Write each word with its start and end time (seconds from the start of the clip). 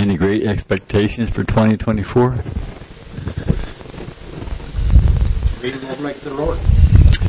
Any 0.00 0.16
great 0.16 0.44
expectations 0.44 1.28
for 1.28 1.44
2024? 1.44 2.30
Be 5.60 5.72
more 5.78 5.96
like 5.96 6.16
the 6.20 6.32
Lord. 6.32 6.58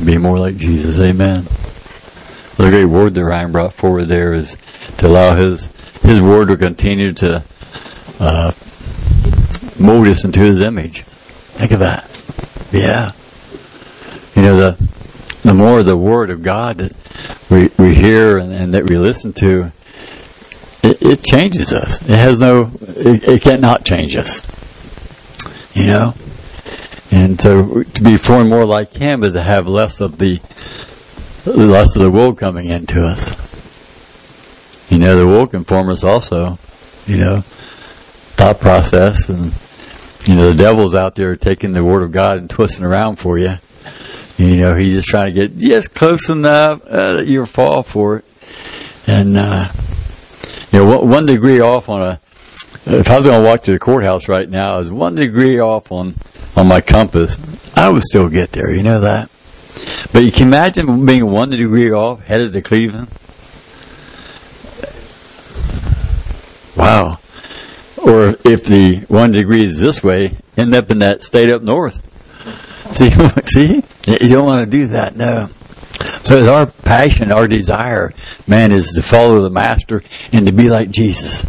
Be 0.06 0.16
more 0.16 0.38
like 0.38 0.56
Jesus. 0.56 0.98
Amen. 0.98 1.42
The 2.56 2.70
great 2.70 2.86
word 2.86 3.12
that 3.12 3.24
Ryan 3.24 3.52
brought 3.52 3.74
forward 3.74 4.06
there 4.06 4.32
is 4.32 4.56
to 4.96 5.06
allow 5.06 5.36
His 5.36 5.66
His 6.00 6.22
word 6.22 6.48
to 6.48 6.56
continue 6.56 7.12
to 7.12 7.42
uh, 8.18 8.52
mold 9.78 10.08
us 10.08 10.24
into 10.24 10.40
His 10.40 10.62
image. 10.62 11.02
Think 11.02 11.72
of 11.72 11.80
that. 11.80 12.08
Yeah. 12.72 13.12
You 14.34 14.48
know 14.48 14.56
the 14.56 14.88
the 15.42 15.52
more 15.52 15.82
the 15.82 15.96
word 15.98 16.30
of 16.30 16.42
God 16.42 16.78
that 16.78 16.92
we 17.50 17.68
we 17.78 17.94
hear 17.94 18.38
and, 18.38 18.50
and 18.50 18.72
that 18.72 18.88
we 18.88 18.96
listen 18.96 19.34
to, 19.34 19.72
it, 21.04 21.22
changes 21.22 21.72
us. 21.72 22.00
It 22.02 22.16
has 22.16 22.40
no. 22.40 22.70
It, 22.80 23.24
it 23.24 23.42
cannot 23.42 23.84
change 23.84 24.16
us. 24.16 24.42
You 25.74 25.86
know. 25.86 26.14
And 27.10 27.40
so 27.40 27.82
to 27.82 28.02
be 28.02 28.16
formed 28.16 28.50
more 28.50 28.64
like 28.64 28.92
Him 28.92 29.22
is 29.22 29.34
to 29.34 29.42
have 29.42 29.68
less 29.68 30.00
of 30.00 30.18
the 30.18 30.40
less 31.44 31.94
of 31.96 32.02
the 32.02 32.10
world 32.10 32.38
coming 32.38 32.68
into 32.68 33.04
us. 33.04 33.30
You 34.90 34.98
know, 34.98 35.16
the 35.16 35.26
world 35.26 35.50
can 35.50 35.64
form 35.64 35.88
us 35.88 36.04
also. 36.04 36.58
You 37.06 37.18
know, 37.18 37.40
thought 37.40 38.60
process 38.60 39.28
and 39.28 39.52
you 40.26 40.36
know 40.36 40.52
the 40.52 40.58
devil's 40.58 40.94
out 40.94 41.16
there 41.16 41.34
taking 41.36 41.72
the 41.72 41.84
word 41.84 42.02
of 42.02 42.12
God 42.12 42.38
and 42.38 42.48
twisting 42.48 42.84
around 42.84 43.16
for 43.16 43.38
you. 43.38 43.58
You 44.38 44.56
know, 44.56 44.74
he's 44.74 44.94
just 44.94 45.08
trying 45.08 45.26
to 45.26 45.32
get 45.32 45.58
just 45.58 45.94
close 45.94 46.30
enough 46.30 46.82
uh, 46.84 47.14
that 47.14 47.26
you 47.26 47.44
fall 47.44 47.82
for 47.82 48.18
it. 48.18 48.24
And 49.06 49.36
uh, 49.36 49.70
you 50.72 50.78
know, 50.78 50.98
one, 51.00 51.26
degree 51.26 51.60
off 51.60 51.88
on 51.88 52.02
a. 52.02 52.20
If 52.86 53.10
I 53.10 53.16
was 53.16 53.26
going 53.26 53.42
to 53.42 53.48
walk 53.48 53.62
to 53.64 53.72
the 53.72 53.78
courthouse 53.78 54.28
right 54.28 54.48
now, 54.48 54.74
I 54.74 54.78
was 54.78 54.90
one 54.90 55.14
degree 55.14 55.60
off 55.60 55.92
on 55.92 56.14
on 56.56 56.66
my 56.66 56.80
compass. 56.80 57.36
I 57.76 57.88
would 57.88 58.02
still 58.02 58.28
get 58.28 58.52
there. 58.52 58.72
You 58.72 58.82
know 58.82 59.00
that. 59.00 59.30
But 60.12 60.24
you 60.24 60.32
can 60.32 60.48
imagine 60.48 61.06
being 61.06 61.30
one 61.30 61.50
degree 61.50 61.90
off, 61.92 62.20
headed 62.24 62.52
to 62.52 62.62
Cleveland. 62.62 63.08
Wow. 66.76 67.18
Or 68.02 68.34
if 68.44 68.64
the 68.64 69.04
one 69.08 69.30
degree 69.30 69.64
is 69.64 69.78
this 69.78 70.02
way, 70.02 70.38
end 70.56 70.74
up 70.74 70.90
in 70.90 70.98
that 71.00 71.22
state 71.22 71.50
up 71.50 71.62
north. 71.62 72.00
See, 72.92 73.10
see, 73.46 73.82
you 74.06 74.28
don't 74.28 74.44
want 74.44 74.70
to 74.70 74.70
do 74.70 74.88
that. 74.88 75.16
No. 75.16 75.48
So 76.22 76.52
our 76.52 76.66
passion, 76.66 77.32
our 77.32 77.48
desire, 77.48 78.12
man, 78.46 78.70
is 78.70 78.92
to 78.92 79.02
follow 79.02 79.42
the 79.42 79.50
Master 79.50 80.04
and 80.32 80.46
to 80.46 80.52
be 80.52 80.70
like 80.70 80.90
Jesus. 80.90 81.44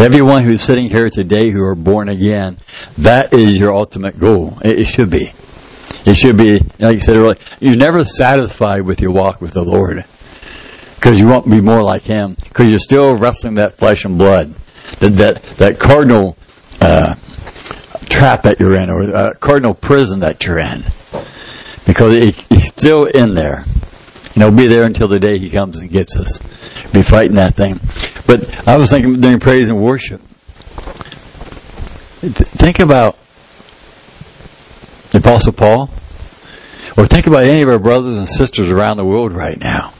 Everyone 0.00 0.42
who's 0.42 0.62
sitting 0.62 0.90
here 0.90 1.08
today 1.08 1.50
who 1.50 1.62
are 1.62 1.76
born 1.76 2.08
again, 2.08 2.58
that 2.98 3.32
is 3.32 3.58
your 3.60 3.72
ultimate 3.72 4.18
goal. 4.18 4.58
It, 4.64 4.86
should 4.86 5.10
be. 5.10 5.32
It 6.04 6.14
should 6.14 6.36
be, 6.36 6.58
like 6.80 6.94
you 6.94 7.00
said 7.00 7.16
earlier, 7.16 7.38
you're 7.60 7.76
never 7.76 8.04
satisfied 8.04 8.82
with 8.82 9.00
your 9.00 9.12
walk 9.12 9.40
with 9.40 9.52
the 9.52 9.62
Lord. 9.62 10.04
Because 10.96 11.20
you 11.20 11.28
want 11.28 11.44
to 11.44 11.50
be 11.50 11.60
more 11.60 11.82
like 11.82 12.02
Him. 12.02 12.36
Because 12.42 12.70
you're 12.70 12.80
still 12.80 13.16
wrestling 13.16 13.54
that 13.54 13.78
flesh 13.78 14.04
and 14.04 14.18
blood. 14.18 14.52
That, 14.98 15.10
that, 15.10 15.42
that 15.58 15.78
cardinal 15.78 16.36
uh, 16.80 17.14
trap 18.08 18.42
that 18.42 18.58
you're 18.58 18.76
in, 18.76 18.90
or 18.90 19.14
uh, 19.14 19.34
cardinal 19.34 19.74
prison 19.74 20.20
that 20.20 20.44
you're 20.44 20.58
in. 20.58 20.82
Because 21.86 22.14
it, 22.14 22.44
it's 22.50 22.66
still 22.66 23.04
in 23.04 23.34
there. 23.34 23.64
And 24.34 24.42
it'll 24.42 24.56
be 24.56 24.66
there 24.66 24.84
until 24.84 25.08
the 25.08 25.20
day 25.20 25.38
He 25.38 25.50
comes 25.50 25.80
and 25.80 25.90
gets 25.90 26.16
us. 26.16 26.38
Be 26.92 27.02
fighting 27.02 27.36
that 27.36 27.54
thing. 27.54 27.80
But 28.26 28.68
I 28.68 28.76
was 28.76 28.90
thinking 28.90 29.20
during 29.20 29.40
praise 29.40 29.68
and 29.68 29.80
worship. 29.80 30.20
Think 32.20 32.78
about 32.78 33.18
the 35.10 35.18
Apostle 35.18 35.52
Paul, 35.52 35.90
or 36.96 37.06
think 37.06 37.26
about 37.26 37.44
any 37.44 37.62
of 37.62 37.68
our 37.68 37.78
brothers 37.78 38.16
and 38.16 38.28
sisters 38.28 38.70
around 38.70 38.96
the 38.96 39.04
world 39.04 39.32
right 39.32 39.58
now. 39.58 39.92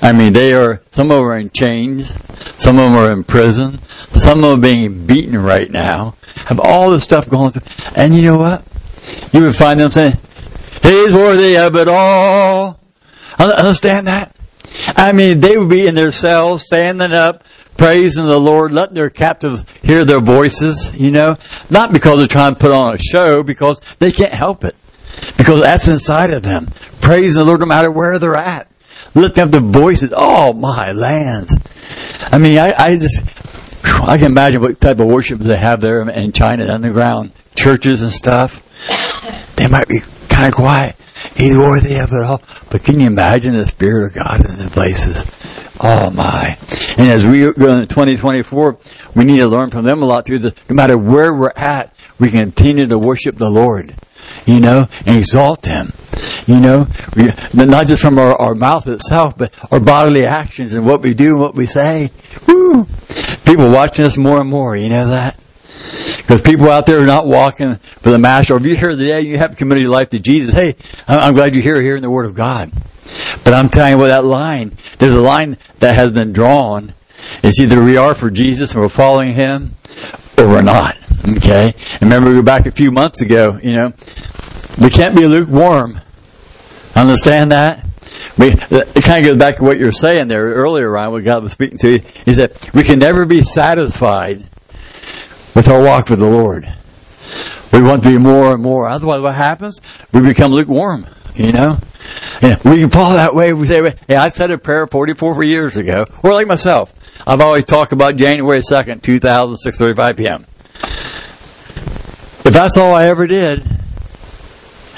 I 0.00 0.12
mean, 0.12 0.32
they 0.32 0.52
are, 0.52 0.80
some 0.90 1.10
of 1.10 1.16
them 1.16 1.24
are 1.24 1.38
in 1.38 1.50
chains, 1.50 2.14
some 2.56 2.78
of 2.78 2.92
them 2.92 2.94
are 2.94 3.10
in 3.10 3.24
prison, 3.24 3.80
some 4.12 4.44
of 4.44 4.50
them 4.50 4.58
are 4.58 4.62
being 4.62 5.06
beaten 5.06 5.42
right 5.42 5.68
now, 5.68 6.14
have 6.46 6.60
all 6.60 6.90
this 6.90 7.02
stuff 7.02 7.28
going 7.28 7.52
through. 7.52 7.92
And 7.96 8.14
you 8.14 8.22
know 8.22 8.38
what? 8.38 8.62
You 9.32 9.42
would 9.42 9.56
find 9.56 9.80
them 9.80 9.90
saying, 9.90 10.16
He's 10.82 11.12
worthy 11.12 11.56
of 11.56 11.74
it 11.74 11.88
all. 11.88 12.77
Understand 13.38 14.06
that? 14.06 14.34
I 14.96 15.12
mean, 15.12 15.40
they 15.40 15.56
would 15.56 15.68
be 15.68 15.86
in 15.86 15.94
their 15.94 16.12
cells, 16.12 16.64
standing 16.64 17.12
up, 17.12 17.44
praising 17.76 18.26
the 18.26 18.38
Lord, 18.38 18.72
letting 18.72 18.94
their 18.94 19.10
captives 19.10 19.64
hear 19.82 20.04
their 20.04 20.20
voices, 20.20 20.92
you 20.94 21.10
know, 21.10 21.36
not 21.70 21.92
because 21.92 22.18
they're 22.18 22.28
trying 22.28 22.54
to 22.54 22.60
put 22.60 22.72
on 22.72 22.94
a 22.94 22.98
show, 22.98 23.42
because 23.42 23.80
they 23.98 24.12
can't 24.12 24.32
help 24.32 24.64
it. 24.64 24.76
Because 25.36 25.62
that's 25.62 25.88
inside 25.88 26.30
of 26.30 26.42
them. 26.42 26.68
Praising 27.00 27.40
the 27.40 27.44
Lord 27.44 27.60
no 27.60 27.66
matter 27.66 27.90
where 27.90 28.18
they're 28.18 28.36
at. 28.36 28.70
Lifting 29.14 29.44
up 29.44 29.50
the 29.50 29.60
voices. 29.60 30.12
Oh, 30.16 30.52
my 30.52 30.92
lands. 30.92 31.56
I 32.20 32.38
mean, 32.38 32.58
I, 32.58 32.72
I 32.76 32.98
just, 32.98 33.22
I 33.84 34.18
can 34.18 34.26
imagine 34.26 34.60
what 34.60 34.80
type 34.80 35.00
of 35.00 35.06
worship 35.06 35.40
they 35.40 35.56
have 35.56 35.80
there 35.80 36.08
in 36.08 36.32
China, 36.32 36.66
underground 36.66 37.32
churches 37.56 38.02
and 38.02 38.12
stuff. 38.12 38.64
They 39.56 39.66
might 39.66 39.88
be 39.88 40.00
kind 40.28 40.46
of 40.46 40.54
quiet. 40.54 40.94
He's 41.36 41.56
worthy 41.56 41.96
of 41.96 42.12
it 42.12 42.24
all. 42.24 42.42
But 42.70 42.84
can 42.84 43.00
you 43.00 43.06
imagine 43.06 43.54
the 43.54 43.66
Spirit 43.66 44.06
of 44.06 44.14
God 44.14 44.40
in 44.40 44.64
the 44.64 44.70
places? 44.70 45.24
Oh 45.80 46.10
my. 46.10 46.56
And 46.96 47.08
as 47.08 47.24
we 47.24 47.52
go 47.52 47.78
into 47.78 47.86
2024, 47.86 48.78
we 49.14 49.24
need 49.24 49.38
to 49.38 49.48
learn 49.48 49.70
from 49.70 49.84
them 49.84 50.02
a 50.02 50.06
lot 50.06 50.26
too. 50.26 50.38
No 50.38 50.52
matter 50.70 50.98
where 50.98 51.32
we're 51.32 51.52
at, 51.54 51.94
we 52.18 52.30
continue 52.30 52.86
to 52.86 52.98
worship 52.98 53.36
the 53.36 53.50
Lord, 53.50 53.94
you 54.44 54.58
know, 54.58 54.88
and 55.06 55.16
exalt 55.16 55.66
Him. 55.66 55.92
You 56.46 56.58
know, 56.58 56.88
we, 57.14 57.30
not 57.54 57.86
just 57.86 58.02
from 58.02 58.18
our, 58.18 58.34
our 58.34 58.54
mouth 58.54 58.88
itself, 58.88 59.38
but 59.38 59.52
our 59.70 59.78
bodily 59.78 60.26
actions 60.26 60.74
and 60.74 60.84
what 60.84 61.00
we 61.00 61.14
do 61.14 61.32
and 61.32 61.40
what 61.40 61.54
we 61.54 61.66
say. 61.66 62.10
Woo! 62.46 62.86
People 63.44 63.70
watching 63.70 64.04
us 64.04 64.16
more 64.16 64.40
and 64.40 64.50
more, 64.50 64.76
you 64.76 64.88
know 64.88 65.08
that? 65.08 65.38
Because 66.16 66.40
people 66.40 66.70
out 66.70 66.86
there 66.86 67.00
are 67.00 67.06
not 67.06 67.26
walking 67.26 67.76
for 67.76 68.10
the 68.10 68.18
Master. 68.18 68.54
Or 68.54 68.56
if 68.58 68.64
you're 68.64 68.76
here 68.76 68.90
today, 68.90 69.22
you 69.22 69.38
have 69.38 69.56
committed 69.56 69.82
your 69.82 69.90
life 69.90 70.10
to 70.10 70.18
Jesus. 70.18 70.54
Hey, 70.54 70.76
I'm 71.06 71.34
glad 71.34 71.54
you're 71.54 71.62
here 71.62 71.80
hearing 71.80 72.02
the 72.02 72.10
Word 72.10 72.26
of 72.26 72.34
God. 72.34 72.70
But 73.44 73.54
I'm 73.54 73.68
telling 73.68 73.92
you 73.92 73.98
what, 73.98 74.08
that 74.08 74.24
line, 74.24 74.76
there's 74.98 75.14
a 75.14 75.20
line 75.20 75.56
that 75.78 75.94
has 75.94 76.12
been 76.12 76.32
drawn. 76.32 76.92
It's 77.42 77.60
either 77.60 77.82
we 77.82 77.96
are 77.96 78.14
for 78.14 78.30
Jesus 78.30 78.72
and 78.72 78.80
we're 78.80 78.88
following 78.88 79.32
Him, 79.32 79.74
or 80.36 80.46
we're 80.46 80.62
not. 80.62 80.96
Okay? 81.36 81.74
And 81.92 82.02
remember, 82.02 82.30
we 82.30 82.36
were 82.36 82.42
back 82.42 82.66
a 82.66 82.70
few 82.70 82.90
months 82.90 83.22
ago, 83.22 83.58
you 83.62 83.74
know, 83.74 83.92
we 84.80 84.90
can't 84.90 85.16
be 85.16 85.26
lukewarm. 85.26 86.00
Understand 86.94 87.52
that? 87.52 87.84
We, 88.36 88.52
it 88.52 89.04
kind 89.04 89.24
of 89.24 89.32
goes 89.32 89.38
back 89.38 89.56
to 89.56 89.64
what 89.64 89.78
you 89.78 89.86
were 89.86 89.92
saying 89.92 90.28
there 90.28 90.44
earlier, 90.44 90.90
Ryan, 90.90 91.12
what 91.12 91.24
God 91.24 91.42
was 91.42 91.52
speaking 91.52 91.78
to 91.78 91.90
you. 91.90 91.98
He 92.24 92.34
said, 92.34 92.56
we 92.72 92.84
can 92.84 92.98
never 92.98 93.24
be 93.24 93.42
satisfied 93.42 94.48
with 95.54 95.68
our 95.68 95.82
walk 95.82 96.08
with 96.10 96.20
the 96.20 96.26
Lord. 96.26 96.72
We 97.72 97.82
want 97.82 98.02
to 98.04 98.08
be 98.08 98.18
more 98.18 98.54
and 98.54 98.62
more. 98.62 98.88
Otherwise, 98.88 99.20
what 99.20 99.34
happens? 99.34 99.80
We 100.12 100.20
become 100.22 100.52
lukewarm, 100.52 101.06
you 101.34 101.52
know? 101.52 101.78
We 102.42 102.80
can 102.80 102.90
fall 102.90 103.12
that 103.14 103.34
way. 103.34 103.52
We 103.52 103.66
say, 103.66 103.94
hey, 104.06 104.16
I 104.16 104.30
said 104.30 104.50
a 104.50 104.58
prayer 104.58 104.86
44 104.86 105.42
years 105.44 105.76
ago. 105.76 106.06
Or 106.22 106.32
like 106.32 106.46
myself, 106.46 106.94
I've 107.26 107.40
always 107.40 107.64
talked 107.64 107.92
about 107.92 108.16
January 108.16 108.60
2nd, 108.60 109.02
2006, 109.02 109.78
35 109.78 110.16
p.m. 110.16 110.46
If 112.44 112.54
that's 112.54 112.78
all 112.78 112.94
I 112.94 113.06
ever 113.06 113.26
did, 113.26 113.60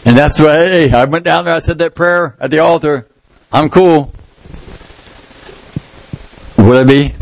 and 0.04 0.16
that's 0.16 0.38
why, 0.38 0.56
hey, 0.58 0.92
I 0.92 1.04
went 1.06 1.24
down 1.24 1.46
there, 1.46 1.54
I 1.54 1.58
said 1.58 1.78
that 1.78 1.94
prayer 1.94 2.36
at 2.38 2.50
the 2.50 2.60
altar, 2.60 3.08
I'm 3.52 3.68
cool. 3.68 4.14
Would 6.58 6.78
I 6.78 6.84
be? 6.84 7.14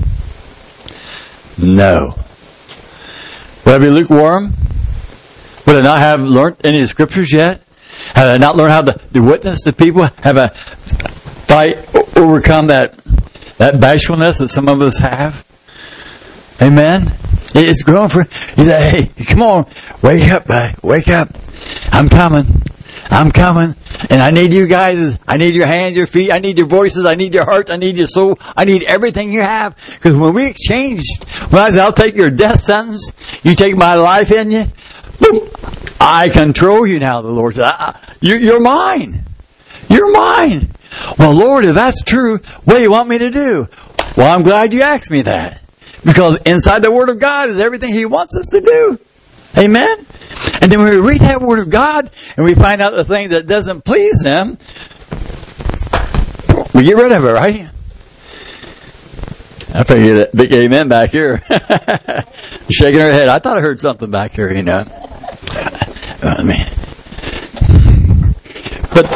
No. 1.57 2.19
Would 3.69 3.75
I 3.75 3.79
be 3.81 3.91
lukewarm? 3.91 4.55
Would 5.67 5.77
I 5.77 5.83
not 5.83 5.99
have 5.99 6.23
learned 6.23 6.57
any 6.65 6.79
of 6.79 6.85
the 6.85 6.89
scriptures 6.89 7.31
yet? 7.31 7.61
Have 8.15 8.29
I 8.29 8.39
not 8.39 8.57
learned 8.57 8.73
how 8.73 8.81
to, 8.81 8.99
to 9.13 9.21
witness 9.21 9.65
to 9.65 9.75
people? 9.75 10.05
Have 10.23 10.39
I 10.39 10.49
fight, 10.49 11.77
overcome 12.17 12.69
that 12.69 12.97
that 13.59 13.79
bashfulness 13.79 14.39
that 14.39 14.49
some 14.49 14.71
of 14.71 14.81
us 14.81 14.97
have? 15.01 15.45
Amen. 16.63 17.13
It's 17.55 17.83
growing 17.83 18.09
for 18.09 18.21
you 18.21 18.65
say, 18.65 19.11
hey, 19.13 19.25
come 19.25 19.43
on, 19.43 19.67
wake 20.01 20.31
up, 20.31 20.47
buddy, 20.47 20.75
wake 20.83 21.09
up. 21.09 21.29
I'm 21.93 22.09
coming. 22.09 22.47
I'm 23.11 23.31
coming. 23.31 23.75
And 24.11 24.23
I 24.23 24.31
need 24.31 24.53
you 24.53 24.67
guys. 24.67 25.19
I 25.27 25.37
need 25.37 25.55
your 25.55 25.67
hands, 25.67 25.97
your 25.97 26.07
feet. 26.07 26.31
I 26.31 26.39
need 26.39 26.59
your 26.59 26.67
voices. 26.67 27.05
I 27.05 27.15
need 27.15 27.35
your 27.35 27.45
hearts. 27.45 27.71
I 27.71 27.77
need 27.77 27.97
your 27.97 28.07
soul. 28.07 28.39
I 28.57 28.65
need 28.65 28.85
everything 28.85 29.33
you 29.33 29.41
have. 29.41 29.77
Because 29.95 30.17
when 30.17 30.35
we 30.35 30.47
exchanged, 30.47 31.25
when 31.51 31.63
I 31.63 31.71
said, 31.71 31.83
I'll 31.83 31.93
take 31.93 32.15
your 32.15 32.31
death 32.31 32.61
sentence, 32.61 33.13
you 33.45 33.55
take 33.55 33.77
my 33.77 33.95
life 33.95 34.31
in 34.31 34.51
you, 34.51 34.67
I 36.01 36.29
control 36.29 36.87
you 36.87 37.01
now, 37.01 37.23
the 37.23 37.29
Lord 37.29 37.55
said. 37.55 37.73
You're, 38.21 38.39
you're 38.39 38.61
mine. 38.61 39.25
You're 39.89 40.13
mine. 40.13 40.71
Well, 41.19 41.33
Lord, 41.33 41.65
if 41.65 41.75
that's 41.75 42.03
true, 42.03 42.39
what 42.65 42.77
do 42.77 42.83
you 42.83 42.91
want 42.91 43.09
me 43.09 43.19
to 43.19 43.31
do? 43.31 43.69
Well, 44.17 44.35
I'm 44.35 44.43
glad 44.43 44.73
you 44.73 44.83
asked 44.83 45.11
me 45.11 45.23
that. 45.23 45.63
Because 46.05 46.39
inside 46.43 46.83
the 46.83 46.91
Word 46.91 47.09
of 47.09 47.19
God 47.19 47.51
is 47.51 47.59
everything 47.59 47.93
He 47.93 48.07
wants 48.07 48.37
us 48.37 48.49
to 48.49 48.61
do. 48.61 48.99
Amen? 49.57 50.07
And 50.61 50.71
then 50.71 50.81
when 50.81 50.91
we 50.91 50.99
read 50.99 51.21
that 51.23 51.41
Word 51.41 51.61
of 51.61 51.71
God 51.71 52.11
and 52.37 52.45
we 52.45 52.55
find 52.55 52.81
out 52.81 52.95
the 52.95 53.05
thing 53.05 53.31
that 53.31 53.47
doesn't 53.47 53.85
please 53.85 54.23
Him, 54.23 54.59
we 56.75 56.85
get 56.85 56.97
rid 56.97 57.13
of 57.13 57.25
it, 57.25 57.33
right? 57.33 57.69
I 59.75 59.85
get 59.85 60.33
a 60.33 60.37
big 60.37 60.53
amen 60.53 60.89
back 60.89 61.11
here. 61.11 61.39
Shaking 62.71 63.01
her 63.01 63.13
head. 63.13 63.29
I 63.29 63.39
thought 63.39 63.59
I 63.59 63.61
heard 63.61 63.79
something 63.79 64.11
back 64.11 64.33
here, 64.33 64.53
you 64.53 64.63
know. 64.63 64.81
I 66.23 66.43
mean, 66.43 66.67
but 68.93 69.07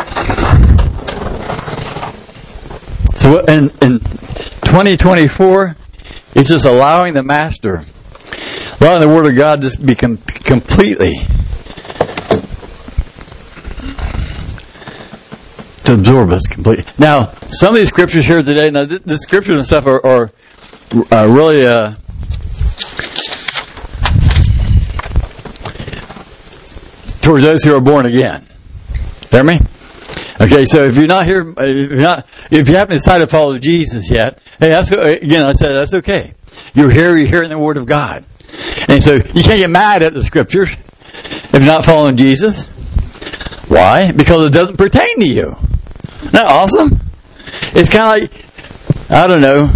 so 3.17 3.41
in, 3.47 3.71
in 3.81 3.99
2024, 3.99 5.77
it's 6.35 6.49
just 6.49 6.65
allowing 6.65 7.15
the 7.15 7.23
Master, 7.23 7.85
allowing 8.83 9.01
the 9.01 9.09
Word 9.09 9.27
of 9.27 9.37
God 9.37 9.63
to 9.63 9.81
be 9.81 9.95
com- 9.95 10.19
completely 10.19 11.15
to 15.85 15.95
absorb 15.95 16.33
us 16.33 16.43
completely. 16.43 16.85
Now, 16.99 17.27
some 17.49 17.71
of 17.71 17.75
these 17.77 17.89
scriptures 17.89 18.25
here 18.25 18.43
today, 18.43 18.71
now 18.71 18.85
the, 18.85 18.99
the 18.99 19.19
scriptures 19.19 19.57
and 19.57 19.67
stuff 19.67 19.87
are, 19.87 20.05
are, 20.05 20.33
are 21.11 21.29
really 21.29 21.67
uh, 21.67 21.95
towards 27.21 27.45
those 27.45 27.63
who 27.63 27.75
are 27.75 27.81
born 27.81 28.07
again. 28.07 28.47
Hear 29.31 29.45
me? 29.45 29.61
Okay, 30.41 30.65
so 30.65 30.83
if 30.83 30.97
you're 30.97 31.07
not 31.07 31.27
here, 31.27 31.55
if 31.57 31.91
you're 31.91 32.01
not, 32.01 32.27
if 32.51 32.69
you 32.69 32.77
haven't 32.77 32.97
decided 32.97 33.27
to 33.27 33.31
follow 33.31 33.59
Jesus 33.59 34.11
yet, 34.11 34.41
hey, 34.59 34.71
that's 34.71 34.91
again. 34.91 35.45
I 35.45 35.53
said 35.53 35.73
that's 35.73 35.95
okay. 35.95 36.35
You're 36.75 36.91
here. 36.91 37.17
You're 37.17 37.29
hearing 37.29 37.51
the 37.51 37.59
Word 37.59 37.77
of 37.77 37.87
God, 37.87 38.25
and 38.89 39.03
so 39.03 39.15
you 39.15 39.43
can't 39.43 39.59
get 39.59 39.71
mad 39.71 40.03
at 40.03 40.15
the 40.15 40.23
Scriptures 40.23 40.71
if 40.73 41.53
you're 41.53 41.65
not 41.65 41.85
following 41.85 42.17
Jesus. 42.17 42.67
Why? 43.69 44.13
Because 44.13 44.47
it 44.47 44.53
doesn't 44.53 44.77
pertain 44.77 45.21
to 45.21 45.27
you. 45.27 45.57
Isn't 46.21 46.33
that 46.33 46.47
awesome? 46.47 47.01
It's 47.75 47.91
kind 47.91 48.23
of 48.23 48.31
like 48.31 49.11
I 49.11 49.27
don't 49.27 49.41
know. 49.41 49.71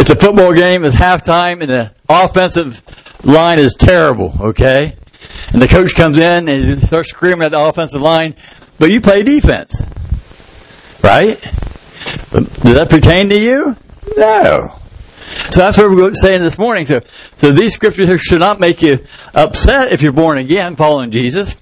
It's 0.00 0.10
a 0.10 0.16
football 0.16 0.52
game. 0.52 0.84
It's 0.84 0.94
halftime, 0.94 1.62
and 1.62 1.70
the 1.70 1.94
offensive 2.08 2.82
line 3.24 3.58
is 3.58 3.74
terrible. 3.74 4.32
Okay, 4.40 4.96
and 5.52 5.60
the 5.60 5.68
coach 5.68 5.94
comes 5.94 6.16
in 6.16 6.48
and 6.48 6.64
he 6.64 6.76
starts 6.86 7.10
screaming 7.10 7.42
at 7.42 7.50
the 7.50 7.60
offensive 7.60 8.00
line 8.00 8.34
but 8.78 8.90
you 8.90 9.00
play 9.00 9.22
defense. 9.22 9.82
Right? 11.02 11.40
Does 12.30 12.74
that 12.74 12.88
pertain 12.90 13.28
to 13.30 13.38
you? 13.38 13.76
No. 14.16 14.77
So 15.50 15.60
that's 15.60 15.78
what 15.78 15.90
we're 15.90 16.12
saying 16.14 16.42
this 16.42 16.58
morning. 16.58 16.84
So, 16.84 17.00
so 17.36 17.52
these 17.52 17.74
scriptures 17.74 18.20
should 18.20 18.40
not 18.40 18.60
make 18.60 18.82
you 18.82 19.04
upset 19.34 19.92
if 19.92 20.02
you're 20.02 20.12
born 20.12 20.36
again, 20.36 20.76
following 20.76 21.10
Jesus. 21.10 21.56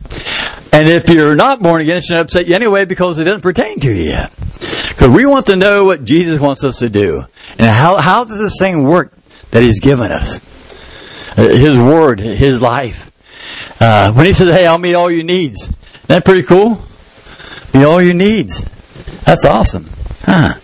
And 0.73 0.89
if 0.89 1.09
you're 1.09 1.37
not 1.37 1.63
born 1.63 1.81
again, 1.81 1.99
it 1.99 2.05
shouldn't 2.05 2.27
upset 2.27 2.47
you 2.47 2.55
anyway 2.55 2.85
because 2.85 3.19
it 3.19 3.25
doesn't 3.25 3.43
pertain 3.43 3.79
to 3.81 3.93
you 3.93 4.11
yet. 4.11 4.33
Because 4.89 5.09
we 5.09 5.25
want 5.25 5.47
to 5.47 5.57
know 5.57 5.85
what 5.85 6.05
Jesus 6.05 6.41
wants 6.41 6.65
us 6.65 6.81
to 6.81 6.91
do. 6.91 7.25
And 7.59 7.71
how, 7.71 7.97
how 7.97 8.25
does 8.25 8.39
this 8.39 8.57
thing 8.59 8.85
work 8.85 9.13
that 9.53 9.63
He's 9.63 9.81
given 9.81 10.11
us? 10.11 10.41
Uh, 11.39 11.43
his 11.49 11.79
Word, 11.79 12.19
His 12.19 12.61
life. 12.61 13.13
Uh, 13.81 14.13
when 14.13 14.27
He 14.27 14.33
says, 14.33 14.53
hey, 14.53 14.67
I'll 14.67 14.79
meet 14.79 14.95
all 14.95 15.11
your 15.11 15.25
needs. 15.25 15.63
Isn't 15.63 16.07
that 16.09 16.25
pretty 16.25 16.43
cool? 16.43 16.83
Meet 17.73 17.85
all 17.85 18.03
your 18.03 18.15
needs. 18.15 18.65
That's 19.23 19.45
awesome. 19.45 19.89
Huh. 20.23 20.55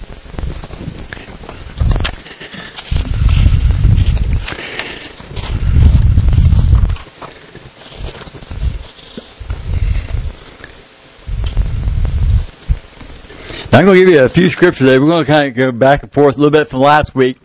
I'm 13.75 13.87
going 13.87 13.99
to 13.99 14.05
give 14.05 14.13
you 14.13 14.23
a 14.23 14.29
few 14.29 14.51
scriptures 14.51 14.81
today. 14.81 14.99
We're 14.99 15.07
going 15.07 15.25
to 15.25 15.33
kind 15.33 15.49
of 15.49 15.55
go 15.55 15.73
back 15.73 16.03
and 16.03 16.13
forth 16.13 16.37
a 16.37 16.39
little 16.39 16.51
bit 16.51 16.69
from 16.69 16.81
last 16.81 17.15
week. 17.15 17.39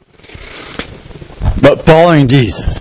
But 1.62 1.86
following 1.86 2.28
Jesus, 2.28 2.78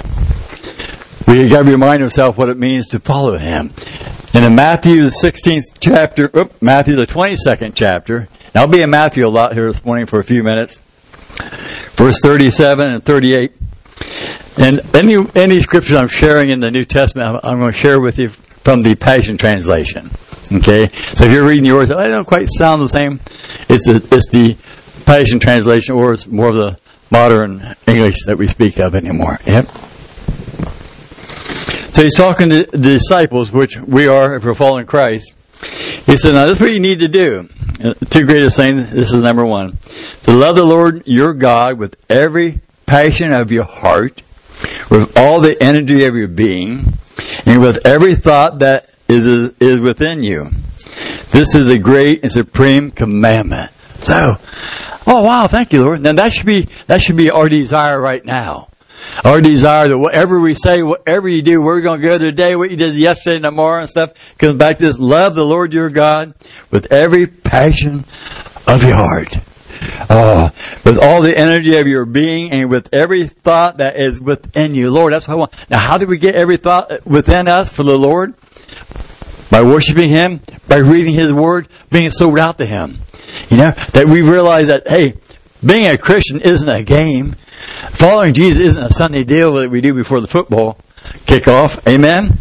we 1.28 1.48
got 1.48 1.64
to 1.64 1.70
remind 1.70 2.02
ourselves 2.02 2.36
what 2.36 2.48
it 2.48 2.58
means 2.58 2.88
to 2.88 2.98
follow 2.98 3.38
Him. 3.38 3.70
And 4.34 4.44
in 4.44 4.56
Matthew 4.56 5.04
the 5.04 5.10
16th 5.10 5.76
chapter, 5.78 6.28
Matthew 6.60 6.96
the 6.96 7.06
22nd 7.06 7.70
chapter, 7.76 8.28
I'll 8.52 8.66
be 8.66 8.82
in 8.82 8.90
Matthew 8.90 9.24
a 9.24 9.28
lot 9.28 9.52
here 9.52 9.68
this 9.68 9.84
morning 9.84 10.06
for 10.06 10.18
a 10.18 10.24
few 10.24 10.42
minutes, 10.42 10.78
verse 11.94 12.20
37 12.20 12.90
and 12.94 13.04
38. 13.04 13.52
And 14.58 14.80
any, 14.92 15.24
any 15.36 15.60
scriptures 15.60 15.96
I'm 15.96 16.08
sharing 16.08 16.50
in 16.50 16.58
the 16.58 16.72
New 16.72 16.84
Testament, 16.84 17.28
I'm, 17.28 17.52
I'm 17.52 17.58
going 17.60 17.72
to 17.72 17.78
share 17.78 18.00
with 18.00 18.18
you 18.18 18.28
from 18.28 18.82
the 18.82 18.96
Passion 18.96 19.36
Translation. 19.36 20.10
Okay? 20.52 20.88
So 20.88 21.24
if 21.24 21.32
you're 21.32 21.46
reading 21.46 21.64
the 21.64 21.68
yours, 21.68 21.90
I 21.90 22.08
don't 22.08 22.26
quite 22.26 22.48
sound 22.48 22.82
the 22.82 22.88
same. 22.88 23.20
It's 23.68 23.86
the, 23.86 24.06
it's 24.12 24.28
the 24.30 24.56
Passion 25.04 25.38
Translation, 25.38 25.94
or 25.94 26.12
it's 26.12 26.26
more 26.26 26.48
of 26.48 26.54
the 26.54 26.78
modern 27.10 27.74
English 27.86 28.24
that 28.26 28.36
we 28.38 28.46
speak 28.46 28.78
of 28.78 28.94
anymore. 28.94 29.38
Yep. 29.46 29.66
So 31.92 32.02
he's 32.02 32.16
talking 32.16 32.50
to 32.50 32.64
the 32.64 32.78
disciples, 32.78 33.52
which 33.52 33.78
we 33.78 34.06
are 34.08 34.36
if 34.36 34.44
we're 34.44 34.54
following 34.54 34.86
Christ. 34.86 35.32
He 36.04 36.16
said, 36.16 36.34
Now, 36.34 36.46
this 36.46 36.56
is 36.56 36.60
what 36.60 36.72
you 36.72 36.80
need 36.80 36.98
to 36.98 37.08
do. 37.08 37.48
Uh, 37.82 37.94
two 38.10 38.26
greatest 38.26 38.56
things. 38.56 38.90
This 38.90 39.12
is 39.12 39.22
number 39.22 39.46
one. 39.46 39.78
To 40.24 40.32
love 40.32 40.56
the 40.56 40.64
Lord 40.64 41.04
your 41.06 41.34
God 41.34 41.78
with 41.78 41.96
every 42.10 42.60
passion 42.86 43.32
of 43.32 43.50
your 43.50 43.64
heart, 43.64 44.22
with 44.90 45.16
all 45.16 45.40
the 45.40 45.60
energy 45.62 46.04
of 46.04 46.14
your 46.14 46.28
being, 46.28 46.94
and 47.46 47.60
with 47.60 47.86
every 47.86 48.14
thought 48.14 48.58
that 48.60 48.90
is, 49.08 49.54
is 49.60 49.78
within 49.78 50.22
you. 50.22 50.50
This 51.30 51.54
is 51.54 51.68
a 51.68 51.78
great 51.78 52.22
and 52.22 52.32
supreme 52.32 52.90
commandment. 52.90 53.72
So, 54.02 54.34
oh 55.06 55.22
wow, 55.22 55.46
thank 55.46 55.72
you, 55.72 55.82
Lord. 55.82 56.00
Now 56.00 56.12
that 56.14 56.32
should 56.32 56.46
be, 56.46 56.68
that 56.86 57.00
should 57.00 57.16
be 57.16 57.30
our 57.30 57.48
desire 57.48 58.00
right 58.00 58.24
now. 58.24 58.68
Our 59.24 59.40
desire 59.40 59.88
that 59.88 59.98
whatever 59.98 60.40
we 60.40 60.54
say, 60.54 60.82
whatever 60.82 61.28
you 61.28 61.42
do, 61.42 61.62
we're 61.62 61.80
going 61.80 62.00
to 62.00 62.06
go 62.06 62.18
today, 62.18 62.54
what 62.56 62.70
you 62.70 62.76
did 62.76 62.94
yesterday 62.94 63.36
and 63.36 63.44
tomorrow 63.44 63.80
and 63.80 63.88
stuff, 63.88 64.12
comes 64.36 64.54
back 64.56 64.78
to 64.78 64.86
this. 64.86 64.98
Love 64.98 65.34
the 65.34 65.44
Lord 65.44 65.72
your 65.72 65.90
God 65.90 66.34
with 66.70 66.92
every 66.92 67.26
passion 67.26 68.04
of 68.66 68.82
your 68.82 68.96
heart. 68.96 69.38
Uh, 70.08 70.50
with 70.84 70.98
all 70.98 71.22
the 71.22 71.36
energy 71.36 71.76
of 71.76 71.86
your 71.86 72.04
being 72.04 72.50
and 72.50 72.70
with 72.70 72.92
every 72.92 73.26
thought 73.26 73.78
that 73.78 73.96
is 73.96 74.20
within 74.20 74.74
you. 74.74 74.90
Lord, 74.90 75.12
that's 75.12 75.28
what 75.28 75.34
I 75.34 75.36
want. 75.36 75.70
Now, 75.70 75.78
how 75.78 75.98
do 75.98 76.06
we 76.06 76.18
get 76.18 76.34
every 76.34 76.56
thought 76.56 77.06
within 77.06 77.48
us 77.48 77.72
for 77.72 77.82
the 77.82 77.96
Lord? 77.98 78.34
By 79.50 79.62
worshiping 79.62 80.10
Him, 80.10 80.40
by 80.68 80.76
reading 80.76 81.14
His 81.14 81.32
Word, 81.32 81.68
being 81.90 82.10
sold 82.10 82.38
out 82.38 82.58
to 82.58 82.66
Him. 82.66 82.98
You 83.48 83.56
know, 83.58 83.70
that 83.70 84.06
we 84.06 84.22
realize 84.22 84.68
that, 84.68 84.88
hey, 84.88 85.14
being 85.64 85.88
a 85.88 85.98
Christian 85.98 86.40
isn't 86.40 86.68
a 86.68 86.82
game. 86.82 87.32
Following 87.32 88.34
Jesus 88.34 88.60
isn't 88.60 88.84
a 88.84 88.92
Sunday 88.92 89.24
deal 89.24 89.54
that 89.54 89.70
we 89.70 89.80
do 89.80 89.94
before 89.94 90.20
the 90.20 90.26
football 90.26 90.78
kickoff. 91.26 91.86
Amen? 91.88 92.38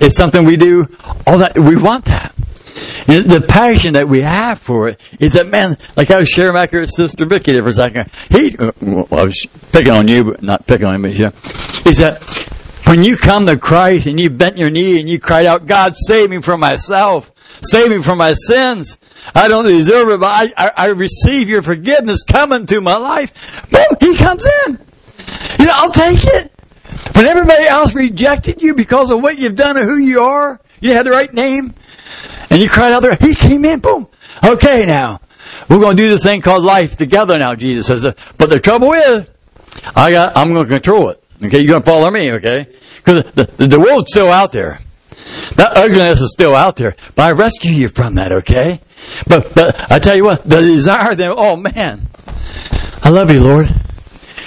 It's 0.00 0.16
something 0.16 0.44
we 0.44 0.56
do 0.56 0.86
all 1.26 1.38
that. 1.38 1.58
We 1.58 1.76
want 1.76 2.06
that. 2.06 2.34
The 3.06 3.44
passion 3.46 3.94
that 3.94 4.08
we 4.08 4.20
have 4.20 4.58
for 4.58 4.88
it 4.88 5.00
is 5.18 5.32
that, 5.32 5.48
man, 5.48 5.76
like 5.96 6.10
I 6.10 6.18
was 6.18 6.28
sharing 6.28 6.54
back 6.54 6.70
here 6.70 6.80
with 6.80 6.90
Sister 6.90 7.24
Vicky 7.24 7.52
there 7.52 7.62
for 7.62 7.70
a 7.70 7.72
second. 7.72 8.10
He, 8.30 8.56
uh, 8.56 8.72
well, 8.80 9.08
I 9.10 9.24
was 9.24 9.46
picking 9.72 9.92
on 9.92 10.06
you, 10.06 10.24
but 10.24 10.42
not 10.42 10.66
picking 10.66 10.86
on 10.86 10.94
him, 10.94 11.02
but 11.02 11.14
yeah. 11.14 11.30
Is 11.86 11.98
that 11.98 12.20
when 12.90 13.04
you 13.04 13.16
come 13.16 13.46
to 13.46 13.56
Christ 13.56 14.08
and 14.08 14.18
you 14.18 14.30
bent 14.30 14.58
your 14.58 14.68
knee 14.68 14.98
and 14.98 15.08
you 15.08 15.20
cried 15.20 15.46
out, 15.46 15.64
God, 15.64 15.94
save 15.94 16.28
me 16.28 16.42
from 16.42 16.58
myself. 16.58 17.30
Save 17.62 17.90
me 17.90 18.02
from 18.02 18.18
my 18.18 18.34
sins. 18.34 18.98
I 19.32 19.46
don't 19.46 19.64
deserve 19.64 20.08
it, 20.08 20.18
but 20.18 20.26
I, 20.26 20.52
I, 20.56 20.72
I 20.76 20.86
receive 20.86 21.48
your 21.48 21.62
forgiveness 21.62 22.24
coming 22.24 22.66
to 22.66 22.80
my 22.80 22.96
life. 22.96 23.70
Boom, 23.70 23.96
he 24.00 24.16
comes 24.16 24.44
in. 24.66 24.72
You 25.60 25.66
know, 25.66 25.72
I'll 25.72 25.92
take 25.92 26.18
it. 26.24 26.52
When 27.14 27.26
everybody 27.26 27.64
else 27.64 27.94
rejected 27.94 28.60
you 28.60 28.74
because 28.74 29.10
of 29.10 29.22
what 29.22 29.38
you've 29.38 29.54
done 29.54 29.76
and 29.76 29.88
who 29.88 29.98
you 29.98 30.22
are, 30.22 30.60
you 30.80 30.92
had 30.92 31.06
the 31.06 31.12
right 31.12 31.32
name, 31.32 31.74
and 32.50 32.60
you 32.60 32.68
cried 32.68 32.92
out 32.92 33.02
there, 33.02 33.16
he 33.20 33.36
came 33.36 33.64
in, 33.64 33.78
boom. 33.78 34.08
Okay, 34.44 34.84
now, 34.84 35.20
we're 35.68 35.78
going 35.78 35.96
to 35.96 36.02
do 36.02 36.08
this 36.08 36.24
thing 36.24 36.40
called 36.40 36.64
life 36.64 36.96
together 36.96 37.38
now, 37.38 37.54
Jesus 37.54 37.86
says. 37.86 38.02
But 38.36 38.50
the 38.50 38.58
trouble 38.58 38.92
is, 38.94 39.30
I 39.94 40.10
got, 40.10 40.36
I'm 40.36 40.52
going 40.52 40.66
to 40.66 40.72
control 40.72 41.10
it. 41.10 41.22
Okay, 41.44 41.60
you're 41.60 41.68
going 41.68 41.82
to 41.82 41.90
follow 41.90 42.10
me, 42.10 42.32
okay? 42.32 42.66
Because 42.96 43.24
the, 43.32 43.66
the, 43.66 43.80
world's 43.80 44.12
still 44.12 44.30
out 44.30 44.52
there. 44.52 44.80
That 45.56 45.76
ugliness 45.76 46.20
is 46.20 46.32
still 46.32 46.54
out 46.54 46.76
there, 46.76 46.96
but 47.14 47.22
I 47.22 47.32
rescue 47.32 47.70
you 47.70 47.88
from 47.88 48.16
that, 48.16 48.32
okay? 48.32 48.80
But, 49.26 49.54
but 49.54 49.90
I 49.90 49.98
tell 49.98 50.16
you 50.16 50.24
what, 50.24 50.44
the 50.44 50.60
desire 50.60 51.14
then, 51.14 51.32
oh 51.34 51.56
man, 51.56 52.08
I 53.02 53.08
love 53.08 53.30
you, 53.30 53.42
Lord. 53.42 53.68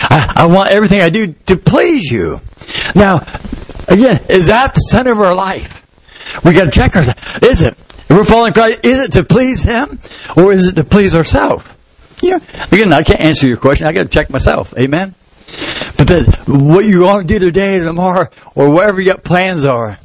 I, 0.02 0.34
I 0.36 0.46
want 0.46 0.70
everything 0.70 1.02
I 1.02 1.10
do 1.10 1.34
to 1.48 1.58
please 1.58 2.12
you. 2.12 2.40
Now, 2.94 3.18
again, 3.88 4.22
is 4.30 4.48
that 4.48 4.74
the 4.76 4.82
center 4.82 5.12
of 5.12 5.20
our 5.20 5.36
life? 5.36 5.80
We 6.44 6.54
got 6.54 6.66
to 6.66 6.72
check 6.72 6.96
ourselves. 6.96 7.40
Is 7.42 7.62
it? 7.62 7.74
If 7.74 8.10
we're 8.10 8.24
following 8.24 8.54
Christ, 8.54 8.86
is 8.86 9.00
it 9.00 9.12
to 9.14 9.24
please 9.24 9.64
Him 9.64 10.00
or 10.36 10.54
is 10.54 10.68
it 10.68 10.76
to 10.76 10.84
please 10.84 11.16
ourselves? 11.16 11.66
Yeah. 12.22 12.40
Again, 12.72 12.94
I 12.94 13.04
can't 13.04 13.20
answer 13.20 13.48
your 13.48 13.58
question. 13.58 13.88
I 13.88 13.92
got 13.92 14.04
to 14.04 14.10
check 14.10 14.30
myself. 14.30 14.74
Amen. 14.78 15.16
But 15.98 16.08
then, 16.08 16.26
what 16.48 16.86
you 16.86 17.04
want 17.04 17.28
to 17.28 17.34
do 17.34 17.40
today, 17.40 17.80
tomorrow, 17.80 18.30
or 18.56 18.70
whatever 18.70 19.00
your 19.00 19.18
plans 19.18 19.66
are, 19.66 20.00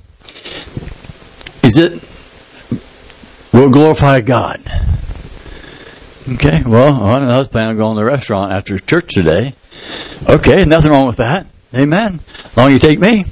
is 1.62 1.76
it 1.76 2.02
will 3.52 3.71
glorify 3.71 4.21
God. 4.21 4.61
Okay, 6.35 6.62
well, 6.64 7.02
I 7.02 7.38
was 7.38 7.49
planning 7.49 7.71
on 7.71 7.76
going 7.76 7.97
to 7.97 8.00
the 8.00 8.05
restaurant 8.05 8.52
after 8.52 8.78
church 8.78 9.14
today. 9.14 9.55
Okay, 10.28 10.64
nothing 10.64 10.90
wrong 10.90 11.07
with 11.07 11.17
that. 11.17 11.47
Amen. 11.75 12.21
Long 12.57 12.71
you 12.71 12.78
take 12.78 12.99
me. 12.99 13.25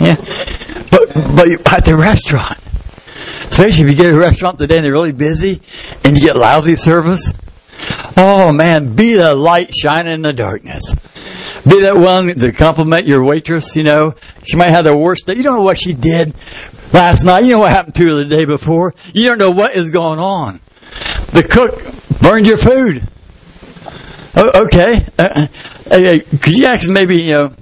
Yeah. 0.00 0.16
But, 0.90 1.14
but 1.14 1.72
at 1.72 1.84
the 1.84 1.96
restaurant, 1.96 2.58
especially 3.48 3.84
if 3.84 3.90
you 3.90 3.94
get 3.94 4.12
a 4.12 4.18
restaurant 4.18 4.58
today 4.58 4.76
and 4.76 4.84
they're 4.84 4.92
really 4.92 5.12
busy 5.12 5.62
and 6.04 6.16
you 6.16 6.22
get 6.22 6.36
lousy 6.36 6.76
service, 6.76 7.32
oh 8.16 8.52
man, 8.52 8.94
be 8.94 9.14
the 9.14 9.34
light 9.34 9.74
shining 9.74 10.12
in 10.12 10.22
the 10.22 10.32
darkness. 10.32 10.94
Be 11.68 11.80
that 11.80 11.96
one 11.96 12.28
to 12.28 12.52
compliment 12.52 13.06
your 13.06 13.24
waitress, 13.24 13.74
you 13.74 13.84
know. 13.84 14.14
She 14.44 14.56
might 14.56 14.68
have 14.70 14.84
the 14.84 14.96
worst 14.96 15.26
day. 15.26 15.34
You 15.34 15.42
don't 15.42 15.56
know 15.56 15.62
what 15.62 15.80
she 15.80 15.94
did 15.94 16.34
last 16.92 17.24
night. 17.24 17.44
You 17.44 17.52
know 17.52 17.60
what 17.60 17.72
happened 17.72 17.94
to 17.96 18.06
her 18.06 18.14
the 18.16 18.24
day 18.26 18.44
before. 18.44 18.94
You 19.14 19.28
don't 19.28 19.38
know 19.38 19.50
what 19.50 19.74
is 19.74 19.90
going 19.90 20.18
on. 20.18 20.60
The 21.32 21.42
cook 21.42 22.20
burned 22.20 22.46
your 22.46 22.58
food. 22.58 23.08
Oh, 24.36 24.64
okay. 24.66 25.06
Uh, 25.18 25.46
uh, 25.90 26.18
could 26.40 26.58
you 26.58 26.66
ask 26.66 26.88
maybe, 26.88 27.16
you 27.16 27.32
know, 27.32 27.54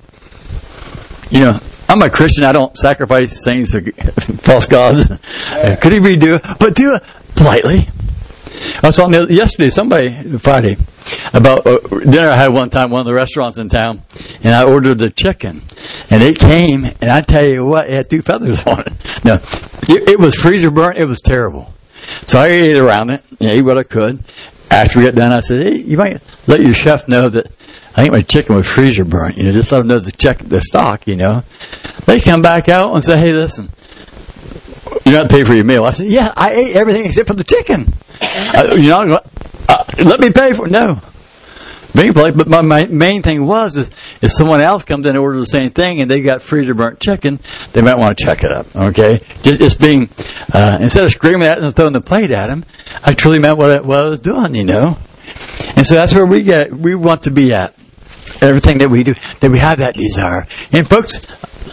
you 1.30 1.40
know, 1.44 1.60
I'm 1.88 2.02
a 2.02 2.10
Christian. 2.10 2.44
I 2.44 2.52
don't 2.52 2.76
sacrifice 2.76 3.44
things 3.44 3.72
to 3.72 3.92
false 3.92 4.66
gods. 4.66 5.10
Yeah. 5.50 5.76
Could 5.76 5.92
he 5.92 5.98
redo 5.98 6.36
it? 6.36 6.58
But 6.58 6.74
do 6.74 6.94
it 6.94 7.02
politely. 7.34 7.88
I 8.82 8.88
was 8.88 8.96
talking 8.96 9.30
yesterday, 9.30 9.70
somebody, 9.70 10.38
Friday, 10.38 10.76
about 11.32 11.66
uh, 11.66 11.78
dinner 12.00 12.28
I 12.28 12.36
had 12.36 12.48
one 12.48 12.70
time 12.70 12.90
one 12.90 13.00
of 13.00 13.06
the 13.06 13.14
restaurants 13.14 13.58
in 13.58 13.68
town, 13.68 14.02
and 14.42 14.54
I 14.54 14.64
ordered 14.64 14.98
the 14.98 15.10
chicken, 15.10 15.62
and 16.10 16.22
it 16.22 16.38
came, 16.38 16.84
and 16.84 17.10
I 17.10 17.22
tell 17.22 17.44
you 17.44 17.64
what, 17.64 17.88
it 17.88 17.92
had 17.92 18.10
two 18.10 18.22
feathers 18.22 18.62
on 18.66 18.80
it. 18.80 18.92
No, 19.24 19.34
it, 19.34 20.08
it 20.08 20.18
was 20.18 20.34
freezer 20.34 20.70
burnt. 20.70 20.98
It 20.98 21.06
was 21.06 21.20
terrible. 21.20 21.72
So 22.26 22.40
I 22.40 22.46
ate 22.46 22.76
around 22.76 23.10
it, 23.10 23.24
and 23.40 23.48
ate 23.48 23.62
what 23.62 23.78
I 23.78 23.84
could. 23.84 24.20
After 24.70 24.98
we 24.98 25.04
got 25.04 25.14
done, 25.14 25.32
I 25.32 25.40
said, 25.40 25.66
"Hey, 25.66 25.76
you 25.76 25.96
might 25.96 26.20
let 26.46 26.60
your 26.60 26.74
chef 26.74 27.08
know 27.08 27.28
that 27.28 27.46
I 27.46 28.02
think 28.02 28.12
my 28.12 28.22
chicken 28.22 28.56
was 28.56 28.66
freezer 28.66 29.04
burnt. 29.04 29.36
You 29.36 29.44
know, 29.44 29.50
just 29.50 29.70
let 29.70 29.78
them 29.78 29.88
know 29.88 30.00
to 30.00 30.12
check 30.12 30.38
the 30.38 30.60
stock. 30.60 31.06
You 31.06 31.16
know." 31.16 31.44
They 32.06 32.20
come 32.20 32.42
back 32.42 32.68
out 32.68 32.94
and 32.94 33.02
say, 33.02 33.18
"Hey, 33.18 33.32
listen." 33.32 33.70
You're 35.04 35.14
not 35.14 35.30
paying 35.30 35.44
for 35.44 35.54
your 35.54 35.64
meal. 35.64 35.84
I 35.84 35.90
said, 35.90 36.06
"Yeah, 36.06 36.32
I 36.36 36.52
ate 36.52 36.76
everything 36.76 37.06
except 37.06 37.28
for 37.28 37.34
the 37.34 37.44
chicken." 37.44 37.92
Uh, 38.54 38.74
you 38.74 38.90
know, 38.90 39.20
uh, 39.68 39.84
let 40.04 40.20
me 40.20 40.30
pay 40.30 40.52
for 40.52 40.66
it. 40.66 40.70
No, 40.70 41.00
being 41.94 42.12
polite. 42.12 42.36
But 42.36 42.48
my, 42.48 42.62
my 42.62 42.86
main 42.86 43.22
thing 43.22 43.44
was 43.46 43.76
is 43.76 43.90
if 44.20 44.30
someone 44.32 44.60
else 44.60 44.84
comes 44.84 45.06
in 45.06 45.10
and 45.10 45.18
orders 45.18 45.40
the 45.40 45.46
same 45.46 45.70
thing 45.70 46.00
and 46.00 46.10
they 46.10 46.22
got 46.22 46.42
freezer 46.42 46.74
burnt 46.74 47.00
chicken, 47.00 47.38
they 47.72 47.82
might 47.82 47.98
want 47.98 48.18
to 48.18 48.24
check 48.24 48.44
it 48.44 48.52
up. 48.52 48.74
Okay, 48.74 49.20
just 49.42 49.60
just 49.60 49.80
being 49.80 50.08
uh, 50.52 50.78
instead 50.80 51.04
of 51.04 51.10
screaming 51.10 51.46
at 51.48 51.56
them 51.56 51.66
and 51.66 51.76
throwing 51.76 51.92
the 51.92 52.00
plate 52.00 52.30
at 52.30 52.48
them, 52.48 52.64
I 53.04 53.14
truly 53.14 53.38
meant 53.38 53.58
what 53.58 53.70
I, 53.70 53.80
what 53.80 53.98
I 53.98 54.08
was 54.08 54.20
doing. 54.20 54.54
You 54.54 54.64
know, 54.64 54.98
and 55.76 55.86
so 55.86 55.94
that's 55.94 56.14
where 56.14 56.26
we 56.26 56.42
get 56.42 56.72
we 56.72 56.94
want 56.94 57.24
to 57.24 57.30
be 57.30 57.52
at. 57.52 57.74
Everything 58.40 58.78
that 58.78 58.88
we 58.88 59.04
do, 59.04 59.14
that 59.40 59.50
we 59.50 59.58
have 59.58 59.78
that 59.78 59.94
desire. 59.94 60.46
And 60.72 60.88
folks, 60.88 61.20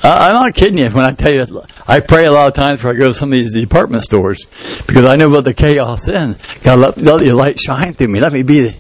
I'm 0.04 0.34
not 0.34 0.54
kidding 0.54 0.78
you 0.78 0.90
when 0.90 1.06
I 1.06 1.12
tell 1.12 1.32
you 1.32 1.64
I 1.88 2.00
pray 2.00 2.26
a 2.26 2.32
lot 2.32 2.48
of 2.48 2.54
times 2.54 2.80
before 2.80 2.92
I 2.92 2.94
go 2.96 3.08
to 3.10 3.14
some 3.14 3.30
of 3.30 3.38
these 3.38 3.54
department 3.54 4.04
stores 4.04 4.46
because 4.88 5.06
I 5.06 5.16
know 5.16 5.30
what 5.30 5.44
the 5.44 5.54
chaos 5.54 6.08
is. 6.08 6.38
God, 6.64 6.80
let, 6.80 6.98
let 6.98 7.26
your 7.26 7.36
light 7.36 7.60
shine 7.60 7.94
through 7.94 8.10
me. 8.10 8.20
Let 8.20 8.32
me 8.32 8.44
be 8.44 8.80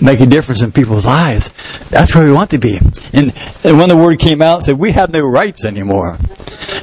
make 0.00 0.20
a 0.20 0.26
difference 0.26 0.62
in 0.62 0.72
people's 0.72 1.06
lives. 1.06 1.50
That's 1.90 2.14
where 2.14 2.26
we 2.26 2.32
want 2.32 2.50
to 2.50 2.58
be. 2.58 2.78
And, 3.12 3.32
and 3.64 3.78
when 3.78 3.88
the 3.88 3.96
word 3.96 4.18
came 4.18 4.42
out, 4.42 4.64
said 4.64 4.78
we 4.78 4.92
have 4.92 5.12
no 5.12 5.26
rights 5.26 5.64
anymore. 5.64 6.18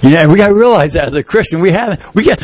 You 0.02 0.12
know, 0.12 0.30
we 0.30 0.38
got 0.38 0.50
to 0.50 0.56
realize 0.56 0.94
that 0.94 1.08
as 1.08 1.14
a 1.14 1.24
Christian, 1.24 1.60
we 1.60 1.72
have 1.72 2.14
we 2.16 2.24
get 2.24 2.40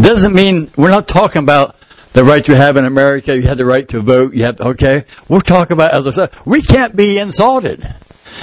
doesn't 0.00 0.32
mean 0.32 0.70
we're 0.76 0.90
not 0.90 1.08
talking 1.08 1.42
about 1.42 1.76
the 2.12 2.24
right 2.24 2.46
you 2.46 2.54
have 2.54 2.76
in 2.76 2.84
America. 2.84 3.36
You 3.36 3.42
have 3.42 3.58
the 3.58 3.64
right 3.64 3.86
to 3.88 4.00
vote. 4.00 4.34
You 4.34 4.44
have 4.44 4.60
okay. 4.60 5.04
We're 5.28 5.40
talking 5.40 5.74
about 5.74 5.94
I 5.94 6.10
said, 6.10 6.30
we 6.44 6.62
can't 6.62 6.96
be 6.96 7.18
insulted. 7.18 7.94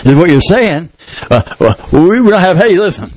Is 0.06 0.16
what 0.16 0.30
you're 0.30 0.42
saying? 0.42 0.90
Uh, 1.30 1.42
well, 1.60 1.76
we 1.92 2.30
don't 2.30 2.40
have. 2.40 2.58
Hey, 2.58 2.78
listen. 2.78 3.12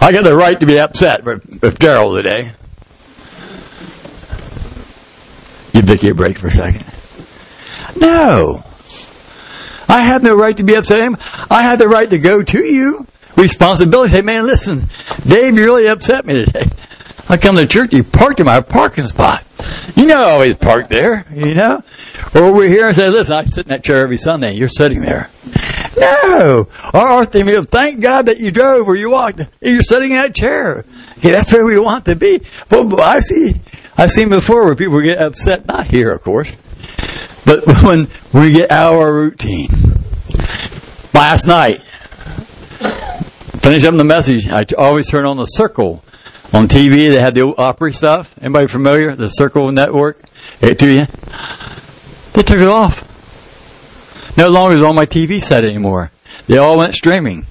I 0.00 0.12
got 0.12 0.24
the 0.24 0.34
right 0.36 0.58
to 0.58 0.66
be 0.66 0.78
upset 0.78 1.24
with, 1.24 1.60
with 1.62 1.78
Gerald 1.78 2.16
today. 2.16 2.52
Give 5.72 5.84
Vicky 5.84 6.08
a 6.08 6.14
break 6.14 6.38
for 6.38 6.48
a 6.48 6.50
second. 6.50 6.84
No. 8.00 8.64
I 9.88 10.02
have 10.02 10.22
no 10.22 10.36
right 10.36 10.56
to 10.56 10.62
be 10.62 10.74
upset. 10.74 11.12
I 11.50 11.62
have 11.62 11.78
the 11.78 11.88
right 11.88 12.08
to 12.10 12.18
go 12.18 12.42
to 12.42 12.64
you. 12.64 13.06
Responsibility. 13.36 14.12
Say, 14.12 14.22
man, 14.22 14.46
listen, 14.46 14.88
Dave, 15.26 15.56
you 15.56 15.64
really 15.64 15.86
upset 15.86 16.26
me 16.26 16.44
today. 16.44 16.66
I 17.28 17.36
come 17.36 17.56
to 17.56 17.66
church, 17.66 17.92
you 17.92 18.04
parked 18.04 18.40
in 18.40 18.46
my 18.46 18.60
parking 18.60 19.06
spot. 19.06 19.44
You 19.96 20.06
know 20.06 20.20
I 20.20 20.30
always 20.30 20.56
park 20.56 20.88
there, 20.88 21.26
you 21.34 21.54
know? 21.54 21.82
Or 22.34 22.52
we're 22.52 22.68
here 22.68 22.88
and 22.88 22.96
say, 22.96 23.08
listen, 23.08 23.34
I 23.34 23.44
sit 23.44 23.66
in 23.66 23.70
that 23.70 23.82
chair 23.82 24.02
every 24.02 24.16
Sunday. 24.16 24.52
You're 24.52 24.68
sitting 24.68 25.00
there. 25.00 25.30
No. 25.96 26.68
Our 26.94 27.24
thing 27.24 27.48
is, 27.48 27.66
thank 27.66 28.00
God 28.00 28.26
that 28.26 28.38
you 28.38 28.50
drove 28.50 28.86
or 28.86 28.94
you 28.94 29.10
walked. 29.10 29.40
You're 29.60 29.82
sitting 29.82 30.12
in 30.12 30.18
that 30.18 30.34
chair. 30.34 30.84
Okay, 31.18 31.32
that's 31.32 31.52
where 31.52 31.64
we 31.64 31.78
want 31.78 32.04
to 32.04 32.16
be. 32.16 32.40
But 32.68 33.00
I 33.00 33.20
see, 33.20 33.54
I've 33.96 34.10
seen 34.10 34.28
before 34.28 34.64
where 34.64 34.76
people 34.76 35.00
get 35.02 35.18
upset, 35.18 35.66
not 35.66 35.86
here, 35.86 36.12
of 36.12 36.22
course, 36.22 36.54
but 37.44 37.66
when 37.82 38.08
we 38.32 38.52
get 38.52 38.70
out 38.70 38.94
of 38.94 39.00
our 39.00 39.12
routine. 39.12 39.70
Last 41.12 41.48
night, 41.48 41.78
finish 43.60 43.84
up 43.84 43.96
the 43.96 44.04
message, 44.04 44.48
I 44.48 44.64
always 44.76 45.10
turn 45.10 45.26
on 45.26 45.36
the 45.36 45.46
circle 45.46 46.04
on 46.52 46.68
TV. 46.68 47.10
They 47.10 47.20
had 47.20 47.34
the 47.34 47.54
Opry 47.56 47.92
stuff. 47.92 48.34
Anybody 48.40 48.66
familiar? 48.66 49.14
The 49.14 49.28
Circle 49.28 49.72
Network. 49.72 50.22
It 50.60 50.78
to 50.80 50.86
you. 50.86 51.06
They 52.32 52.42
took 52.42 52.58
it 52.58 52.68
off. 52.68 53.04
No 54.36 54.50
longer 54.50 54.76
is 54.76 54.82
on 54.82 54.94
my 54.94 55.06
TV 55.06 55.42
set 55.42 55.64
anymore. 55.64 56.10
They 56.46 56.58
all 56.58 56.78
went 56.78 56.94
streaming. 56.94 57.46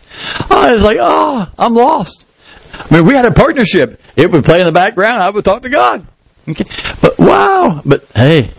I 0.50 0.72
was 0.72 0.84
like, 0.84 0.98
oh, 1.00 1.52
I'm 1.58 1.74
lost. 1.74 2.26
I 2.74 2.96
mean, 2.96 3.06
we 3.06 3.14
had 3.14 3.26
a 3.26 3.32
partnership. 3.32 4.02
It 4.16 4.32
would 4.32 4.46
play 4.46 4.60
in 4.62 4.66
the 4.66 4.72
background. 4.72 5.22
I 5.22 5.30
would 5.30 5.46
talk 5.46 5.64
to 5.64 5.70
God. 5.70 6.06
Okay. 6.48 6.64
But 7.02 7.20
wow. 7.20 7.82
But 7.86 8.06
hey, 8.16 8.52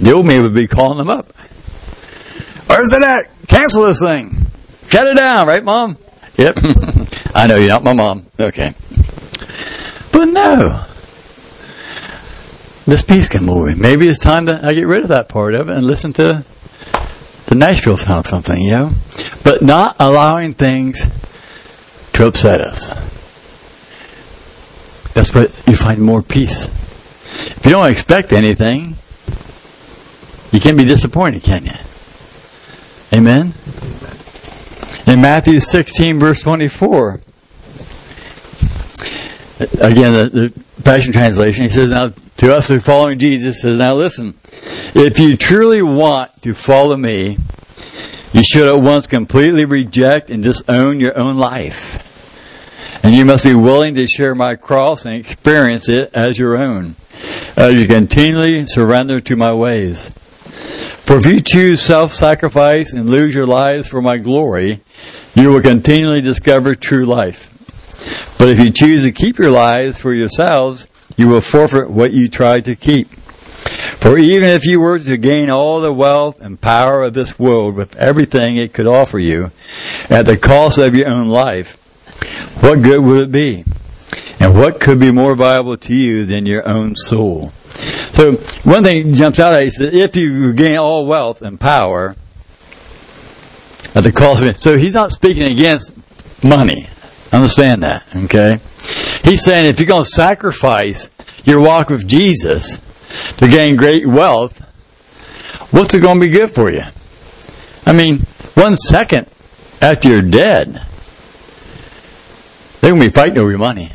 the 0.00 0.12
old 0.12 0.26
man 0.26 0.42
would 0.42 0.54
be 0.54 0.66
calling 0.66 0.98
them 0.98 1.08
up. 1.08 1.32
Where's 2.66 2.92
it 2.92 3.02
at? 3.02 3.24
Cancel 3.48 3.84
this 3.84 4.00
thing. 4.00 4.46
Shut 4.88 5.06
it 5.06 5.16
down, 5.16 5.48
right, 5.48 5.64
Mom? 5.64 5.96
Yep. 6.36 6.58
I 7.34 7.46
know 7.46 7.56
you're 7.56 7.68
not 7.68 7.84
my 7.84 7.92
mom. 7.92 8.26
Okay. 8.38 8.74
But 10.12 10.26
no. 10.26 10.84
This 12.86 13.02
peace 13.02 13.28
can 13.28 13.44
move 13.44 13.78
Maybe 13.78 14.08
it's 14.08 14.18
time 14.18 14.46
that 14.46 14.64
I 14.64 14.72
get 14.72 14.82
rid 14.82 15.02
of 15.02 15.10
that 15.10 15.28
part 15.28 15.54
of 15.54 15.68
it 15.68 15.76
and 15.76 15.86
listen 15.86 16.12
to 16.14 16.44
the 17.46 17.54
Nashville 17.54 17.96
sound 17.96 18.26
something, 18.26 18.60
you 18.60 18.72
know? 18.72 18.90
But 19.44 19.62
not 19.62 19.96
allowing 19.98 20.54
things 20.54 21.08
to 22.14 22.26
upset 22.26 22.60
us. 22.60 22.88
That's 25.14 25.34
what 25.34 25.50
you 25.66 25.76
find 25.76 26.00
more 26.00 26.22
peace. 26.22 26.66
If 26.66 27.62
you 27.64 27.72
don't 27.72 27.90
expect 27.90 28.32
anything, 28.32 28.96
you 30.52 30.60
can't 30.60 30.76
be 30.76 30.84
disappointed, 30.84 31.42
can 31.42 31.64
you? 31.64 31.74
Amen? 33.12 33.52
In 35.06 35.20
Matthew 35.20 35.60
16, 35.60 36.18
verse 36.18 36.42
24, 36.42 37.20
again, 39.58 40.12
the, 40.12 40.30
the 40.32 40.82
Passion 40.84 41.12
Translation, 41.12 41.64
he 41.64 41.68
says, 41.68 41.90
Now 41.90 42.12
to 42.36 42.54
us 42.54 42.68
who 42.68 42.76
are 42.76 42.80
following 42.80 43.18
Jesus, 43.18 43.62
says, 43.62 43.78
Now 43.78 43.94
listen, 43.94 44.34
if 44.94 45.18
you 45.18 45.36
truly 45.36 45.82
want 45.82 46.42
to 46.42 46.54
follow 46.54 46.96
me, 46.96 47.38
you 48.32 48.42
should 48.44 48.68
at 48.68 48.80
once 48.80 49.06
completely 49.06 49.64
reject 49.64 50.30
and 50.30 50.42
disown 50.42 51.00
your 51.00 51.16
own 51.18 51.36
life. 51.36 52.06
And 53.02 53.14
you 53.14 53.24
must 53.24 53.44
be 53.44 53.54
willing 53.54 53.94
to 53.94 54.06
share 54.06 54.34
my 54.34 54.54
cross 54.56 55.06
and 55.06 55.14
experience 55.14 55.88
it 55.88 56.14
as 56.14 56.38
your 56.38 56.56
own, 56.56 56.96
as 57.56 57.74
you 57.74 57.86
continually 57.86 58.66
surrender 58.66 59.18
to 59.20 59.36
my 59.36 59.52
ways. 59.54 60.10
For 61.10 61.16
if 61.16 61.26
you 61.26 61.40
choose 61.40 61.80
self 61.80 62.12
sacrifice 62.12 62.92
and 62.92 63.10
lose 63.10 63.34
your 63.34 63.46
lives 63.46 63.88
for 63.88 64.00
my 64.00 64.18
glory, 64.18 64.80
you 65.34 65.50
will 65.50 65.62
continually 65.62 66.20
discover 66.20 66.74
true 66.74 67.06
life. 67.06 67.46
But 68.38 68.48
if 68.48 68.58
you 68.58 68.70
choose 68.70 69.02
to 69.02 69.12
keep 69.12 69.38
your 69.38 69.50
lives 69.50 69.98
for 69.98 70.12
yourselves, 70.12 70.88
you 71.16 71.28
will 71.28 71.40
forfeit 71.40 71.90
what 71.90 72.12
you 72.12 72.28
tried 72.28 72.64
to 72.64 72.76
keep. 72.76 73.08
For 73.08 74.16
even 74.16 74.48
if 74.48 74.64
you 74.64 74.80
were 74.80 74.98
to 74.98 75.16
gain 75.16 75.50
all 75.50 75.80
the 75.80 75.92
wealth 75.92 76.40
and 76.40 76.60
power 76.60 77.02
of 77.02 77.12
this 77.12 77.38
world 77.38 77.74
with 77.74 77.96
everything 77.96 78.56
it 78.56 78.72
could 78.72 78.86
offer 78.86 79.18
you, 79.18 79.50
at 80.08 80.26
the 80.26 80.36
cost 80.36 80.78
of 80.78 80.94
your 80.94 81.08
own 81.08 81.28
life, 81.28 81.76
what 82.62 82.82
good 82.82 83.00
would 83.04 83.24
it 83.24 83.32
be? 83.32 83.64
And 84.40 84.58
what 84.58 84.80
could 84.80 84.98
be 84.98 85.10
more 85.10 85.34
valuable 85.34 85.76
to 85.76 85.94
you 85.94 86.24
than 86.24 86.46
your 86.46 86.66
own 86.66 86.96
soul? 86.96 87.52
So 88.12 88.36
one 88.64 88.82
thing 88.82 89.14
jumps 89.14 89.38
out 89.38 89.52
at 89.52 89.64
you 89.64 89.70
says, 89.70 89.94
if 89.94 90.16
you 90.16 90.52
gain 90.54 90.78
all 90.78 91.06
wealth 91.06 91.42
and 91.42 91.60
power 91.60 92.16
at 93.94 94.04
the 94.04 94.12
cost 94.12 94.42
of 94.42 94.48
it. 94.48 94.60
So 94.60 94.76
he's 94.76 94.94
not 94.94 95.12
speaking 95.12 95.44
against 95.44 95.92
money. 96.44 96.88
Understand 97.32 97.82
that, 97.82 98.04
okay? 98.24 98.60
He's 99.24 99.44
saying 99.44 99.66
if 99.66 99.78
you're 99.78 99.86
going 99.86 100.04
to 100.04 100.10
sacrifice 100.10 101.10
your 101.44 101.60
walk 101.60 101.90
with 101.90 102.06
Jesus 102.06 102.78
to 103.38 103.48
gain 103.48 103.76
great 103.76 104.06
wealth, 104.06 104.60
what's 105.72 105.94
it 105.94 106.00
going 106.00 106.20
to 106.20 106.26
be 106.26 106.30
good 106.30 106.50
for 106.50 106.70
you? 106.70 106.82
I 107.86 107.92
mean, 107.92 108.20
one 108.54 108.76
second 108.76 109.26
after 109.80 110.08
you're 110.08 110.22
dead, 110.22 110.84
they're 112.80 112.90
going 112.90 113.00
to 113.00 113.08
be 113.08 113.12
fighting 113.12 113.38
over 113.38 113.50
your 113.50 113.58
money. 113.58 113.92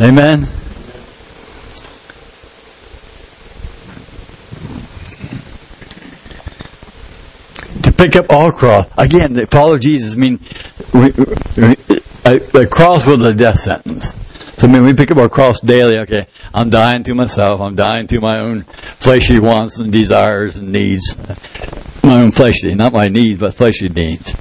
Amen? 0.00 0.46
Pick 7.96 8.16
up 8.16 8.26
all 8.30 8.52
cross. 8.52 8.86
Again, 8.96 9.34
to 9.34 9.46
follow 9.46 9.78
Jesus, 9.78 10.14
I 10.14 10.18
mean, 10.18 10.40
a 12.24 12.66
cross 12.66 13.06
was 13.06 13.22
a 13.22 13.34
death 13.34 13.60
sentence. 13.60 14.14
So 14.58 14.66
I 14.66 14.70
mean, 14.70 14.84
we 14.84 14.94
pick 14.94 15.10
up 15.10 15.18
our 15.18 15.28
cross 15.28 15.60
daily. 15.60 15.98
Okay, 15.98 16.26
I'm 16.54 16.70
dying 16.70 17.02
to 17.04 17.14
myself. 17.14 17.60
I'm 17.60 17.74
dying 17.74 18.06
to 18.06 18.20
my 18.20 18.38
own 18.38 18.62
fleshly 18.62 19.38
wants 19.38 19.78
and 19.78 19.92
desires 19.92 20.56
and 20.56 20.72
needs. 20.72 21.14
My 22.02 22.22
own 22.22 22.32
fleshly, 22.32 22.74
not 22.74 22.92
my 22.92 23.08
needs, 23.08 23.38
but 23.38 23.52
fleshly 23.52 23.90
needs. 23.90 24.32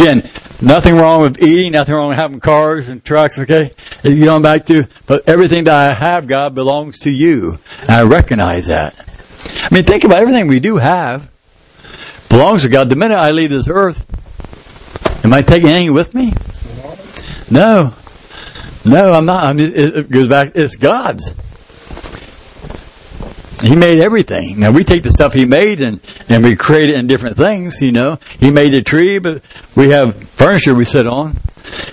Again, 0.00 0.28
nothing 0.60 0.96
wrong 0.96 1.22
with 1.22 1.40
eating. 1.40 1.72
Nothing 1.72 1.94
wrong 1.94 2.08
with 2.08 2.18
having 2.18 2.40
cars 2.40 2.88
and 2.88 3.04
trucks. 3.04 3.38
Okay, 3.38 3.72
you 4.02 4.24
going 4.24 4.42
back 4.42 4.66
to, 4.66 4.88
but 5.06 5.28
everything 5.28 5.64
that 5.64 5.74
I 5.74 5.92
have, 5.94 6.26
God, 6.26 6.56
belongs 6.56 6.98
to 7.00 7.10
you, 7.10 7.58
and 7.82 7.90
I 7.90 8.02
recognize 8.02 8.66
that. 8.66 8.98
I 9.70 9.72
mean, 9.72 9.84
think 9.84 10.02
about 10.02 10.18
everything 10.18 10.48
we 10.48 10.58
do 10.58 10.78
have 10.78 11.30
belongs 12.28 12.62
to 12.62 12.68
God. 12.68 12.88
The 12.88 12.96
minute 12.96 13.16
I 13.16 13.30
leave 13.30 13.50
this 13.50 13.68
earth, 13.68 14.04
am 15.24 15.32
I 15.32 15.42
taking 15.42 15.68
anything 15.68 15.94
with 15.94 16.14
me? 16.14 16.32
No. 17.50 17.92
No, 18.84 19.12
I'm 19.12 19.24
not. 19.24 19.44
I'm 19.44 19.58
just, 19.58 19.74
it 19.74 20.10
goes 20.10 20.28
back. 20.28 20.52
It's 20.54 20.76
God's. 20.76 21.34
He 23.62 23.76
made 23.76 24.00
everything. 24.00 24.60
Now 24.60 24.72
we 24.72 24.84
take 24.84 25.02
the 25.04 25.10
stuff 25.10 25.32
He 25.32 25.46
made 25.46 25.80
and 25.80 26.00
and 26.28 26.44
we 26.44 26.54
create 26.54 26.90
it 26.90 26.96
in 26.96 27.06
different 27.06 27.38
things. 27.38 27.80
You 27.80 27.92
know, 27.92 28.18
He 28.38 28.50
made 28.50 28.70
the 28.70 28.82
tree, 28.82 29.18
but 29.18 29.42
we 29.74 29.88
have 29.90 30.16
furniture 30.30 30.74
we 30.74 30.84
sit 30.84 31.06
on. 31.06 31.38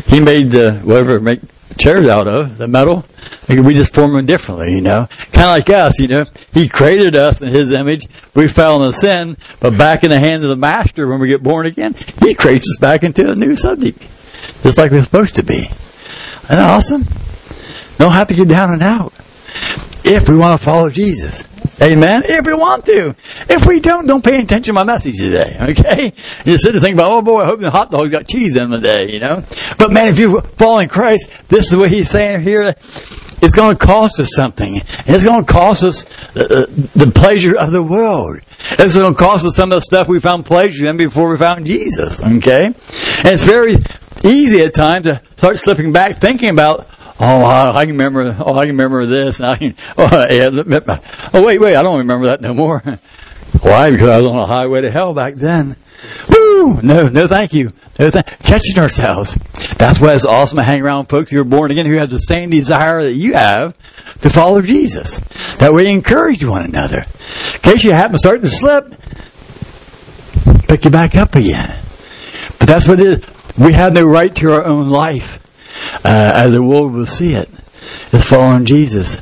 He 0.08 0.20
made 0.20 0.52
the 0.52 0.80
whatever 0.84 1.22
make 1.22 1.40
chairs 1.82 2.08
out 2.08 2.28
of 2.28 2.58
the 2.58 2.68
metal. 2.68 3.06
We 3.50 3.74
just 3.74 3.94
form 3.94 4.14
them 4.14 4.26
differently. 4.26 4.74
You 4.74 4.82
know, 4.82 5.08
kind 5.32 5.62
of 5.62 5.68
like 5.68 5.70
us. 5.70 6.00
You 6.00 6.08
know, 6.08 6.26
He 6.54 6.70
created 6.70 7.16
us 7.16 7.42
in 7.42 7.50
His 7.50 7.72
image. 7.72 8.08
We 8.36 8.48
fell 8.48 8.84
into 8.84 8.98
sin, 8.98 9.38
but 9.60 9.78
back 9.78 10.04
in 10.04 10.10
the 10.10 10.20
hands 10.20 10.44
of 10.44 10.50
the 10.50 10.56
Master 10.56 11.08
when 11.08 11.20
we 11.20 11.28
get 11.28 11.44
born 11.44 11.66
again, 11.66 11.96
He 12.22 12.34
creates 12.34 12.66
us 12.66 12.78
back 12.80 13.04
into 13.04 13.32
a 13.32 13.36
new 13.36 13.56
subject, 13.56 14.00
just 14.64 14.78
like 14.78 14.92
we're 14.92 15.02
supposed 15.02 15.36
to 15.36 15.44
be. 15.44 15.66
Isn't 16.44 16.48
that 16.48 16.70
awesome? 16.76 17.06
Don't 17.98 18.14
have 18.14 18.28
to 18.28 18.36
get 18.36 18.48
down 18.48 18.74
and 18.74 18.84
out. 18.84 19.14
If 20.04 20.28
we 20.28 20.38
want 20.38 20.60
to 20.60 20.66
follow 20.66 20.90
Jesus. 20.90 21.46
Amen. 21.82 22.22
If 22.26 22.46
we 22.46 22.54
want 22.54 22.86
to. 22.86 23.16
If 23.50 23.66
we 23.66 23.80
don't, 23.80 24.06
don't 24.06 24.24
pay 24.24 24.42
attention 24.42 24.64
to 24.64 24.74
my 24.74 24.84
message 24.84 25.18
today. 25.18 25.58
Okay? 25.72 26.14
You 26.44 26.58
sit 26.58 26.74
and 26.74 26.82
think 26.82 26.96
about, 26.96 27.12
oh 27.12 27.22
boy, 27.22 27.42
I 27.42 27.46
hope 27.46 27.62
the 27.62 27.72
hot 27.72 27.92
dog's 27.92 28.12
got 28.12 28.28
cheese 28.28 28.56
in 28.56 28.70
them 28.70 28.82
today, 28.82 29.10
you 29.10 29.20
know? 29.20 29.44
But 29.78 29.92
man, 29.92 30.10
if 30.10 30.20
you 30.20 30.42
fall 30.42 30.80
in 30.80 30.90
Christ, 30.90 31.48
this 31.48 31.72
is 31.72 31.78
what 31.78 31.90
he's 31.90 32.10
saying 32.10 32.42
here. 32.42 32.76
It's 33.42 33.56
going 33.56 33.78
to 33.78 33.86
cost 33.86 34.20
us 34.20 34.30
something. 34.36 34.82
It's 35.06 35.24
going 35.24 35.46
to 35.46 35.52
cost 35.52 35.84
us 35.84 36.04
the, 36.34 36.68
the 36.94 37.10
pleasure 37.10 37.58
of 37.58 37.72
the 37.72 37.82
world. 37.82 38.42
It's 38.72 38.96
going 38.96 39.14
to 39.14 39.18
cost 39.18 39.46
us 39.46 39.56
some 39.56 39.72
of 39.72 39.78
the 39.78 39.82
stuff 39.82 40.08
we 40.08 40.20
found 40.20 40.46
pleasure 40.46 40.88
in 40.88 40.98
before 40.98 41.30
we 41.32 41.38
found 41.38 41.66
Jesus. 41.66 42.22
Okay? 42.22 42.66
And 42.66 42.76
it's 43.26 43.44
very 43.44 43.78
easy 44.24 44.62
at 44.62 44.74
times 44.74 45.06
to 45.06 45.22
start 45.38 45.58
slipping 45.58 45.92
back 45.94 46.18
thinking 46.18 46.50
about, 46.50 46.88
oh, 47.22 47.46
I 47.76 47.86
can 47.86 47.94
remember, 47.96 48.36
oh, 48.40 48.56
I 48.56 48.66
can 48.66 48.76
remember 48.76 49.06
this. 49.06 49.40
And 49.40 49.46
I 49.48 49.56
can, 49.58 49.76
oh, 49.98 50.04
yeah, 50.30 51.00
oh, 51.34 51.44
wait, 51.44 51.60
wait, 51.60 51.76
I 51.76 51.84
don't 51.84 52.00
remember 52.00 52.28
that 52.28 52.42
no 52.42 52.54
more. 52.54 52.80
Why? 53.62 53.92
Because 53.92 54.10
I 54.10 54.18
was 54.18 54.28
on 54.28 54.38
a 54.38 54.46
highway 54.46 54.82
to 54.82 54.92
hell 54.92 55.14
back 55.14 55.36
then. 55.36 55.76
Woo! 56.30 56.82
No, 56.82 57.08
no, 57.10 57.28
thank 57.28 57.54
you. 57.54 57.74
No, 58.00 58.10
th- 58.10 58.26
catching 58.44 58.80
ourselves. 58.80 59.36
That's 59.78 60.00
why 60.00 60.16
it's 60.16 60.26
awesome 60.26 60.58
to 60.58 60.64
hang 60.64 60.82
around 60.82 61.06
folks 61.06 61.30
who 61.30 61.40
are 61.40 61.46
born 61.46 61.70
again 61.70 61.86
who 61.86 61.98
have 61.98 62.10
the 62.10 62.18
same 62.18 62.50
desire 62.50 63.04
that 63.04 63.14
you 63.14 63.34
have 63.34 63.78
to 64.22 64.30
follow 64.30 64.62
Jesus. 64.62 65.18
That 65.58 65.74
we 65.74 65.92
encourage 65.92 66.44
one 66.44 66.64
another. 66.64 67.00
In 67.02 67.60
case 67.62 67.84
you 67.84 67.92
happen 67.92 68.14
to 68.14 68.18
start 68.20 68.42
to 68.42 68.48
slip, 68.48 68.96
pick 70.68 70.86
you 70.86 70.92
back 70.92 71.16
up 71.16 71.36
again. 71.36 71.78
But 72.58 72.68
that's 72.68 72.88
what 72.88 73.00
it 73.00 73.08
is. 73.08 73.58
We 73.58 73.74
have 73.74 73.94
no 73.94 74.06
right 74.06 74.34
to 74.38 74.54
our 74.54 74.64
own 74.64 74.90
life 74.90 75.41
uh, 76.04 76.32
as 76.36 76.54
the 76.54 76.64
world 76.64 76.94
will 76.94 77.06
see 77.06 77.34
it. 77.34 77.50
It's 78.12 78.28
following 78.28 78.66
Jesus. 78.66 79.18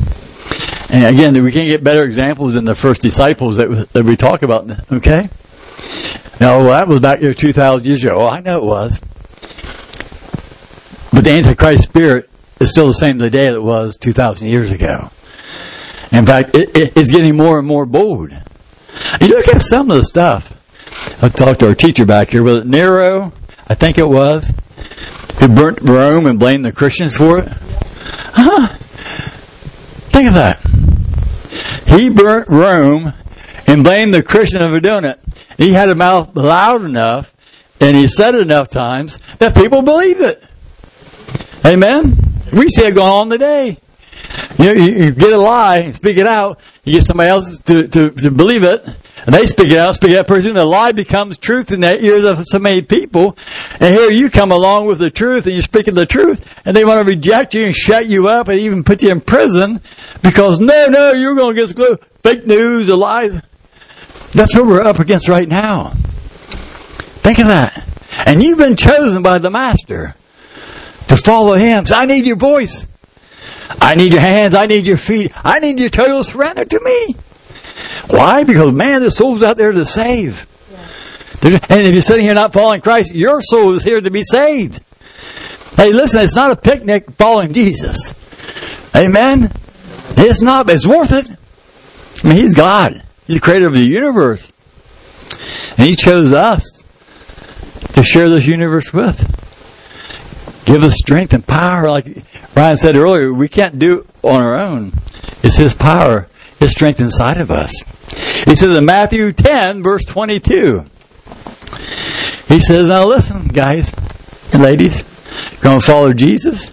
And 0.91 1.15
again, 1.15 1.43
we 1.43 1.51
can't 1.51 1.67
get 1.67 1.83
better 1.83 2.03
examples 2.03 2.55
than 2.55 2.65
the 2.65 2.75
first 2.75 3.01
disciples 3.01 3.57
that, 3.57 3.89
that 3.93 4.03
we 4.03 4.15
talk 4.17 4.41
about, 4.41 4.69
okay? 4.91 5.29
Now, 6.39 6.57
well, 6.57 6.69
that 6.69 6.87
was 6.87 6.99
back 6.99 7.19
there 7.19 7.33
2,000 7.33 7.85
years 7.85 8.03
ago. 8.03 8.25
I 8.25 8.39
know 8.39 8.57
it 8.57 8.63
was. 8.63 8.99
But 11.11 11.23
the 11.23 11.31
Antichrist 11.31 11.83
spirit 11.83 12.29
is 12.59 12.71
still 12.71 12.87
the 12.87 12.93
same 12.93 13.19
today 13.19 13.49
that 13.49 13.55
it 13.55 13.63
was 13.63 13.97
2,000 13.97 14.47
years 14.47 14.71
ago. 14.71 15.09
In 16.11 16.25
fact, 16.25 16.55
it, 16.55 16.75
it, 16.75 16.93
it's 16.97 17.11
getting 17.11 17.37
more 17.37 17.59
and 17.59 17.67
more 17.67 17.85
bold. 17.85 18.31
You 19.21 19.27
look 19.27 19.47
at 19.47 19.61
some 19.61 19.91
of 19.91 19.97
the 19.97 20.05
stuff. 20.05 20.55
I 21.21 21.29
talked 21.29 21.59
to 21.59 21.67
our 21.67 21.75
teacher 21.75 22.05
back 22.05 22.29
here. 22.29 22.41
Was 22.41 22.57
it 22.57 22.67
Nero? 22.67 23.31
I 23.67 23.75
think 23.75 23.97
it 23.97 24.07
was. 24.07 24.51
Who 25.39 25.47
burnt 25.47 25.79
Rome 25.81 26.25
and 26.25 26.39
blamed 26.39 26.65
the 26.65 26.71
Christians 26.71 27.15
for 27.15 27.39
it? 27.39 27.47
Huh? 27.47 28.67
Think 30.11 30.27
of 30.27 30.33
that. 30.35 30.59
He 31.87 32.09
burnt 32.09 32.47
Rome 32.49 33.13
and 33.67 33.83
blamed 33.83 34.13
the 34.13 34.23
Christians 34.23 34.63
for 34.69 34.79
doing 34.79 35.05
it. 35.05 35.19
He 35.57 35.73
had 35.73 35.89
a 35.89 35.95
mouth 35.95 36.35
loud 36.35 36.83
enough 36.83 37.33
and 37.79 37.95
he 37.95 38.07
said 38.07 38.35
it 38.35 38.41
enough 38.41 38.69
times 38.69 39.19
that 39.37 39.55
people 39.55 39.81
believed 39.81 40.21
it. 40.21 40.43
Amen? 41.65 42.17
We 42.51 42.67
see 42.67 42.85
it 42.85 42.95
going 42.95 43.11
on 43.11 43.29
today. 43.29 43.77
You, 44.57 44.65
know, 44.65 44.71
you, 44.73 45.11
get 45.11 45.31
a 45.31 45.37
lie 45.37 45.77
and 45.77 45.95
speak 45.95 46.17
it 46.17 46.27
out, 46.27 46.59
you 46.83 46.93
get 46.93 47.05
somebody 47.05 47.29
else 47.29 47.57
to, 47.59 47.87
to, 47.87 48.09
to 48.11 48.31
believe 48.31 48.63
it, 48.63 48.85
and 49.25 49.35
they 49.35 49.45
speak 49.45 49.69
it 49.69 49.77
out, 49.77 49.95
speak 49.95 50.11
it 50.11 50.17
out 50.17 50.27
person, 50.27 50.53
the 50.53 50.65
lie 50.65 50.91
becomes 50.91 51.37
truth 51.37 51.71
in 51.71 51.81
the 51.81 52.03
ears 52.03 52.23
of 52.23 52.43
so 52.47 52.59
many 52.59 52.81
people. 52.81 53.37
And 53.79 53.93
here 53.93 54.09
you 54.09 54.29
come 54.29 54.51
along 54.51 54.87
with 54.87 54.99
the 54.99 55.09
truth 55.09 55.45
and 55.45 55.53
you're 55.53 55.61
speaking 55.61 55.93
the 55.93 56.05
truth, 56.05 56.55
and 56.65 56.75
they 56.75 56.85
want 56.85 57.05
to 57.05 57.09
reject 57.09 57.53
you 57.53 57.65
and 57.65 57.75
shut 57.75 58.07
you 58.07 58.27
up 58.29 58.47
and 58.47 58.59
even 58.59 58.83
put 58.83 59.03
you 59.03 59.11
in 59.11 59.21
prison 59.21 59.81
because 60.21 60.59
no, 60.59 60.87
no, 60.87 61.11
you're 61.11 61.35
going 61.35 61.55
to 61.55 61.65
get 61.65 61.75
glue. 61.75 61.97
Fake 62.23 62.45
news, 62.45 62.89
a 62.89 62.95
lie. 62.95 63.41
That's 64.31 64.55
what 64.55 64.67
we're 64.67 64.83
up 64.83 64.99
against 64.99 65.27
right 65.27 65.47
now. 65.47 65.91
Think 67.21 67.39
of 67.39 67.47
that. 67.47 67.85
And 68.25 68.43
you've 68.43 68.57
been 68.57 68.75
chosen 68.75 69.23
by 69.23 69.37
the 69.37 69.49
Master 69.49 70.15
to 71.07 71.17
follow 71.17 71.53
Him. 71.53 71.85
So 71.85 71.95
I 71.95 72.05
need 72.05 72.25
your 72.25 72.37
voice. 72.37 72.85
I 73.81 73.95
need 73.95 74.13
your 74.13 74.21
hands. 74.21 74.55
I 74.55 74.65
need 74.65 74.87
your 74.87 74.97
feet. 74.97 75.31
I 75.35 75.59
need 75.59 75.79
your 75.79 75.89
total 75.89 76.23
surrender 76.23 76.65
to 76.65 76.79
me. 76.83 77.15
Why? 78.07 78.43
Because 78.43 78.73
man, 78.73 79.01
the 79.01 79.11
soul's 79.11 79.43
out 79.43 79.57
there 79.57 79.71
to 79.71 79.85
save. 79.85 80.47
And 81.41 81.55
if 81.69 81.93
you're 81.93 82.01
sitting 82.01 82.25
here 82.25 82.33
not 82.33 82.51
following 82.53 82.81
Christ, 82.81 83.13
your 83.13 83.41
soul 83.41 83.73
is 83.73 83.83
here 83.83 84.01
to 84.01 84.11
be 84.11 84.23
saved. 84.23 84.81
Hey, 85.77 85.93
listen, 85.93 86.21
it's 86.21 86.35
not 86.35 86.51
a 86.51 86.55
picnic 86.55 87.11
following 87.11 87.53
Jesus. 87.53 88.13
Amen? 88.93 89.51
It's 90.17 90.41
not, 90.41 90.69
it's 90.69 90.85
worth 90.85 91.13
it. 91.13 91.29
I 92.23 92.27
mean, 92.27 92.37
He's 92.37 92.53
God. 92.53 93.03
He's 93.25 93.37
the 93.37 93.41
creator 93.41 93.67
of 93.67 93.73
the 93.73 93.79
universe. 93.79 94.51
And 95.77 95.87
He 95.87 95.95
chose 95.95 96.33
us 96.33 96.83
to 97.93 98.03
share 98.03 98.29
this 98.29 98.45
universe 98.45 98.91
with. 98.91 99.35
Give 100.65 100.83
us 100.83 100.95
strength 100.95 101.33
and 101.33 101.47
power. 101.47 101.89
Like 101.89 102.23
Ryan 102.55 102.75
said 102.75 102.95
earlier, 102.97 103.33
we 103.33 103.47
can't 103.47 103.79
do 103.79 103.99
it 103.99 104.07
on 104.21 104.41
our 104.41 104.59
own. 104.59 104.91
It's 105.41 105.55
His 105.55 105.73
power, 105.73 106.27
His 106.59 106.71
strength 106.71 106.99
inside 106.99 107.37
of 107.37 107.51
us. 107.51 107.73
He 108.45 108.55
says 108.55 108.75
in 108.75 108.85
Matthew 108.85 109.31
10, 109.31 109.81
verse 109.81 110.03
22, 110.05 110.85
He 112.47 112.59
says, 112.59 112.89
Now 112.89 113.05
listen, 113.05 113.47
guys 113.47 113.93
and 114.51 114.61
ladies, 114.61 115.03
going 115.61 115.79
to 115.79 115.85
follow 115.85 116.13
Jesus, 116.13 116.71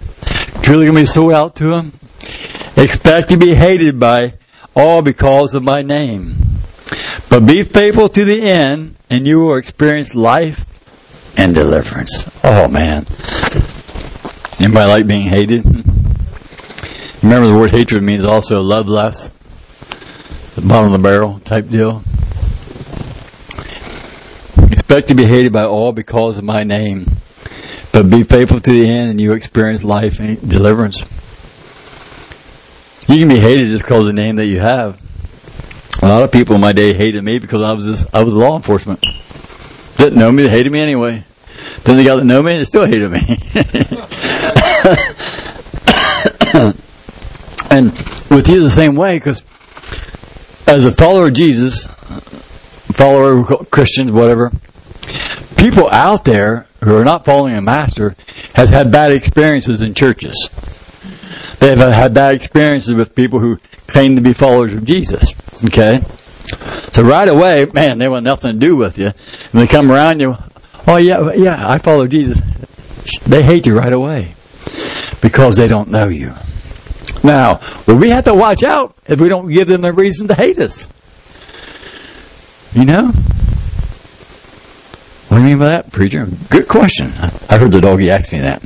truly 0.62 0.86
going 0.86 0.96
to 0.96 1.02
be 1.02 1.06
sold 1.06 1.32
out 1.32 1.56
to 1.56 1.72
Him, 1.74 1.92
expect 2.76 3.28
to 3.30 3.36
be 3.36 3.54
hated 3.54 4.00
by 4.00 4.34
all 4.74 5.02
because 5.02 5.54
of 5.54 5.62
my 5.62 5.82
name. 5.82 6.36
But 7.28 7.46
be 7.46 7.62
faithful 7.62 8.08
to 8.08 8.24
the 8.24 8.42
end, 8.42 8.96
and 9.10 9.26
you 9.26 9.40
will 9.40 9.56
experience 9.56 10.14
life 10.14 10.64
and 11.38 11.54
deliverance. 11.54 12.28
Oh, 12.44 12.68
man. 12.68 13.06
Anybody 14.58 14.88
like 14.88 15.06
being 15.06 15.28
hated? 15.28 15.64
Remember, 17.22 17.48
the 17.48 17.56
word 17.56 17.72
hatred 17.72 18.02
means 18.02 18.24
also 18.24 18.62
love 18.62 18.88
less, 18.88 19.30
the 20.56 20.66
bottom 20.66 20.86
of 20.86 20.92
the 20.92 20.98
barrel 20.98 21.38
type 21.40 21.68
deal. 21.68 22.02
Expect 24.72 25.08
to 25.08 25.14
be 25.14 25.26
hated 25.26 25.52
by 25.52 25.64
all 25.64 25.92
because 25.92 26.38
of 26.38 26.44
my 26.44 26.64
name, 26.64 27.04
but 27.92 28.08
be 28.08 28.22
faithful 28.22 28.60
to 28.60 28.72
the 28.72 28.88
end, 28.88 29.10
and 29.10 29.20
you 29.20 29.34
experience 29.34 29.84
life 29.84 30.18
and 30.18 30.40
deliverance. 30.48 31.00
You 33.06 33.18
can 33.18 33.28
be 33.28 33.38
hated 33.38 33.68
just 33.68 33.84
because 33.84 34.06
of 34.06 34.06
the 34.06 34.14
name 34.14 34.36
that 34.36 34.46
you 34.46 34.60
have. 34.60 34.98
A 36.02 36.08
lot 36.08 36.22
of 36.22 36.32
people 36.32 36.54
in 36.54 36.62
my 36.62 36.72
day 36.72 36.94
hated 36.94 37.22
me 37.22 37.38
because 37.38 37.60
I 37.60 37.72
was 37.72 37.84
just, 37.84 38.14
I 38.14 38.22
was 38.22 38.32
law 38.32 38.56
enforcement. 38.56 39.04
Didn't 39.98 40.18
know 40.18 40.32
me, 40.32 40.44
they 40.44 40.48
hated 40.48 40.72
me 40.72 40.80
anyway. 40.80 41.24
Then 41.84 41.98
they 41.98 42.04
got 42.04 42.16
to 42.16 42.24
know 42.24 42.42
me, 42.42 42.52
and 42.52 42.62
they 42.62 42.64
still 42.64 42.86
hated 42.86 43.10
me. 43.10 43.18
and 47.70 47.90
with 48.30 48.48
you 48.48 48.62
the 48.62 48.70
same 48.70 48.96
way, 48.96 49.18
because 49.18 49.42
as 50.66 50.84
a 50.84 50.92
follower 50.92 51.28
of 51.28 51.34
Jesus, 51.34 51.86
follower 52.96 53.40
of 53.40 53.70
Christians, 53.70 54.12
whatever, 54.12 54.50
people 55.56 55.88
out 55.90 56.24
there 56.24 56.66
who 56.82 56.96
are 56.96 57.04
not 57.04 57.24
following 57.24 57.54
a 57.54 57.62
master 57.62 58.16
has 58.54 58.70
had 58.70 58.90
bad 58.90 59.12
experiences 59.12 59.80
in 59.80 59.94
churches. 59.94 60.50
They've 61.58 61.78
had 61.78 62.14
bad 62.14 62.34
experiences 62.34 62.94
with 62.94 63.14
people 63.14 63.40
who 63.40 63.58
claim 63.86 64.16
to 64.16 64.22
be 64.22 64.32
followers 64.32 64.74
of 64.74 64.84
Jesus. 64.84 65.34
Okay? 65.64 66.00
So 66.92 67.02
right 67.02 67.28
away, 67.28 67.66
man, 67.72 67.98
they 67.98 68.08
want 68.08 68.24
nothing 68.24 68.52
to 68.52 68.58
do 68.58 68.76
with 68.76 68.98
you. 68.98 69.06
And 69.06 69.14
they 69.52 69.66
come 69.66 69.90
around 69.90 70.20
you, 70.20 70.36
oh 70.86 70.96
yeah, 70.96 71.32
yeah, 71.34 71.68
I 71.68 71.78
follow 71.78 72.06
Jesus. 72.06 72.40
They 73.26 73.42
hate 73.42 73.66
you 73.66 73.76
right 73.76 73.92
away 73.92 74.34
because 75.20 75.56
they 75.56 75.66
don't 75.66 75.90
know 75.90 76.08
you. 76.08 76.34
Now, 77.26 77.60
well, 77.88 77.96
we 77.96 78.10
have 78.10 78.24
to 78.24 78.34
watch 78.34 78.62
out 78.62 78.96
if 79.06 79.20
we 79.20 79.28
don't 79.28 79.50
give 79.50 79.66
them 79.66 79.84
a 79.84 79.92
reason 79.92 80.28
to 80.28 80.34
hate 80.34 80.58
us. 80.58 80.86
You 82.72 82.84
know? 82.84 83.06
What 85.28 85.38
do 85.38 85.42
you 85.42 85.42
mean 85.42 85.58
by 85.58 85.70
that, 85.70 85.90
preacher? 85.90 86.28
Good 86.50 86.68
question. 86.68 87.12
I 87.50 87.58
heard 87.58 87.72
the 87.72 87.80
doggy 87.80 88.10
ask 88.10 88.32
me 88.32 88.40
that. 88.40 88.62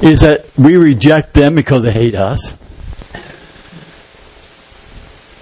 Is 0.00 0.20
that 0.20 0.46
we 0.56 0.76
reject 0.76 1.34
them 1.34 1.56
because 1.56 1.82
they 1.82 1.90
hate 1.90 2.14
us? 2.14 2.54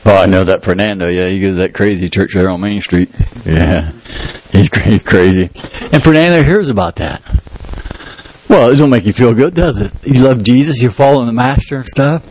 Oh, 0.06 0.16
I 0.16 0.24
know 0.24 0.42
that 0.44 0.62
Fernando. 0.62 1.08
Yeah, 1.08 1.28
he 1.28 1.40
goes 1.42 1.56
to 1.56 1.58
that 1.60 1.74
crazy 1.74 2.08
church 2.08 2.32
there 2.32 2.48
on 2.48 2.62
Main 2.62 2.80
Street. 2.80 3.10
Yeah, 3.44 3.92
he's 4.50 4.70
crazy. 4.70 5.50
And 5.92 6.02
Fernando 6.02 6.42
hears 6.42 6.70
about 6.70 6.96
that. 6.96 7.20
Well, 8.48 8.70
it 8.70 8.76
don't 8.76 8.90
make 8.90 9.04
you 9.04 9.12
feel 9.12 9.34
good, 9.34 9.52
does 9.54 9.78
it? 9.78 9.92
You 10.04 10.22
love 10.22 10.42
Jesus, 10.42 10.80
you're 10.80 10.90
following 10.90 11.26
the 11.26 11.32
Master 11.32 11.76
and 11.76 11.86
stuff. 11.86 12.24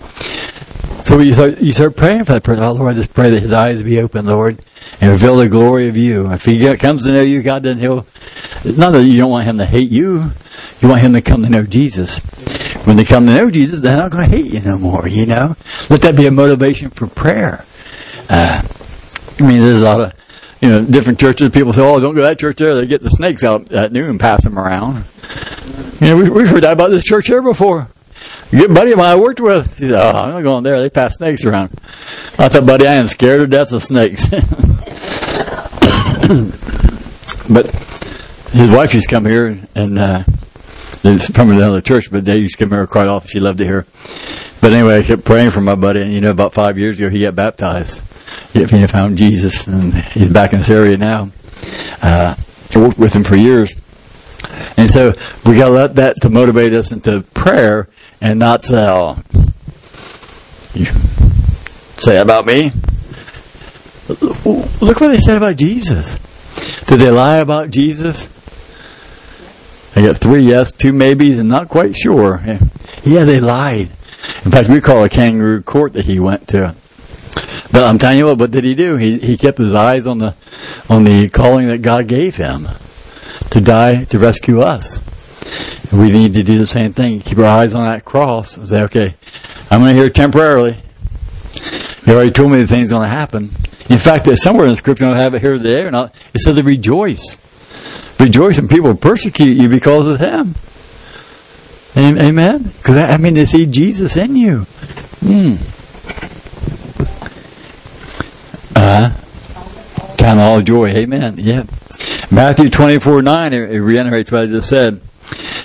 So 1.05 1.19
you 1.19 1.31
start, 1.31 1.59
you 1.59 1.71
start 1.71 1.95
praying 1.95 2.25
for 2.25 2.33
that 2.33 2.43
person. 2.43 2.63
Oh, 2.63 2.73
Lord, 2.73 2.95
I 2.95 2.97
just 2.97 3.13
pray 3.13 3.29
that 3.29 3.39
his 3.39 3.53
eyes 3.53 3.81
be 3.83 3.99
open, 4.01 4.25
Lord, 4.25 4.61
and 4.99 5.11
reveal 5.11 5.37
the 5.37 5.47
glory 5.47 5.87
of 5.87 5.95
you. 5.95 6.31
If 6.33 6.43
he 6.45 6.75
comes 6.75 7.05
to 7.05 7.11
know 7.11 7.21
you, 7.21 7.41
God, 7.41 7.63
then 7.63 7.77
he'll. 7.77 8.05
Not 8.65 8.91
that 8.91 9.03
you 9.03 9.17
don't 9.19 9.29
want 9.29 9.45
him 9.45 9.59
to 9.59 9.65
hate 9.65 9.91
you, 9.91 10.31
you 10.81 10.89
want 10.89 11.01
him 11.01 11.13
to 11.13 11.21
come 11.21 11.43
to 11.43 11.49
know 11.49 11.63
Jesus. 11.63 12.19
When 12.85 12.97
they 12.97 13.05
come 13.05 13.25
to 13.27 13.33
know 13.33 13.51
Jesus, 13.51 13.79
they're 13.79 13.95
not 13.95 14.11
going 14.11 14.29
to 14.29 14.35
hate 14.35 14.51
you 14.51 14.61
no 14.61 14.77
more, 14.77 15.07
you 15.07 15.25
know? 15.25 15.55
Let 15.89 16.01
that 16.01 16.15
be 16.15 16.25
a 16.25 16.31
motivation 16.31 16.89
for 16.89 17.07
prayer. 17.07 17.63
Uh, 18.29 18.67
I 19.39 19.43
mean, 19.43 19.59
there's 19.59 19.81
a 19.81 19.85
lot 19.85 20.01
of, 20.01 20.13
you 20.61 20.69
know, 20.69 20.83
different 20.83 21.19
churches. 21.19 21.51
People 21.51 21.73
say, 21.73 21.83
oh, 21.83 21.99
don't 21.99 22.15
go 22.15 22.21
to 22.21 22.27
that 22.27 22.39
church 22.39 22.57
there. 22.57 22.75
They 22.75 22.87
get 22.87 23.01
the 23.01 23.11
snakes 23.11 23.43
out 23.43 23.71
at 23.71 23.91
noon 23.91 24.09
and 24.09 24.19
pass 24.19 24.43
them 24.43 24.57
around. 24.57 25.05
You 25.99 26.07
know, 26.07 26.17
we, 26.17 26.29
we've 26.29 26.49
heard 26.49 26.63
that 26.63 26.73
about 26.73 26.89
this 26.89 27.03
church 27.03 27.27
here 27.27 27.41
before. 27.41 27.87
A 28.51 28.55
good 28.55 28.73
buddy 28.73 28.91
of 28.91 28.97
mine 28.97 29.07
I 29.07 29.15
worked 29.15 29.39
with, 29.39 29.79
he 29.79 29.87
said, 29.87 29.95
oh, 29.95 30.11
I'm 30.11 30.31
not 30.31 30.43
going 30.43 30.63
there. 30.63 30.79
They 30.79 30.89
pass 30.89 31.17
snakes 31.17 31.43
around. 31.43 31.71
I 32.37 32.49
thought, 32.49 32.65
buddy, 32.65 32.85
I 32.87 32.93
am 32.93 33.07
scared 33.07 33.39
to 33.41 33.47
death 33.47 33.71
of 33.73 33.83
snakes. 33.83 34.29
but 37.49 37.65
his 38.51 38.69
wife 38.69 38.93
used 38.93 39.09
to 39.09 39.15
come 39.15 39.25
here 39.25 39.59
and, 39.75 39.97
uh, 39.99 40.23
it's 41.03 41.29
from 41.31 41.51
another 41.51 41.81
church, 41.81 42.11
but 42.11 42.25
they 42.25 42.37
used 42.37 42.57
to 42.57 42.65
come 42.65 42.71
here 42.71 42.85
quite 42.85 43.07
often. 43.07 43.29
She 43.29 43.39
loved 43.39 43.59
to 43.59 43.65
hear. 43.65 43.85
But 44.61 44.73
anyway, 44.73 44.99
I 44.99 45.03
kept 45.03 45.23
praying 45.23 45.51
for 45.51 45.61
my 45.61 45.75
buddy, 45.75 46.01
and 46.01 46.11
you 46.11 46.19
know, 46.21 46.31
about 46.31 46.53
five 46.53 46.77
years 46.77 46.99
ago, 46.99 47.09
he 47.09 47.21
got 47.21 47.35
baptized. 47.35 48.01
He 48.51 48.65
found 48.87 49.17
Jesus, 49.17 49.67
and 49.67 49.93
he's 49.93 50.31
back 50.31 50.53
in 50.53 50.59
this 50.59 50.69
area 50.69 50.97
now. 50.97 51.29
Uh, 52.01 52.35
I 52.75 52.79
worked 52.79 52.97
with 52.97 53.13
him 53.13 53.23
for 53.23 53.35
years. 53.35 53.75
And 54.77 54.89
so 54.89 55.13
we 55.45 55.55
got 55.55 55.65
to 55.65 55.71
let 55.71 55.95
that 55.95 56.21
to 56.21 56.29
motivate 56.29 56.73
us 56.73 56.91
into 56.91 57.21
prayer 57.33 57.87
and 58.21 58.39
not 58.39 58.65
say, 58.65 58.85
oh, 58.87 59.21
you 60.73 60.85
say 61.97 62.19
about 62.19 62.45
me. 62.45 62.71
Look 64.09 65.01
what 65.01 65.09
they 65.09 65.19
said 65.19 65.37
about 65.37 65.57
Jesus. 65.57 66.17
Did 66.85 66.99
they 66.99 67.11
lie 67.11 67.37
about 67.37 67.71
Jesus? 67.71 68.29
I 69.95 70.01
got 70.01 70.17
three 70.17 70.43
yes, 70.43 70.71
two 70.71 70.93
maybes, 70.93 71.37
and 71.37 71.49
not 71.49 71.69
quite 71.69 71.95
sure. 71.95 72.41
Yeah, 73.03 73.23
they 73.23 73.39
lied. 73.39 73.89
In 74.45 74.51
fact, 74.51 74.69
we 74.69 74.79
call 74.79 75.03
a 75.03 75.09
kangaroo 75.09 75.61
court 75.63 75.93
that 75.93 76.05
he 76.05 76.19
went 76.19 76.47
to. 76.49 76.75
But 77.71 77.83
I'm 77.83 77.97
telling 77.97 78.19
you 78.19 78.25
what, 78.25 78.37
what 78.37 78.51
did 78.51 78.63
he 78.63 78.75
do? 78.75 78.95
He 78.95 79.19
he 79.19 79.37
kept 79.37 79.57
his 79.57 79.73
eyes 79.73 80.07
on 80.07 80.19
the 80.19 80.35
on 80.89 81.03
the 81.03 81.29
calling 81.29 81.67
that 81.67 81.81
God 81.81 82.07
gave 82.07 82.35
him 82.35 82.67
to 83.57 83.63
die 83.63 84.03
to 84.05 84.19
rescue 84.19 84.61
us. 84.61 85.01
We 85.91 86.11
need 86.11 86.33
to 86.35 86.43
do 86.43 86.59
the 86.59 86.67
same 86.67 86.93
thing. 86.93 87.21
Keep 87.21 87.39
our 87.39 87.45
eyes 87.45 87.73
on 87.73 87.85
that 87.85 88.05
cross 88.05 88.57
and 88.57 88.67
say, 88.67 88.83
okay, 88.83 89.15
I'm 89.71 89.81
going 89.81 89.95
to 89.95 89.99
here 90.01 90.09
temporarily. 90.09 90.77
He 92.05 92.11
already 92.11 92.31
told 92.31 92.51
me 92.51 92.59
the 92.59 92.67
thing's 92.67 92.89
going 92.89 93.03
to 93.03 93.09
happen. 93.09 93.51
In 93.89 93.97
fact, 93.97 94.25
there's 94.25 94.43
somewhere 94.43 94.65
in 94.65 94.71
the 94.71 94.75
scripture, 94.75 95.05
I 95.05 95.17
have 95.17 95.33
it 95.33 95.41
here 95.41 95.87
or 95.87 95.91
not, 95.91 96.13
it 96.33 96.39
says 96.39 96.57
to 96.57 96.63
rejoice. 96.63 97.37
Rejoice 98.19 98.57
when 98.57 98.67
people 98.67 98.93
persecute 98.95 99.57
you 99.57 99.69
because 99.69 100.05
of 100.07 100.19
him. 100.19 100.55
Amen? 101.95 102.63
Because, 102.63 102.97
I 102.97 103.17
mean, 103.17 103.33
they 103.33 103.45
see 103.45 103.65
Jesus 103.65 104.17
in 104.17 104.35
you. 104.35 104.67
Mm. 105.21 105.57
Uh, 108.75 109.09
kind 110.17 110.39
of 110.39 110.45
all 110.45 110.61
joy. 110.61 110.89
Amen. 110.89 111.35
Yeah. 111.39 111.63
Matthew 112.29 112.69
24 112.69 113.21
9, 113.21 113.53
it 113.53 113.57
reiterates 113.77 114.31
what 114.31 114.43
I 114.43 114.45
just 114.47 114.67
said. 114.67 115.01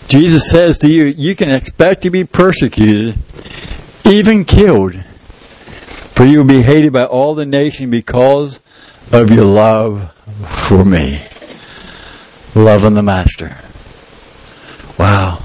Jesus 0.09 0.51
says 0.51 0.79
to 0.79 0.88
you, 0.88 1.05
you 1.05 1.35
can 1.35 1.51
expect 1.51 2.03
to 2.03 2.11
be 2.11 2.25
persecuted, 2.25 3.16
even 4.05 4.44
killed, 4.44 4.94
for 6.14 6.25
you 6.25 6.38
will 6.38 6.46
be 6.46 6.62
hated 6.62 6.92
by 6.92 7.05
all 7.05 7.35
the 7.35 7.46
nation 7.46 7.90
because 7.90 8.61
of 9.11 9.31
your 9.31 9.44
love 9.44 10.12
for 10.68 10.85
me. 10.85 11.22
Loving 12.55 12.94
the 12.94 13.03
Master. 13.03 13.57
Wow. 14.98 15.42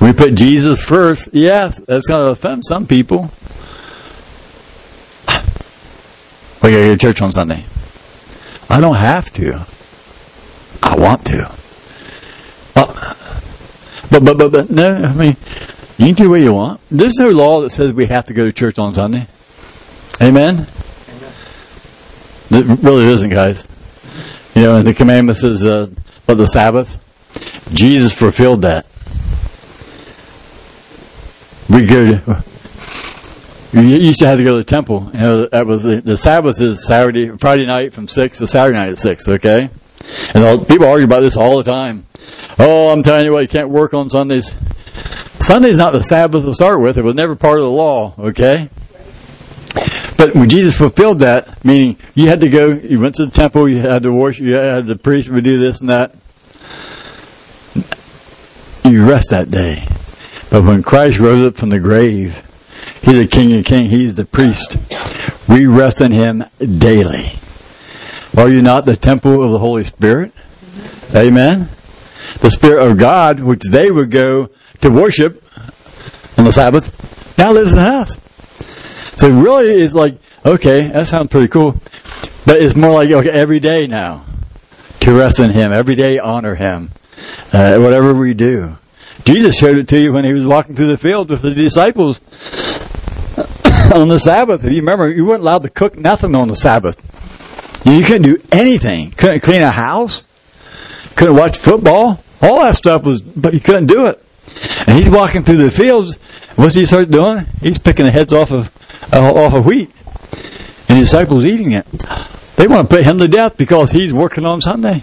We 0.00 0.12
put 0.12 0.34
Jesus 0.34 0.82
first. 0.82 1.30
Yes, 1.32 1.80
that's 1.80 2.06
going 2.06 2.24
to 2.24 2.30
offend 2.30 2.64
some 2.64 2.86
people. 2.86 3.30
We 6.62 6.70
got 6.70 6.76
to 6.76 6.86
go 6.86 6.94
to 6.94 6.96
church 6.96 7.22
on 7.22 7.32
Sunday. 7.32 7.64
I 8.70 8.80
don't 8.80 8.96
have 8.96 9.30
to. 9.32 9.66
I 10.84 10.96
want 10.96 11.24
to. 11.26 11.50
But, 14.10 14.24
but, 14.24 14.38
but, 14.38 14.52
but, 14.52 14.70
no, 14.70 15.02
I 15.02 15.12
mean, 15.12 15.36
you 15.98 16.06
can 16.06 16.14
do 16.14 16.30
what 16.30 16.40
you 16.40 16.52
want. 16.54 16.80
There's 16.88 17.18
no 17.18 17.30
law 17.30 17.62
that 17.62 17.70
says 17.70 17.92
we 17.92 18.06
have 18.06 18.26
to 18.26 18.34
go 18.34 18.44
to 18.44 18.52
church 18.52 18.78
on 18.78 18.94
Sunday. 18.94 19.26
Amen? 20.20 20.66
Amen. 20.68 21.32
It 22.50 22.78
really 22.84 23.06
isn't, 23.06 23.30
guys. 23.30 23.66
You 24.54 24.62
know, 24.62 24.82
the 24.82 24.94
commandment 24.94 25.38
says, 25.38 25.64
uh, 25.64 25.88
but 26.26 26.34
the 26.34 26.46
Sabbath, 26.46 27.00
Jesus 27.74 28.14
fulfilled 28.14 28.62
that. 28.62 28.86
We 31.68 31.86
could. 31.86 32.22
You 33.72 33.80
used 33.80 34.20
to 34.20 34.28
have 34.28 34.38
to 34.38 34.44
go 34.44 34.52
to 34.52 34.58
the 34.58 34.64
temple. 34.64 35.10
You 35.12 35.18
know, 35.18 35.46
that 35.46 35.66
was 35.66 35.82
the, 35.82 36.00
the 36.00 36.16
Sabbath 36.16 36.60
is 36.60 36.86
Saturday, 36.86 37.36
Friday 37.38 37.66
night 37.66 37.92
from 37.92 38.06
six 38.06 38.38
to 38.38 38.46
Saturday 38.46 38.78
night 38.78 38.90
at 38.90 38.98
six. 38.98 39.28
Okay, 39.28 39.70
and 40.34 40.44
all, 40.44 40.64
people 40.64 40.86
argue 40.86 41.06
about 41.06 41.20
this 41.20 41.36
all 41.36 41.56
the 41.56 41.64
time. 41.64 42.06
Oh, 42.58 42.92
I'm 42.92 43.02
telling 43.02 43.24
you 43.24 43.32
what, 43.32 43.40
you 43.40 43.48
can't 43.48 43.68
work 43.68 43.94
on 43.94 44.10
Sundays. 44.10 44.54
Sunday's 45.40 45.78
not 45.78 45.92
the 45.92 46.02
Sabbath 46.02 46.44
to 46.44 46.54
start 46.54 46.80
with. 46.80 46.96
It 46.96 47.02
was 47.02 47.14
never 47.14 47.36
part 47.36 47.58
of 47.58 47.64
the 47.64 47.70
law. 47.70 48.14
Okay. 48.18 48.68
But 50.16 50.34
when 50.34 50.48
Jesus 50.48 50.78
fulfilled 50.78 51.18
that, 51.18 51.64
meaning 51.64 51.98
you 52.14 52.28
had 52.28 52.40
to 52.40 52.48
go, 52.48 52.68
you 52.68 53.00
went 53.00 53.16
to 53.16 53.26
the 53.26 53.32
temple, 53.32 53.68
you 53.68 53.78
had 53.78 54.04
to 54.04 54.12
worship, 54.12 54.46
you 54.46 54.54
had 54.54 54.86
the 54.86 54.96
priest 54.96 55.28
would 55.30 55.44
do 55.44 55.58
this 55.58 55.80
and 55.80 55.90
that. 55.90 56.14
You 58.84 59.04
rest 59.06 59.30
that 59.30 59.50
day. 59.50 59.86
But 60.50 60.62
when 60.62 60.82
Christ 60.82 61.18
rose 61.18 61.48
up 61.48 61.56
from 61.56 61.70
the 61.70 61.80
grave, 61.80 62.42
He's 63.02 63.16
the 63.16 63.26
King 63.26 63.58
of 63.58 63.64
Kings, 63.64 63.90
He's 63.90 64.14
the 64.14 64.24
priest. 64.24 64.76
We 65.48 65.66
rest 65.66 66.00
in 66.00 66.12
Him 66.12 66.44
daily. 66.58 67.38
Are 68.36 68.48
you 68.48 68.62
not 68.62 68.84
the 68.84 68.96
temple 68.96 69.42
of 69.42 69.52
the 69.52 69.58
Holy 69.58 69.84
Spirit? 69.84 70.32
Amen. 71.14 71.68
The 72.40 72.50
Spirit 72.50 72.90
of 72.90 72.98
God, 72.98 73.38
which 73.38 73.62
they 73.70 73.90
would 73.90 74.10
go 74.10 74.50
to 74.80 74.90
worship 74.90 75.42
on 76.36 76.44
the 76.44 76.50
Sabbath, 76.50 77.38
now 77.38 77.52
lives 77.52 77.72
in 77.72 77.78
the 77.78 77.84
house. 77.84 78.18
So 79.16 79.30
really, 79.30 79.80
it's 79.80 79.94
like, 79.94 80.18
okay, 80.44 80.88
that 80.88 81.06
sounds 81.06 81.30
pretty 81.30 81.46
cool. 81.46 81.80
But 82.44 82.60
it's 82.60 82.74
more 82.74 82.92
like, 82.92 83.10
okay, 83.10 83.30
every 83.30 83.60
day 83.60 83.86
now 83.86 84.24
to 85.00 85.14
rest 85.14 85.38
in 85.38 85.50
Him, 85.50 85.72
every 85.72 85.94
day 85.94 86.18
honor 86.18 86.56
Him, 86.56 86.90
uh, 87.52 87.78
whatever 87.78 88.14
we 88.14 88.34
do. 88.34 88.78
Jesus 89.24 89.56
showed 89.56 89.78
it 89.78 89.86
to 89.88 89.98
you 89.98 90.12
when 90.12 90.24
He 90.24 90.32
was 90.32 90.44
walking 90.44 90.74
through 90.74 90.88
the 90.88 90.98
field 90.98 91.30
with 91.30 91.42
the 91.42 91.54
disciples 91.54 92.20
on 93.94 94.08
the 94.08 94.18
Sabbath. 94.18 94.64
You 94.64 94.70
remember, 94.70 95.08
you 95.08 95.24
weren't 95.24 95.42
allowed 95.42 95.62
to 95.62 95.70
cook 95.70 95.96
nothing 95.96 96.34
on 96.34 96.48
the 96.48 96.56
Sabbath. 96.56 97.13
You 97.84 98.02
couldn't 98.02 98.22
do 98.22 98.38
anything. 98.50 99.10
Couldn't 99.10 99.40
clean 99.40 99.62
a 99.62 99.70
house. 99.70 100.24
Couldn't 101.16 101.36
watch 101.36 101.58
football. 101.58 102.22
All 102.40 102.60
that 102.60 102.76
stuff 102.76 103.04
was, 103.04 103.22
but 103.22 103.54
you 103.54 103.60
couldn't 103.60 103.86
do 103.86 104.06
it. 104.06 104.24
And 104.86 104.98
he's 104.98 105.10
walking 105.10 105.44
through 105.44 105.58
the 105.58 105.70
fields. 105.70 106.16
What's 106.56 106.74
he 106.74 106.86
start 106.86 107.10
doing? 107.10 107.46
He's 107.60 107.78
picking 107.78 108.04
the 108.04 108.10
heads 108.10 108.32
off 108.32 108.52
of 108.52 108.70
uh, 109.12 109.32
off 109.32 109.54
of 109.54 109.66
wheat, 109.66 109.90
and 110.88 110.98
his 110.98 111.08
disciples 111.08 111.44
eating 111.44 111.72
it. 111.72 111.86
They 112.56 112.68
want 112.68 112.88
to 112.88 112.96
put 112.96 113.04
him 113.04 113.18
to 113.18 113.28
death 113.28 113.56
because 113.56 113.90
he's 113.90 114.12
working 114.12 114.46
on 114.46 114.60
Sunday. 114.60 115.02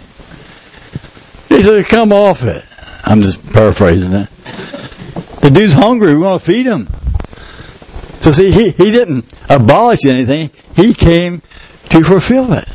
He 1.48 1.62
said, 1.62 1.84
"Come 1.86 2.12
off 2.12 2.44
it." 2.44 2.64
I'm 3.04 3.20
just 3.20 3.44
paraphrasing 3.52 4.12
it. 4.12 4.28
The 5.40 5.50
dude's 5.50 5.72
hungry. 5.72 6.14
We 6.14 6.20
want 6.20 6.40
to 6.40 6.46
feed 6.46 6.66
him. 6.66 6.88
So 8.22 8.30
see, 8.30 8.52
he, 8.52 8.70
he 8.70 8.92
didn't 8.92 9.24
abolish 9.48 10.06
anything. 10.06 10.52
He 10.76 10.94
came 10.94 11.42
to 11.88 12.04
fulfill 12.04 12.52
it. 12.52 12.68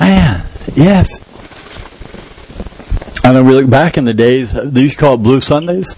Man, 0.00 0.46
yes. 0.74 1.20
And 3.22 3.36
then 3.36 3.44
we 3.44 3.52
look 3.52 3.68
back 3.68 3.98
in 3.98 4.06
the 4.06 4.14
days, 4.14 4.56
these 4.64 4.96
called 4.96 5.22
Blue 5.22 5.42
Sundays. 5.42 5.94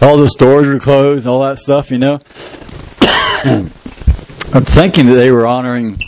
All 0.00 0.16
the 0.16 0.28
stores 0.28 0.68
were 0.68 0.78
closed, 0.78 1.26
all 1.26 1.42
that 1.42 1.58
stuff, 1.58 1.90
you 1.90 1.98
know. 1.98 2.20
I'm 3.02 3.68
thinking 4.64 5.06
that 5.06 5.16
they 5.16 5.32
were 5.32 5.44
honoring 5.44 5.98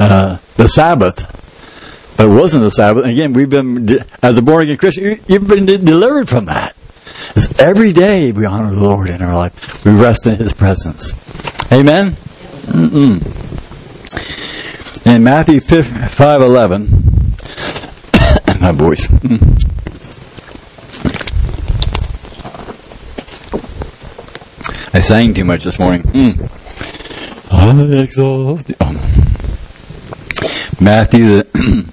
uh, 0.00 0.38
the 0.56 0.66
Sabbath, 0.66 2.16
but 2.16 2.26
it 2.26 2.30
wasn't 2.30 2.64
the 2.64 2.70
Sabbath. 2.70 3.04
Again, 3.04 3.32
we've 3.32 3.48
been, 3.48 4.00
as 4.24 4.38
a 4.38 4.42
born 4.42 4.64
again 4.64 4.76
Christian, 4.76 5.20
you've 5.28 5.46
been 5.46 5.66
delivered 5.66 6.28
from 6.28 6.46
that. 6.46 6.74
It's 7.36 7.58
every 7.58 7.92
day 7.92 8.30
we 8.30 8.46
honor 8.46 8.72
the 8.72 8.80
Lord 8.80 9.08
in 9.08 9.20
our 9.20 9.34
life. 9.34 9.84
We 9.84 9.92
rest 9.92 10.26
in 10.26 10.36
His 10.36 10.52
presence. 10.52 11.12
Amen? 11.72 12.12
Mm-mm. 12.66 13.20
In 15.04 15.24
Matthew 15.24 15.60
5 15.60 16.42
11, 16.42 16.86
my 18.60 18.72
voice. 18.72 19.08
I 24.94 25.00
sang 25.00 25.34
too 25.34 25.44
much 25.44 25.64
this 25.64 25.80
morning. 25.80 26.02
Mm. 26.04 26.50
I 27.50 28.02
exhaust 28.02 28.70
oh. 28.80 28.92
Matthew, 30.80 31.42
the 31.42 31.44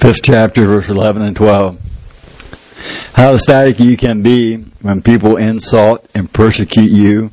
fifth 0.00 0.22
chapter, 0.22 0.64
verse 0.64 0.88
11 0.88 1.20
and 1.20 1.36
12. 1.36 1.81
How 3.14 3.34
ecstatic 3.34 3.78
you 3.78 3.96
can 3.96 4.22
be 4.22 4.56
when 4.80 5.02
people 5.02 5.36
insult 5.36 6.08
and 6.14 6.32
persecute 6.32 6.90
you 6.90 7.30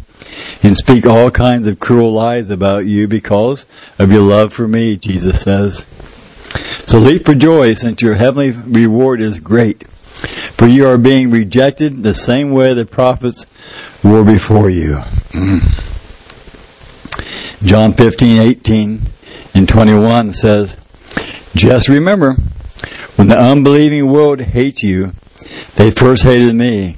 and 0.61 0.75
speak 0.75 1.05
all 1.05 1.31
kinds 1.31 1.67
of 1.67 1.79
cruel 1.79 2.11
lies 2.11 2.49
about 2.49 2.85
you 2.85 3.07
because 3.07 3.65
of 3.97 4.11
your 4.11 4.21
love 4.21 4.53
for 4.53 4.67
me, 4.67 4.97
Jesus 4.97 5.41
says. 5.41 5.85
So 6.87 6.97
leap 6.97 7.25
for 7.25 7.35
joy 7.35 7.73
since 7.73 8.01
your 8.01 8.15
heavenly 8.15 8.51
reward 8.51 9.21
is 9.21 9.39
great. 9.39 9.87
For 9.87 10.67
you 10.67 10.87
are 10.87 10.97
being 10.97 11.31
rejected 11.31 12.03
the 12.03 12.13
same 12.13 12.51
way 12.51 12.73
the 12.73 12.85
prophets 12.85 13.45
were 14.03 14.23
before 14.23 14.69
you. 14.69 14.95
Mm. 15.31 15.89
John 17.65 17.93
15, 17.93 18.41
18 18.41 19.01
and 19.53 19.69
21 19.69 20.31
says, 20.31 20.75
Just 21.55 21.87
remember, 21.87 22.35
when 23.15 23.27
the 23.27 23.39
unbelieving 23.39 24.11
world 24.11 24.41
hates 24.41 24.83
you, 24.83 25.13
they 25.75 25.91
first 25.91 26.23
hated 26.23 26.53
me. 26.55 26.95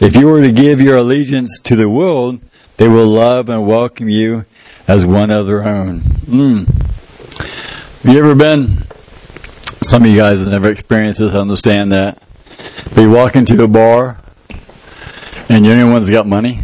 If 0.00 0.16
you 0.16 0.26
were 0.26 0.42
to 0.42 0.52
give 0.52 0.80
your 0.80 0.96
allegiance 0.96 1.60
to 1.60 1.76
the 1.76 1.88
world, 1.88 2.40
they 2.76 2.88
will 2.88 3.06
love 3.06 3.48
and 3.48 3.66
welcome 3.66 4.08
you 4.08 4.44
as 4.86 5.06
one 5.06 5.30
of 5.30 5.46
their 5.46 5.66
own. 5.66 6.00
Mm. 6.00 6.66
Have 8.02 8.14
you 8.14 8.18
ever 8.18 8.34
been 8.34 8.86
some 9.86 10.02
of 10.02 10.10
you 10.10 10.16
guys 10.16 10.40
have 10.40 10.48
never 10.48 10.68
experienced 10.70 11.20
this 11.20 11.34
understand 11.34 11.92
that. 11.92 12.20
But 12.94 13.02
you 13.02 13.10
walk 13.10 13.36
into 13.36 13.62
a 13.62 13.68
bar 13.68 14.18
and 15.48 15.64
you're 15.64 15.76
the 15.76 15.82
only 15.82 15.92
one 15.92 16.02
that's 16.02 16.10
got 16.10 16.26
money. 16.26 16.62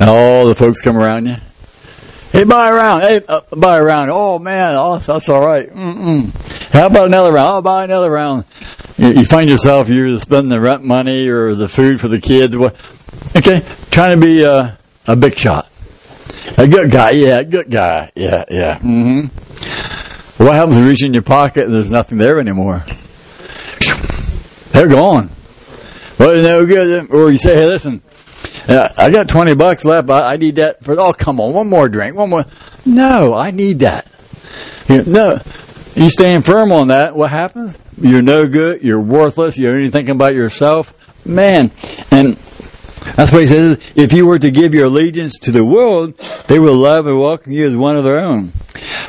And 0.00 0.08
all 0.08 0.46
the 0.46 0.54
folks 0.54 0.80
come 0.80 0.96
around 0.96 1.26
you. 1.26 1.36
Hey, 2.32 2.44
buy 2.44 2.70
around. 2.70 3.02
Hey, 3.02 3.20
uh, 3.28 3.40
buy 3.50 3.78
around. 3.78 4.10
Oh 4.10 4.38
man, 4.38 4.74
oh, 4.76 4.98
that's 4.98 5.28
all 5.28 5.44
right. 5.44 5.70
Mm-mm. 5.70 6.30
How 6.76 6.88
about 6.88 7.06
another 7.06 7.32
round? 7.32 7.48
I'll 7.48 7.62
buy 7.62 7.84
another 7.84 8.10
round. 8.10 8.44
You, 8.98 9.24
find 9.24 9.48
yourself 9.48 9.88
you're 9.88 10.18
spending 10.18 10.50
the 10.50 10.60
rent 10.60 10.84
money 10.84 11.26
or 11.26 11.54
the 11.54 11.68
food 11.68 12.02
for 12.02 12.08
the 12.08 12.20
kids. 12.20 12.54
Okay, 12.54 13.64
trying 13.90 14.20
to 14.20 14.26
be 14.26 14.42
a, 14.42 14.76
a 15.06 15.16
big 15.16 15.38
shot, 15.38 15.70
a 16.58 16.68
good 16.68 16.90
guy. 16.90 17.12
Yeah, 17.12 17.38
a 17.38 17.44
good 17.44 17.70
guy. 17.70 18.12
Yeah, 18.14 18.44
yeah. 18.50 18.78
Mm-hmm. 18.78 20.44
What 20.44 20.52
happens 20.52 20.76
when 20.76 20.84
you 20.84 20.90
reach 20.90 21.02
in 21.02 21.14
your 21.14 21.22
pocket 21.22 21.64
and 21.64 21.72
there's 21.74 21.90
nothing 21.90 22.18
there 22.18 22.38
anymore? 22.38 22.84
They're 24.72 24.88
gone. 24.88 25.30
Well, 26.18 26.42
no 26.42 26.66
good. 26.66 27.10
Or 27.10 27.30
you 27.30 27.38
say, 27.38 27.54
hey, 27.54 27.64
listen, 27.64 28.02
uh, 28.68 28.90
I 28.98 29.10
got 29.10 29.30
20 29.30 29.54
bucks 29.54 29.86
left. 29.86 30.10
I, 30.10 30.34
I, 30.34 30.36
need 30.36 30.56
that 30.56 30.84
for, 30.84 31.00
oh, 31.00 31.14
come 31.14 31.40
on, 31.40 31.54
one 31.54 31.70
more 31.70 31.88
drink, 31.88 32.16
one 32.16 32.28
more. 32.28 32.44
No, 32.84 33.32
I 33.32 33.50
need 33.50 33.78
that. 33.78 34.06
No, 34.88 35.40
you 35.96 36.10
stand 36.10 36.44
firm 36.44 36.72
on 36.72 36.88
that. 36.88 37.16
What 37.16 37.30
happens? 37.30 37.78
You're 38.00 38.22
no 38.22 38.46
good. 38.46 38.82
You're 38.82 39.00
worthless. 39.00 39.58
You're 39.58 39.74
only 39.74 39.90
thinking 39.90 40.14
about 40.14 40.34
yourself. 40.34 40.94
Man. 41.26 41.70
And 42.10 42.36
that's 43.16 43.32
what 43.32 43.40
he 43.40 43.46
says. 43.46 43.80
If 43.94 44.12
you 44.12 44.26
were 44.26 44.38
to 44.38 44.50
give 44.50 44.74
your 44.74 44.86
allegiance 44.86 45.38
to 45.40 45.52
the 45.52 45.64
world, 45.64 46.18
they 46.48 46.58
will 46.58 46.76
love 46.76 47.06
and 47.06 47.18
welcome 47.18 47.52
you 47.52 47.66
as 47.66 47.76
one 47.76 47.96
of 47.96 48.04
their 48.04 48.18
own. 48.18 48.52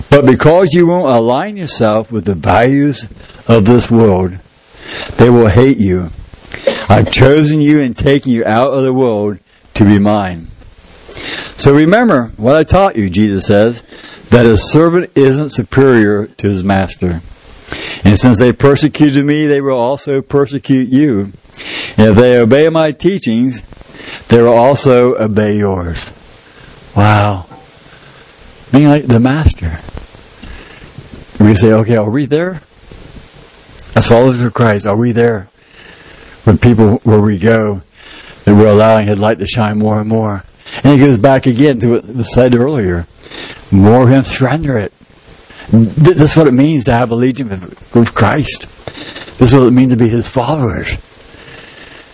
But 0.09 0.25
because 0.25 0.73
you 0.73 0.87
won't 0.87 1.13
align 1.13 1.57
yourself 1.57 2.11
with 2.11 2.25
the 2.25 2.35
values 2.35 3.03
of 3.47 3.65
this 3.65 3.91
world, 3.91 4.37
they 5.17 5.29
will 5.29 5.47
hate 5.47 5.77
you. 5.77 6.09
I've 6.89 7.11
chosen 7.11 7.59
you 7.59 7.81
and 7.81 7.97
taken 7.97 8.31
you 8.31 8.45
out 8.45 8.73
of 8.73 8.83
the 8.83 8.93
world 8.93 9.39
to 9.73 9.83
be 9.83 9.99
mine. 9.99 10.47
So 11.57 11.73
remember 11.73 12.31
what 12.37 12.55
I 12.55 12.63
taught 12.63 12.95
you, 12.95 13.09
Jesus 13.09 13.45
says, 13.45 13.83
that 14.29 14.45
a 14.45 14.57
servant 14.57 15.11
isn't 15.15 15.49
superior 15.49 16.27
to 16.27 16.49
his 16.49 16.63
master. 16.63 17.21
And 18.03 18.17
since 18.17 18.39
they 18.39 18.53
persecuted 18.53 19.25
me, 19.25 19.47
they 19.47 19.61
will 19.61 19.77
also 19.77 20.21
persecute 20.21 20.89
you. 20.89 21.33
And 21.97 22.09
if 22.09 22.15
they 22.15 22.37
obey 22.39 22.69
my 22.69 22.91
teachings, 22.91 23.61
they 24.27 24.41
will 24.41 24.53
also 24.53 25.15
obey 25.15 25.57
yours. 25.57 26.11
Wow. 26.95 27.45
Being 28.71 28.87
like 28.87 29.07
the 29.07 29.19
master. 29.19 29.79
We 31.43 31.55
say, 31.55 31.71
okay, 31.71 31.95
are 31.95 32.09
we 32.09 32.25
there? 32.25 32.61
As 33.95 34.07
followers 34.07 34.41
of 34.41 34.53
Christ, 34.53 34.85
are 34.87 34.95
we 34.95 35.11
there? 35.11 35.47
When 36.43 36.57
people, 36.57 36.97
where 36.99 37.19
we 37.19 37.37
go, 37.37 37.81
that 38.45 38.55
we're 38.55 38.67
allowing 38.67 39.07
His 39.07 39.19
light 39.19 39.39
to 39.39 39.45
shine 39.45 39.77
more 39.77 39.99
and 39.99 40.09
more. 40.09 40.43
And 40.83 40.99
he 40.99 41.05
goes 41.05 41.17
back 41.17 41.45
again 41.45 41.79
to 41.79 41.91
what 41.91 42.05
was 42.05 42.33
said 42.33 42.55
earlier. 42.55 43.07
More 43.71 44.07
Him, 44.07 44.23
surrender 44.23 44.77
it. 44.77 44.93
This 45.69 46.31
is 46.31 46.37
what 46.37 46.47
it 46.47 46.53
means 46.53 46.85
to 46.85 46.93
have 46.93 47.11
allegiance 47.11 47.61
with, 47.93 48.13
Christ. 48.13 48.61
This 49.37 49.49
is 49.49 49.55
what 49.55 49.67
it 49.67 49.71
means 49.71 49.91
to 49.91 49.97
be 49.97 50.09
His 50.09 50.29
followers. 50.29 50.97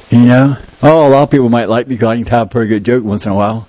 You 0.10 0.24
know? 0.24 0.58
Oh, 0.82 1.08
a 1.08 1.10
lot 1.10 1.24
of 1.24 1.32
people 1.32 1.50
might 1.50 1.70
like 1.70 1.88
me 1.88 1.96
because 1.96 2.10
I 2.10 2.16
can 2.16 2.26
tell 2.26 2.42
a 2.44 2.46
pretty 2.46 2.70
good 2.70 2.84
joke 2.84 3.04
once 3.04 3.26
in 3.26 3.32
a 3.32 3.36
while. 3.36 3.68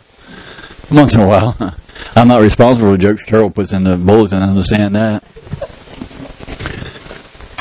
Once 0.91 1.15
in 1.15 1.21
a 1.21 1.27
while. 1.27 1.57
I'm 2.17 2.29
not 2.29 2.41
responsible 2.41 2.93
for 2.93 2.99
jokes 2.99 3.25
Carol 3.25 3.51
puts 3.51 3.73
in 3.73 3.85
the 3.85 3.97
bulletin, 3.97 4.43
I 4.43 4.49
understand 4.49 4.95
that. 4.95 5.23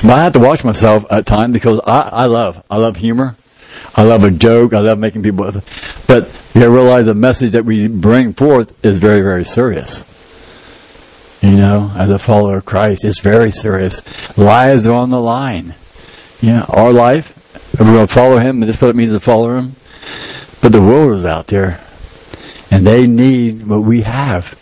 But 0.03 0.11
I 0.11 0.23
have 0.23 0.33
to 0.33 0.39
watch 0.39 0.63
myself 0.63 1.05
at 1.11 1.25
times 1.25 1.53
because 1.53 1.79
I, 1.85 2.01
I 2.01 2.25
love, 2.25 2.61
I 2.69 2.77
love 2.77 2.97
humor. 2.97 3.35
I 3.95 4.03
love 4.03 4.23
a 4.23 4.31
joke. 4.31 4.73
I 4.73 4.79
love 4.79 4.99
making 4.99 5.23
people, 5.23 5.51
but 6.07 6.29
you 6.55 6.69
realize 6.69 7.05
the 7.05 7.13
message 7.13 7.51
that 7.51 7.65
we 7.65 7.87
bring 7.87 8.33
forth 8.33 8.73
is 8.83 8.97
very, 8.97 9.21
very 9.21 9.45
serious. 9.45 10.03
You 11.41 11.57
know, 11.57 11.91
as 11.95 12.09
a 12.09 12.17
follower 12.17 12.57
of 12.57 12.65
Christ, 12.65 13.03
it's 13.03 13.19
very 13.19 13.51
serious. 13.51 14.01
Lives 14.37 14.87
are 14.87 14.93
on 14.93 15.09
the 15.09 15.19
line. 15.19 15.75
Yeah, 16.41 16.65
our 16.69 16.93
life, 16.93 17.37
we're 17.79 17.85
going 17.85 18.07
to 18.07 18.13
follow 18.13 18.37
Him, 18.37 18.61
this 18.61 18.77
is 18.77 18.81
what 18.81 18.89
it 18.89 18.95
means 18.95 19.11
to 19.11 19.19
follow 19.19 19.57
Him. 19.57 19.75
But 20.61 20.71
the 20.71 20.81
world 20.81 21.13
is 21.13 21.25
out 21.25 21.47
there, 21.47 21.81
and 22.71 22.87
they 22.87 23.07
need 23.07 23.67
what 23.67 23.81
we 23.81 24.01
have. 24.01 24.59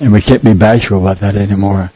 And 0.00 0.12
we 0.12 0.22
can't 0.22 0.44
be 0.44 0.52
bashful 0.52 1.00
about 1.00 1.18
that 1.18 1.36
anymore. 1.36 1.90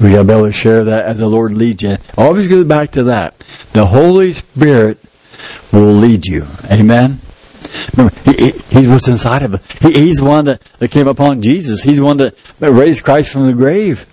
We 0.00 0.10
gotta 0.10 0.24
be 0.24 0.32
able 0.32 0.46
to 0.46 0.52
share 0.52 0.84
that 0.84 1.04
as 1.04 1.18
the 1.18 1.26
Lord 1.28 1.52
leads 1.52 1.82
you. 1.82 1.96
Always 2.16 2.48
goes 2.48 2.64
back 2.64 2.92
to 2.92 3.04
that. 3.04 3.34
The 3.72 3.86
Holy 3.86 4.32
Spirit 4.32 4.98
will 5.72 5.92
lead 5.92 6.26
you. 6.26 6.46
Amen. 6.70 7.20
Remember, 7.96 8.14
he, 8.24 8.32
he, 8.32 8.50
he's 8.50 8.88
what's 8.88 9.08
inside 9.08 9.42
of 9.42 9.54
it. 9.54 9.62
He, 9.80 9.92
he's 9.92 10.18
the 10.18 10.24
one 10.24 10.44
that, 10.44 10.62
that 10.78 10.90
came 10.90 11.08
upon 11.08 11.42
Jesus. 11.42 11.82
He's 11.82 11.98
the 11.98 12.04
one 12.04 12.18
that, 12.18 12.36
that 12.58 12.72
raised 12.72 13.04
Christ 13.04 13.32
from 13.32 13.46
the 13.46 13.54
grave. 13.54 14.06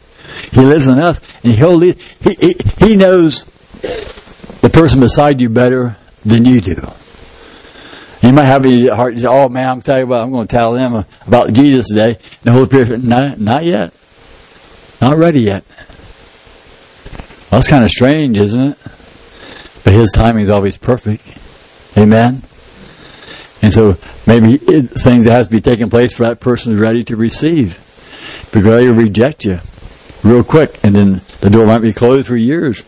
He 0.51 0.61
lives 0.61 0.87
in 0.87 0.99
us, 0.99 1.19
and 1.43 1.53
he'll 1.53 1.75
lead. 1.75 1.97
He, 2.21 2.35
he, 2.35 2.55
he 2.77 2.95
knows 2.95 3.45
the 4.61 4.69
person 4.71 4.99
beside 4.99 5.41
you 5.41 5.49
better 5.49 5.97
than 6.25 6.45
you 6.45 6.61
do. 6.61 6.75
You 8.21 8.33
might 8.33 8.45
have 8.45 8.65
a 8.65 8.87
heart, 8.89 9.13
you 9.13 9.21
say, 9.21 9.27
oh 9.27 9.47
man, 9.47 9.69
I'm 9.69 9.81
telling 9.81 10.01
you 10.01 10.07
what, 10.07 10.21
I'm 10.21 10.31
going 10.31 10.47
to 10.47 10.55
tell 10.55 10.73
them 10.73 11.05
about 11.25 11.53
Jesus 11.53 11.87
today. 11.87 12.15
And 12.15 12.43
the 12.43 12.51
Holy 12.51 12.65
Spirit, 12.65 13.01
no, 13.01 13.33
not 13.35 13.63
yet. 13.63 13.93
Not 15.01 15.17
ready 15.17 15.41
yet. 15.41 15.63
Well, 17.49 17.61
that's 17.61 17.67
kind 17.67 17.83
of 17.85 17.89
strange, 17.89 18.37
isn't 18.37 18.71
it? 18.71 18.77
But 19.83 19.93
His 19.93 20.11
timing 20.11 20.43
is 20.43 20.49
always 20.49 20.77
perfect. 20.77 21.23
Amen? 21.97 22.43
And 23.61 23.73
so 23.73 23.97
maybe 24.25 24.55
it, 24.55 24.89
things 24.89 25.25
that 25.25 25.31
has 25.31 25.47
to 25.47 25.53
be 25.53 25.61
taking 25.61 25.89
place 25.89 26.13
for 26.13 26.23
that 26.23 26.39
person 26.39 26.73
is 26.73 26.79
ready 26.79 27.03
to 27.05 27.15
receive. 27.15 27.85
Because 28.51 28.63
they 28.63 28.87
reject 28.87 29.45
you 29.45 29.59
real 30.23 30.43
quick, 30.43 30.79
and 30.83 30.95
then 30.95 31.21
the 31.41 31.49
door 31.49 31.65
might 31.65 31.79
be 31.79 31.93
closed 31.93 32.27
for 32.27 32.35
years. 32.35 32.83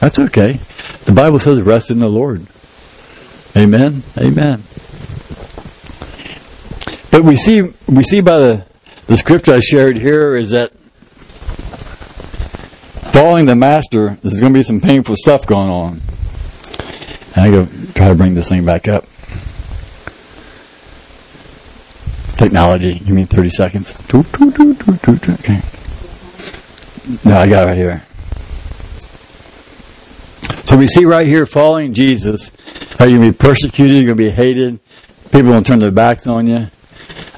That's 0.00 0.18
okay. 0.18 0.60
The 1.04 1.12
Bible 1.12 1.38
says 1.38 1.60
rest 1.60 1.90
in 1.90 1.98
the 1.98 2.08
Lord. 2.08 2.46
Amen. 3.56 4.02
Amen. 4.18 4.62
But 7.10 7.24
we 7.24 7.36
see 7.36 7.62
we 7.88 8.02
see 8.02 8.20
by 8.20 8.38
the 8.38 8.66
the 9.06 9.16
scripture 9.16 9.52
I 9.52 9.60
shared 9.60 9.96
here 9.96 10.36
is 10.36 10.50
that 10.50 10.72
following 13.12 13.46
the 13.46 13.56
master, 13.56 14.16
there's 14.22 14.40
going 14.40 14.52
to 14.52 14.58
be 14.58 14.62
some 14.62 14.80
painful 14.80 15.16
stuff 15.16 15.46
going 15.46 15.68
on. 15.68 16.00
And 17.36 17.44
I 17.44 17.50
go 17.50 17.66
try 17.94 18.08
to 18.08 18.14
bring 18.14 18.34
this 18.34 18.48
thing 18.48 18.64
back 18.64 18.88
up. 18.88 19.04
Technology, 22.36 22.98
give 22.98 23.10
me 23.14 23.24
30 23.24 23.50
seconds. 23.50 23.92
Okay. 25.40 25.60
No, 27.24 27.36
I 27.36 27.48
got 27.48 27.64
it 27.64 27.66
right 27.66 27.76
here. 27.76 28.02
So 30.64 30.76
we 30.76 30.86
see 30.86 31.04
right 31.04 31.26
here, 31.26 31.46
following 31.46 31.92
Jesus, 31.92 32.52
how 32.98 33.04
you're 33.04 33.18
going 33.18 33.32
to 33.32 33.36
be 33.36 33.38
persecuted, 33.38 33.96
you're 33.96 34.14
going 34.14 34.16
to 34.16 34.24
be 34.24 34.30
hated, 34.30 34.78
people 35.32 35.50
will 35.50 35.64
turn 35.64 35.80
their 35.80 35.90
backs 35.90 36.26
on 36.26 36.46
you. 36.46 36.68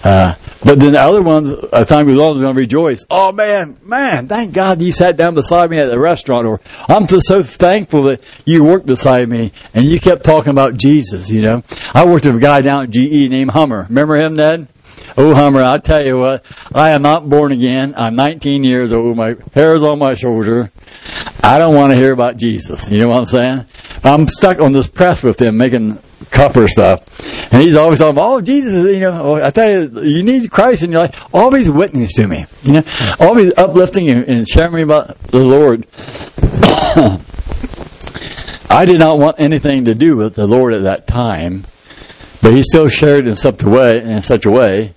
Uh, 0.04 0.34
but 0.64 0.78
then 0.78 0.92
the 0.92 1.00
other 1.00 1.22
ones, 1.22 1.52
as 1.52 1.88
time 1.88 2.06
goes 2.06 2.18
on, 2.18 2.36
are 2.36 2.40
going 2.40 2.54
to 2.54 2.60
rejoice. 2.60 3.04
Oh 3.10 3.32
man, 3.32 3.76
man, 3.82 4.28
thank 4.28 4.52
God 4.52 4.80
you 4.80 4.92
sat 4.92 5.16
down 5.16 5.34
beside 5.34 5.70
me 5.70 5.78
at 5.78 5.90
the 5.90 5.98
restaurant, 5.98 6.46
or 6.46 6.60
I'm 6.88 7.06
just 7.06 7.26
so 7.26 7.42
thankful 7.42 8.04
that 8.04 8.22
you 8.44 8.64
worked 8.64 8.86
beside 8.86 9.28
me 9.28 9.52
and 9.74 9.84
you 9.84 9.98
kept 10.00 10.24
talking 10.24 10.50
about 10.50 10.76
Jesus. 10.76 11.30
You 11.30 11.42
know, 11.42 11.62
I 11.94 12.06
worked 12.06 12.26
with 12.26 12.36
a 12.36 12.40
guy 12.40 12.62
down 12.62 12.84
at 12.84 12.90
GE 12.90 13.28
named 13.30 13.50
Hummer. 13.50 13.86
Remember 13.88 14.16
him, 14.16 14.34
Ned? 14.34 14.68
Oh, 15.16 15.34
Hummer, 15.34 15.62
I'll 15.62 15.80
tell 15.80 16.04
you 16.04 16.18
what, 16.18 16.44
I 16.74 16.90
am 16.90 17.02
not 17.02 17.28
born 17.28 17.52
again. 17.52 17.94
I'm 17.96 18.14
19 18.14 18.64
years 18.64 18.92
old. 18.92 19.16
My 19.16 19.34
hair 19.54 19.74
is 19.74 19.82
on 19.82 19.98
my 19.98 20.14
shoulder. 20.14 20.70
I 21.42 21.58
don't 21.58 21.74
want 21.74 21.92
to 21.92 21.96
hear 21.96 22.12
about 22.12 22.36
Jesus. 22.36 22.88
You 22.88 23.02
know 23.02 23.08
what 23.08 23.18
I'm 23.18 23.26
saying? 23.26 23.66
I'm 24.04 24.26
stuck 24.28 24.60
on 24.60 24.72
this 24.72 24.88
press 24.88 25.22
with 25.22 25.40
him 25.40 25.56
making 25.56 25.98
copper 26.30 26.68
stuff. 26.68 27.00
And 27.52 27.62
he's 27.62 27.76
always 27.76 27.98
talking, 27.98 28.18
oh, 28.18 28.40
Jesus, 28.40 28.84
you 28.94 29.00
know, 29.00 29.22
oh, 29.22 29.34
I 29.34 29.50
tell 29.50 29.68
you, 29.68 30.02
you 30.02 30.22
need 30.22 30.50
Christ 30.50 30.82
in 30.82 30.92
your 30.92 31.02
life. 31.02 31.34
Always 31.34 31.70
witness 31.70 32.14
to 32.14 32.26
me. 32.26 32.46
You 32.62 32.72
know, 32.74 32.82
always 33.18 33.52
uplifting 33.56 34.08
and, 34.10 34.24
and 34.24 34.48
sharing 34.48 34.74
me 34.74 34.82
about 34.82 35.18
the 35.18 35.38
Lord. 35.38 35.86
I 38.70 38.84
did 38.86 38.98
not 38.98 39.18
want 39.18 39.36
anything 39.38 39.84
to 39.84 39.94
do 39.94 40.16
with 40.16 40.34
the 40.34 40.46
Lord 40.46 40.72
at 40.72 40.84
that 40.84 41.06
time, 41.06 41.66
but 42.40 42.52
he 42.52 42.62
still 42.62 42.88
shared 42.88 43.26
in 43.26 43.36
such 43.36 43.62
a 43.62 43.68
way, 43.68 43.98
in 44.02 44.22
such 44.22 44.46
a 44.46 44.50
way. 44.50 44.94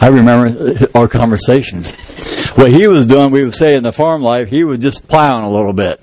I 0.00 0.08
remember 0.08 0.88
our 0.94 1.06
conversations. 1.08 1.92
What 2.56 2.72
he 2.72 2.86
was 2.86 3.06
doing, 3.06 3.30
we 3.30 3.44
would 3.44 3.54
say 3.54 3.76
in 3.76 3.82
the 3.82 3.92
farm 3.92 4.22
life, 4.22 4.48
he 4.48 4.64
was 4.64 4.78
just 4.80 5.06
plowing 5.06 5.44
a 5.44 5.50
little 5.50 5.72
bit. 5.72 6.02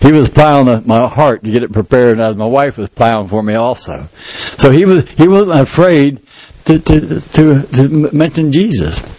He 0.00 0.12
was 0.12 0.28
plowing 0.28 0.86
my 0.86 1.08
heart 1.08 1.42
to 1.44 1.50
get 1.50 1.62
it 1.62 1.72
prepared, 1.72 2.20
as 2.20 2.36
my 2.36 2.46
wife 2.46 2.78
was 2.78 2.88
plowing 2.88 3.28
for 3.28 3.42
me 3.42 3.54
also. 3.54 4.08
So 4.56 4.70
he 4.70 4.84
was 4.84 5.08
he 5.10 5.28
wasn't 5.28 5.60
afraid 5.60 6.20
to 6.66 6.78
to 6.78 7.20
to, 7.20 7.62
to 7.62 7.88
mention 8.12 8.52
Jesus. 8.52 9.18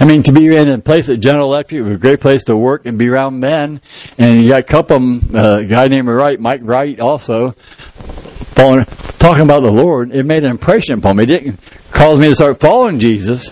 I 0.00 0.04
mean, 0.04 0.24
to 0.24 0.32
be 0.32 0.54
in 0.54 0.68
a 0.68 0.78
place 0.78 1.08
at 1.08 1.20
General 1.20 1.46
Electric 1.46 1.82
was 1.82 1.90
a 1.90 1.96
great 1.96 2.20
place 2.20 2.44
to 2.44 2.56
work 2.56 2.86
and 2.86 2.98
be 2.98 3.08
around 3.08 3.38
men. 3.38 3.80
And 4.18 4.42
you 4.42 4.48
got 4.48 4.60
a 4.60 4.64
couple 4.64 4.96
of 4.96 5.02
them, 5.02 5.36
uh, 5.36 5.58
a 5.58 5.64
guy 5.64 5.88
named 5.88 6.08
Wright, 6.08 6.40
Mike 6.40 6.62
Wright, 6.64 6.98
also, 6.98 7.52
following, 7.52 8.84
talking 9.18 9.44
about 9.44 9.60
the 9.60 9.70
Lord. 9.70 10.12
It 10.12 10.24
made 10.26 10.42
an 10.42 10.50
impression 10.50 10.98
upon 10.98 11.16
me. 11.16 11.24
It 11.24 11.26
didn't 11.26 11.60
cause 11.92 12.18
me 12.18 12.28
to 12.28 12.34
start 12.34 12.58
following 12.58 12.98
Jesus. 12.98 13.50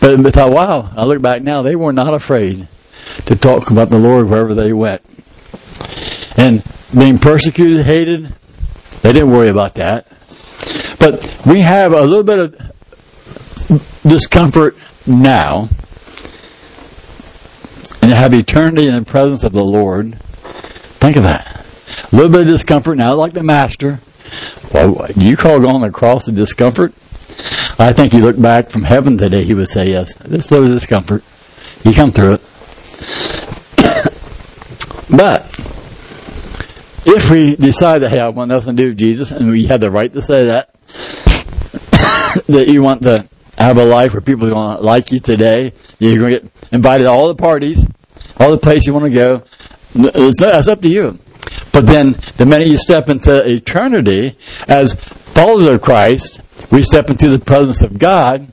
But 0.00 0.18
I 0.26 0.30
thought, 0.30 0.50
wow, 0.50 0.90
I 0.96 1.04
look 1.04 1.22
back 1.22 1.42
now, 1.42 1.62
they 1.62 1.76
were 1.76 1.92
not 1.92 2.14
afraid 2.14 2.66
to 3.26 3.36
talk 3.36 3.70
about 3.70 3.90
the 3.90 3.98
Lord 3.98 4.28
wherever 4.28 4.54
they 4.54 4.72
went. 4.72 5.02
And 6.36 6.62
being 6.96 7.18
persecuted, 7.18 7.84
hated, 7.84 8.34
they 9.02 9.12
didn't 9.12 9.30
worry 9.30 9.48
about 9.48 9.74
that. 9.76 10.06
But 10.98 11.42
we 11.46 11.60
have 11.60 11.92
a 11.92 12.02
little 12.02 12.22
bit 12.22 12.38
of 12.38 14.02
discomfort 14.02 14.76
now 15.06 15.68
and 18.02 18.10
have 18.10 18.34
eternity 18.34 18.86
in 18.86 18.94
the 18.94 19.04
presence 19.04 19.44
of 19.44 19.52
the 19.52 19.64
Lord. 19.64 20.18
Think 20.20 21.16
of 21.16 21.22
that. 21.22 21.66
A 22.12 22.16
little 22.16 22.30
bit 22.30 22.42
of 22.42 22.46
discomfort 22.48 22.98
now, 22.98 23.14
like 23.14 23.32
the 23.32 23.42
Master. 23.42 24.00
Well, 24.72 25.06
you 25.16 25.36
call 25.36 25.60
going 25.60 25.82
across 25.82 26.26
the 26.26 26.32
discomfort? 26.32 26.92
I 27.78 27.92
think 27.92 28.12
you 28.12 28.20
look 28.20 28.40
back 28.40 28.70
from 28.70 28.82
heaven 28.82 29.16
today, 29.16 29.44
he 29.44 29.54
would 29.54 29.68
say, 29.68 29.90
yes, 29.90 30.14
this 30.14 30.50
little 30.50 30.68
discomfort. 30.68 31.24
You 31.84 31.94
come 31.94 32.10
through 32.10 32.34
it. 32.34 32.40
but 35.16 35.59
if 37.04 37.30
we 37.30 37.56
decide 37.56 38.02
hey, 38.02 38.20
I 38.20 38.28
want 38.28 38.48
nothing 38.48 38.76
to 38.76 38.82
do 38.82 38.88
with 38.90 38.98
Jesus, 38.98 39.30
and 39.30 39.50
we 39.50 39.66
have 39.66 39.80
the 39.80 39.90
right 39.90 40.12
to 40.12 40.22
say 40.22 40.46
that, 40.46 40.74
that 42.46 42.68
you 42.68 42.82
want 42.82 43.02
to 43.02 43.28
have 43.58 43.78
a 43.78 43.84
life 43.84 44.12
where 44.12 44.20
people 44.20 44.46
are 44.48 44.50
going 44.50 44.76
to 44.76 44.82
like 44.82 45.10
you 45.10 45.20
today, 45.20 45.72
you're 45.98 46.18
going 46.18 46.34
to 46.34 46.40
get 46.40 46.52
invited 46.72 47.04
to 47.04 47.10
all 47.10 47.28
the 47.28 47.34
parties, 47.34 47.86
all 48.38 48.50
the 48.50 48.58
places 48.58 48.86
you 48.86 48.94
want 48.94 49.06
to 49.06 49.10
go, 49.10 49.42
that's 50.38 50.68
up 50.68 50.80
to 50.82 50.88
you. 50.88 51.18
But 51.72 51.86
then, 51.86 52.16
the 52.36 52.46
minute 52.46 52.68
you 52.68 52.76
step 52.76 53.08
into 53.08 53.48
eternity 53.48 54.36
as 54.68 54.94
followers 54.94 55.66
of 55.66 55.80
Christ, 55.80 56.40
we 56.70 56.82
step 56.82 57.10
into 57.10 57.28
the 57.28 57.38
presence 57.38 57.82
of 57.82 57.98
God. 57.98 58.52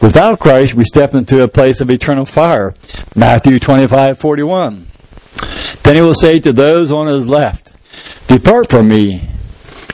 Without 0.00 0.40
Christ, 0.40 0.74
we 0.74 0.84
step 0.84 1.14
into 1.14 1.42
a 1.42 1.48
place 1.48 1.80
of 1.80 1.90
eternal 1.90 2.24
fire. 2.24 2.74
Matthew 3.14 3.58
25, 3.58 4.18
41. 4.18 4.86
Then 5.82 5.96
he 5.96 6.00
will 6.00 6.14
say 6.14 6.38
to 6.40 6.52
those 6.52 6.90
on 6.90 7.06
his 7.06 7.26
left, 7.26 7.72
Depart 8.26 8.70
from 8.70 8.88
me, 8.88 9.28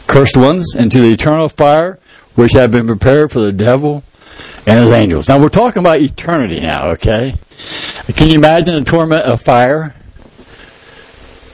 cursed 0.06 0.36
ones, 0.36 0.74
into 0.74 1.00
the 1.00 1.12
eternal 1.12 1.48
fire 1.48 1.98
which 2.34 2.52
have 2.52 2.70
been 2.70 2.86
prepared 2.86 3.32
for 3.32 3.40
the 3.40 3.52
devil 3.52 4.04
and 4.66 4.80
his 4.80 4.92
angels. 4.92 5.28
Now 5.28 5.40
we're 5.40 5.48
talking 5.48 5.80
about 5.80 6.00
eternity 6.00 6.60
now, 6.60 6.90
okay? 6.90 7.34
Can 8.14 8.28
you 8.28 8.36
imagine 8.36 8.74
the 8.76 8.84
torment 8.84 9.24
of 9.24 9.42
fire? 9.42 9.94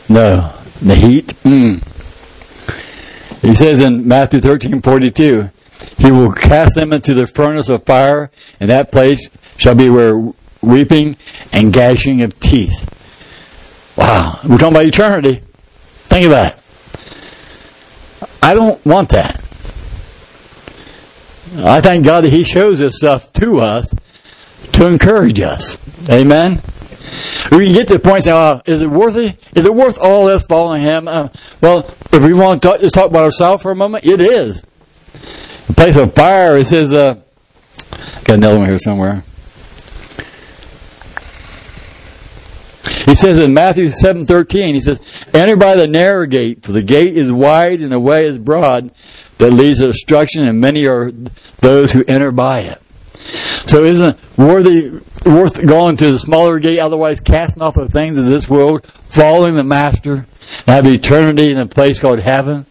No. 0.09 0.53
The 0.83 0.95
heat? 0.95 1.29
Mm. 1.45 1.83
He 3.41 3.55
says 3.55 3.81
in 3.81 4.07
Matthew 4.07 4.41
13, 4.41 4.83
42, 4.83 5.51
He 5.99 6.11
will 6.11 6.33
cast 6.33 6.75
them 6.75 6.93
into 6.93 7.15
the 7.15 7.27
furnace 7.27 7.69
of 7.69 7.85
fire, 7.85 8.31
and 8.61 8.69
that 8.69 8.93
place 8.93 9.29
shall 9.57 9.75
be 9.75 9.89
where 9.89 10.33
weeping 10.61 11.17
and 11.53 11.73
gashing 11.73 12.23
of 12.23 12.39
teeth. 12.41 12.91
Wow. 13.97 14.39
We're 14.45 14.59
talking 14.59 14.75
about 14.75 14.87
eternity. 14.87 15.43
Think 16.07 16.27
about 16.27 16.53
it. 16.53 16.61
I 18.43 18.55
don't 18.55 18.85
want 18.85 19.11
that. 19.11 19.37
I 21.57 21.81
thank 21.81 22.05
God 22.05 22.25
that 22.25 22.31
He 22.31 22.45
shows 22.45 22.79
this 22.79 22.97
stuff 22.97 23.33
to 23.35 23.61
us 23.61 23.95
to 24.73 24.87
encourage 24.87 25.41
us. 25.41 25.79
Amen. 26.11 26.61
We 27.51 27.67
can 27.67 27.75
get 27.75 27.89
to 27.89 27.95
the 27.95 28.01
point 28.01 28.25
saying, 28.25 28.63
is 28.67 28.83
it 28.83 28.91
worth 28.91 29.17
it? 29.17 29.39
Is 29.55 29.67
it 29.67 29.75
worth 29.75 29.99
all 29.99 30.27
this 30.27 30.45
following 30.45 30.83
Him? 30.83 31.07
Uh, 31.07 31.29
well, 31.61 31.87
if 32.13 32.25
we 32.25 32.35
want 32.35 32.61
to 32.61 32.69
talk, 32.69 32.81
just 32.81 32.95
talk 32.95 33.09
about 33.09 33.25
ourselves 33.25 33.63
for 33.63 33.71
a 33.71 33.77
moment, 33.77 34.05
it 34.05 34.21
is. 34.21 34.63
The 35.69 35.75
place 35.75 35.97
of 35.97 36.15
fire, 36.15 36.57
it 36.59 36.67
says, 36.67 36.93
uh, 36.93 37.15
got 38.25 38.35
another 38.35 38.59
one 38.59 38.69
here 38.69 38.79
somewhere. 38.79 39.23
He 43.05 43.15
says 43.15 43.39
in 43.39 43.53
Matthew 43.53 43.91
7:13, 43.91 44.75
he 44.75 44.81
says, 44.81 44.99
"Enter 45.33 45.57
by 45.57 45.77
the 45.77 45.87
narrow 45.87 46.27
gate, 46.27 46.63
for 46.63 46.73
the 46.73 46.83
gate 46.83 47.17
is 47.17 47.31
wide 47.31 47.81
and 47.81 47.93
the 47.93 48.01
way 48.01 48.27
is 48.27 48.39
broad 48.39 48.91
that 49.39 49.53
leads 49.53 49.81
to 49.81 49.89
destruction, 49.89 50.47
and 50.47 50.61
many 50.61 50.87
are 50.87 51.13
those 51.61 51.93
who 51.93 52.05
enter 52.09 52.31
by 52.31 52.61
it." 52.61 52.79
So 53.67 53.85
isn't 53.85 54.11
it 54.11 54.17
worthy, 54.37 54.91
worth 55.25 55.65
going 55.67 55.97
to 55.99 56.13
the 56.13 56.19
smaller 56.19 56.59
gate, 56.59 56.79
otherwise 56.79 57.21
casting 57.21 57.63
off 57.63 57.75
the 57.75 57.89
things 57.89 58.19
of 58.19 58.27
this 58.27 58.49
world, 58.49 58.87
following 59.09 59.57
the 59.57 59.65
Master, 59.65 60.27
and 60.67 60.75
have 60.75 60.87
eternity 60.87 61.51
in 61.51 61.59
a 61.59 61.67
place 61.67 61.99
called 61.99 62.21
heaven? 62.21 62.67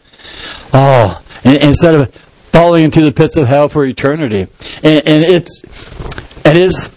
Oh, 0.72 1.20
instead 1.44 1.94
of 1.94 2.14
falling 2.54 2.84
into 2.84 3.02
the 3.02 3.12
pits 3.12 3.36
of 3.36 3.48
hell 3.48 3.68
for 3.68 3.84
eternity. 3.84 4.46
And, 4.82 5.06
and 5.06 5.24
it's 5.24 5.62
it 6.44 6.56
is 6.56 6.90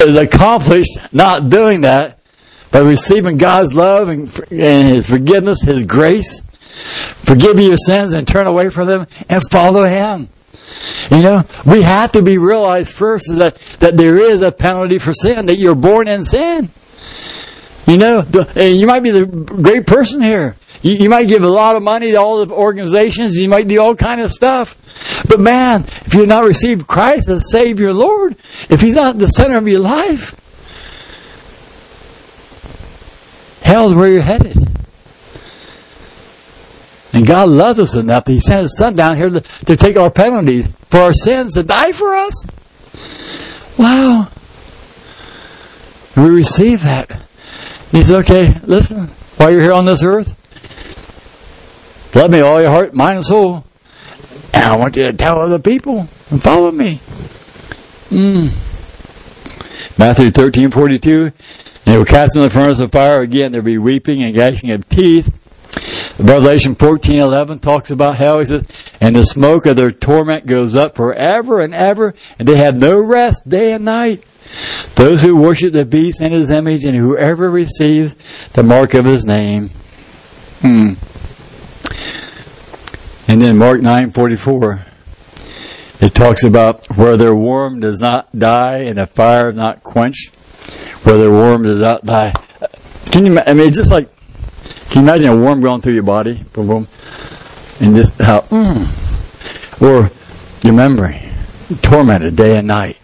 is 0.00 0.16
accomplished 0.16 0.98
not 1.12 1.48
doing 1.48 1.82
that 1.82 2.18
by 2.72 2.80
receiving 2.80 3.36
God's 3.36 3.74
love 3.74 4.08
and, 4.08 4.22
and 4.50 4.88
His 4.88 5.08
forgiveness, 5.08 5.62
His 5.62 5.84
grace, 5.84 6.40
forgive 6.40 7.60
your 7.60 7.76
sins 7.76 8.14
and 8.14 8.26
turn 8.26 8.46
away 8.46 8.70
from 8.70 8.88
them 8.88 9.06
and 9.28 9.42
follow 9.50 9.84
Him. 9.84 10.28
You 11.10 11.22
know, 11.22 11.44
we 11.66 11.82
have 11.82 12.12
to 12.12 12.22
be 12.22 12.38
realized 12.38 12.92
first 12.92 13.26
that, 13.28 13.58
that 13.80 13.96
there 13.96 14.16
is 14.16 14.42
a 14.42 14.50
penalty 14.50 14.98
for 14.98 15.12
sin, 15.12 15.46
that 15.46 15.58
you're 15.58 15.74
born 15.74 16.08
in 16.08 16.24
sin. 16.24 16.70
You 17.86 17.98
know, 17.98 18.24
you 18.56 18.86
might 18.86 19.02
be 19.02 19.10
the 19.10 19.26
great 19.26 19.86
person 19.86 20.22
here. 20.22 20.56
You, 20.80 20.92
you 20.92 21.08
might 21.08 21.28
give 21.28 21.44
a 21.44 21.48
lot 21.48 21.76
of 21.76 21.82
money 21.82 22.12
to 22.12 22.16
all 22.16 22.44
the 22.44 22.54
organizations. 22.54 23.36
You 23.36 23.48
might 23.48 23.68
do 23.68 23.80
all 23.80 23.94
kind 23.94 24.20
of 24.20 24.32
stuff. 24.32 24.76
But 25.28 25.40
man, 25.40 25.84
if 25.84 26.14
you've 26.14 26.28
not 26.28 26.44
received 26.44 26.86
Christ 26.86 27.28
as 27.28 27.50
Savior 27.50 27.92
Lord, 27.92 28.36
if 28.70 28.80
He's 28.80 28.94
not 28.94 29.18
the 29.18 29.28
center 29.28 29.58
of 29.58 29.68
your 29.68 29.80
life, 29.80 30.38
hell's 33.62 33.94
where 33.94 34.08
you're 34.08 34.22
headed. 34.22 34.56
And 37.14 37.26
God 37.26 37.48
loves 37.48 37.78
us 37.78 37.94
enough 37.94 38.24
that 38.24 38.32
He 38.32 38.40
sent 38.40 38.62
His 38.62 38.76
Son 38.76 38.94
down 38.94 39.16
here 39.16 39.28
to, 39.28 39.40
to 39.40 39.76
take 39.76 39.96
our 39.96 40.10
penalties 40.10 40.68
for 40.88 41.00
our 41.00 41.12
sins, 41.12 41.54
to 41.54 41.62
die 41.62 41.92
for 41.92 42.14
us. 42.14 42.46
Wow. 43.78 44.28
We 46.16 46.30
receive 46.30 46.82
that. 46.82 47.22
He 47.90 48.02
said, 48.02 48.20
okay, 48.20 48.58
listen, 48.64 49.08
while 49.36 49.50
you're 49.50 49.60
here 49.60 49.72
on 49.72 49.84
this 49.84 50.02
earth, 50.02 50.38
love 52.14 52.30
me 52.30 52.40
all 52.40 52.60
your 52.60 52.70
heart, 52.70 52.94
mind, 52.94 53.16
and 53.16 53.24
soul. 53.24 53.64
And 54.54 54.64
I 54.64 54.76
want 54.76 54.96
you 54.96 55.04
to 55.04 55.12
tell 55.12 55.38
other 55.38 55.58
people 55.58 56.08
and 56.30 56.42
follow 56.42 56.70
me. 56.70 57.00
Mm. 58.08 59.98
Matthew 59.98 60.30
13, 60.30 60.70
42. 60.70 61.32
They 61.92 61.98
were 61.98 62.06
cast 62.06 62.36
in 62.36 62.40
the 62.40 62.48
furnace 62.48 62.80
of 62.80 62.90
fire. 62.90 63.20
Again, 63.20 63.52
there'll 63.52 63.66
be 63.66 63.76
weeping 63.76 64.22
and 64.22 64.34
gnashing 64.34 64.70
of 64.70 64.88
teeth. 64.88 65.28
Revelation 66.18 66.74
14, 66.74 67.20
11 67.20 67.58
talks 67.58 67.90
about 67.90 68.16
hell. 68.16 68.38
He 68.38 68.46
says, 68.46 68.64
and 69.02 69.14
the 69.14 69.22
smoke 69.24 69.66
of 69.66 69.76
their 69.76 69.90
torment 69.90 70.46
goes 70.46 70.74
up 70.74 70.96
forever 70.96 71.60
and 71.60 71.74
ever, 71.74 72.14
and 72.38 72.48
they 72.48 72.56
have 72.56 72.80
no 72.80 72.98
rest 72.98 73.46
day 73.46 73.74
and 73.74 73.84
night. 73.84 74.24
Those 74.94 75.20
who 75.20 75.36
worship 75.36 75.74
the 75.74 75.84
beast 75.84 76.22
and 76.22 76.32
his 76.32 76.50
image, 76.50 76.86
and 76.86 76.96
whoever 76.96 77.50
receives 77.50 78.14
the 78.54 78.62
mark 78.62 78.94
of 78.94 79.04
his 79.04 79.26
name. 79.26 79.68
Hmm. 80.62 80.94
And 83.30 83.42
then 83.42 83.58
Mark 83.58 83.82
9:44 83.82 84.86
it 86.00 86.14
talks 86.14 86.42
about 86.42 86.86
where 86.96 87.18
their 87.18 87.34
worm 87.34 87.80
does 87.80 88.00
not 88.00 88.36
die 88.36 88.78
and 88.78 88.96
the 88.96 89.06
fire 89.06 89.50
is 89.50 89.56
not 89.56 89.82
quenched, 89.84 90.34
where 91.04 91.18
their 91.18 91.30
worm 91.30 91.62
does 91.62 91.80
not 91.80 92.04
die. 92.04 92.32
Can 93.10 93.26
you? 93.26 93.38
I 93.38 93.52
mean, 93.52 93.68
it's 93.68 93.76
just 93.76 93.90
like 93.90 94.08
can 94.92 95.06
you 95.06 95.08
imagine 95.08 95.28
a 95.30 95.36
worm 95.36 95.62
going 95.62 95.80
through 95.80 95.94
your 95.94 96.02
body, 96.02 96.34
boom, 96.52 96.66
boom, 96.66 96.88
and 97.80 97.94
just 97.94 98.18
how, 98.18 98.40
mm, 98.42 99.80
or 99.80 100.10
your 100.62 100.74
memory 100.74 101.18
tormented 101.80 102.36
day 102.36 102.58
and 102.58 102.68
night. 102.68 102.98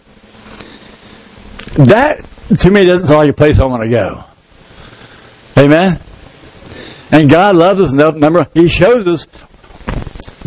That 1.73 2.23
to 2.59 2.69
me 2.69 2.85
doesn't 2.85 3.07
sound 3.07 3.17
like 3.17 3.31
a 3.31 3.33
place 3.33 3.59
I 3.59 3.65
want 3.65 3.81
to 3.81 3.89
go. 3.89 4.23
Amen. 5.57 5.99
And 7.11 7.27
God 7.27 7.55
loves 7.55 7.81
us 7.81 7.91
enough. 7.91 8.13
Remember, 8.13 8.47
He 8.53 8.67
shows 8.67 9.07
us 9.07 9.25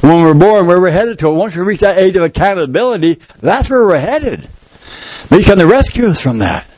when 0.00 0.22
we're 0.22 0.34
born 0.34 0.68
where 0.68 0.80
we're 0.80 0.90
headed 0.90 1.18
to. 1.20 1.30
Once 1.30 1.56
we 1.56 1.62
reach 1.62 1.80
that 1.80 1.98
age 1.98 2.14
of 2.14 2.22
accountability, 2.22 3.20
that's 3.40 3.68
where 3.68 3.84
we're 3.84 3.98
headed. 3.98 4.48
But 5.28 5.40
He 5.40 5.44
come 5.44 5.58
to 5.58 5.66
rescue 5.66 6.06
us 6.06 6.20
from 6.20 6.38
that. 6.38 6.68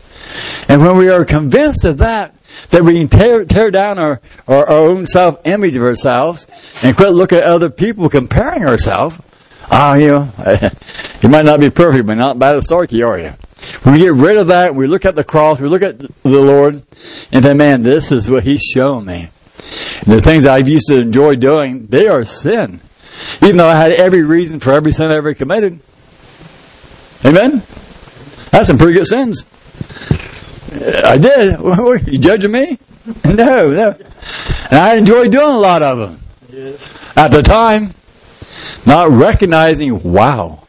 And 0.68 0.82
when 0.82 0.96
we 0.96 1.08
are 1.08 1.24
convinced 1.24 1.84
of 1.84 1.98
that, 1.98 2.34
that 2.70 2.82
we 2.82 2.94
can 2.94 3.08
tear, 3.08 3.44
tear 3.44 3.70
down 3.70 3.98
our, 3.98 4.20
our, 4.46 4.68
our 4.68 4.70
own 4.70 5.06
self 5.06 5.40
image 5.44 5.76
of 5.76 5.82
ourselves 5.82 6.46
and 6.82 6.96
quit 6.96 7.12
looking 7.12 7.38
at 7.38 7.44
other 7.44 7.70
people 7.70 8.08
comparing 8.08 8.64
ourselves. 8.64 9.20
Oh, 9.70 9.94
you 9.94 10.06
know, 10.08 10.32
you 11.22 11.28
might 11.28 11.44
not 11.44 11.60
be 11.60 11.70
perfect, 11.70 12.06
but 12.06 12.14
not 12.14 12.38
bad 12.38 12.56
as 12.56 12.64
Starkey, 12.64 13.02
are 13.02 13.18
you? 13.18 13.32
When 13.82 13.94
we 13.94 14.00
get 14.00 14.12
rid 14.12 14.36
of 14.36 14.48
that, 14.48 14.74
we 14.74 14.86
look 14.86 15.04
at 15.04 15.14
the 15.14 15.24
cross, 15.24 15.58
we 15.58 15.68
look 15.68 15.82
at 15.82 15.98
the 15.98 16.08
Lord, 16.24 16.82
and 17.32 17.44
say, 17.44 17.54
man, 17.54 17.82
this 17.82 18.12
is 18.12 18.28
what 18.28 18.44
He's 18.44 18.62
shown 18.62 19.06
me. 19.06 19.30
And 20.00 20.12
the 20.12 20.20
things 20.20 20.44
I've 20.44 20.68
used 20.68 20.88
to 20.88 21.00
enjoy 21.00 21.36
doing, 21.36 21.86
they 21.86 22.06
are 22.08 22.24
sin. 22.24 22.80
Even 23.42 23.56
though 23.56 23.68
I 23.68 23.76
had 23.76 23.92
every 23.92 24.22
reason 24.22 24.60
for 24.60 24.72
every 24.72 24.92
sin 24.92 25.10
I 25.10 25.16
ever 25.16 25.32
committed. 25.34 25.80
Amen? 27.24 27.62
That's 28.50 28.68
some 28.68 28.76
pretty 28.76 28.92
good 28.92 29.06
sins. 29.06 29.44
I 30.74 31.18
did. 31.18 31.60
you 32.06 32.18
judging 32.18 32.52
me? 32.52 32.78
No, 33.24 33.70
no. 33.70 33.96
And 34.70 34.78
I 34.78 34.96
enjoyed 34.96 35.30
doing 35.30 35.54
a 35.54 35.58
lot 35.58 35.82
of 35.82 35.98
them. 35.98 36.20
At 37.16 37.28
the 37.28 37.42
time, 37.42 37.94
not 38.86 39.10
recognizing, 39.10 40.02
wow, 40.02 40.60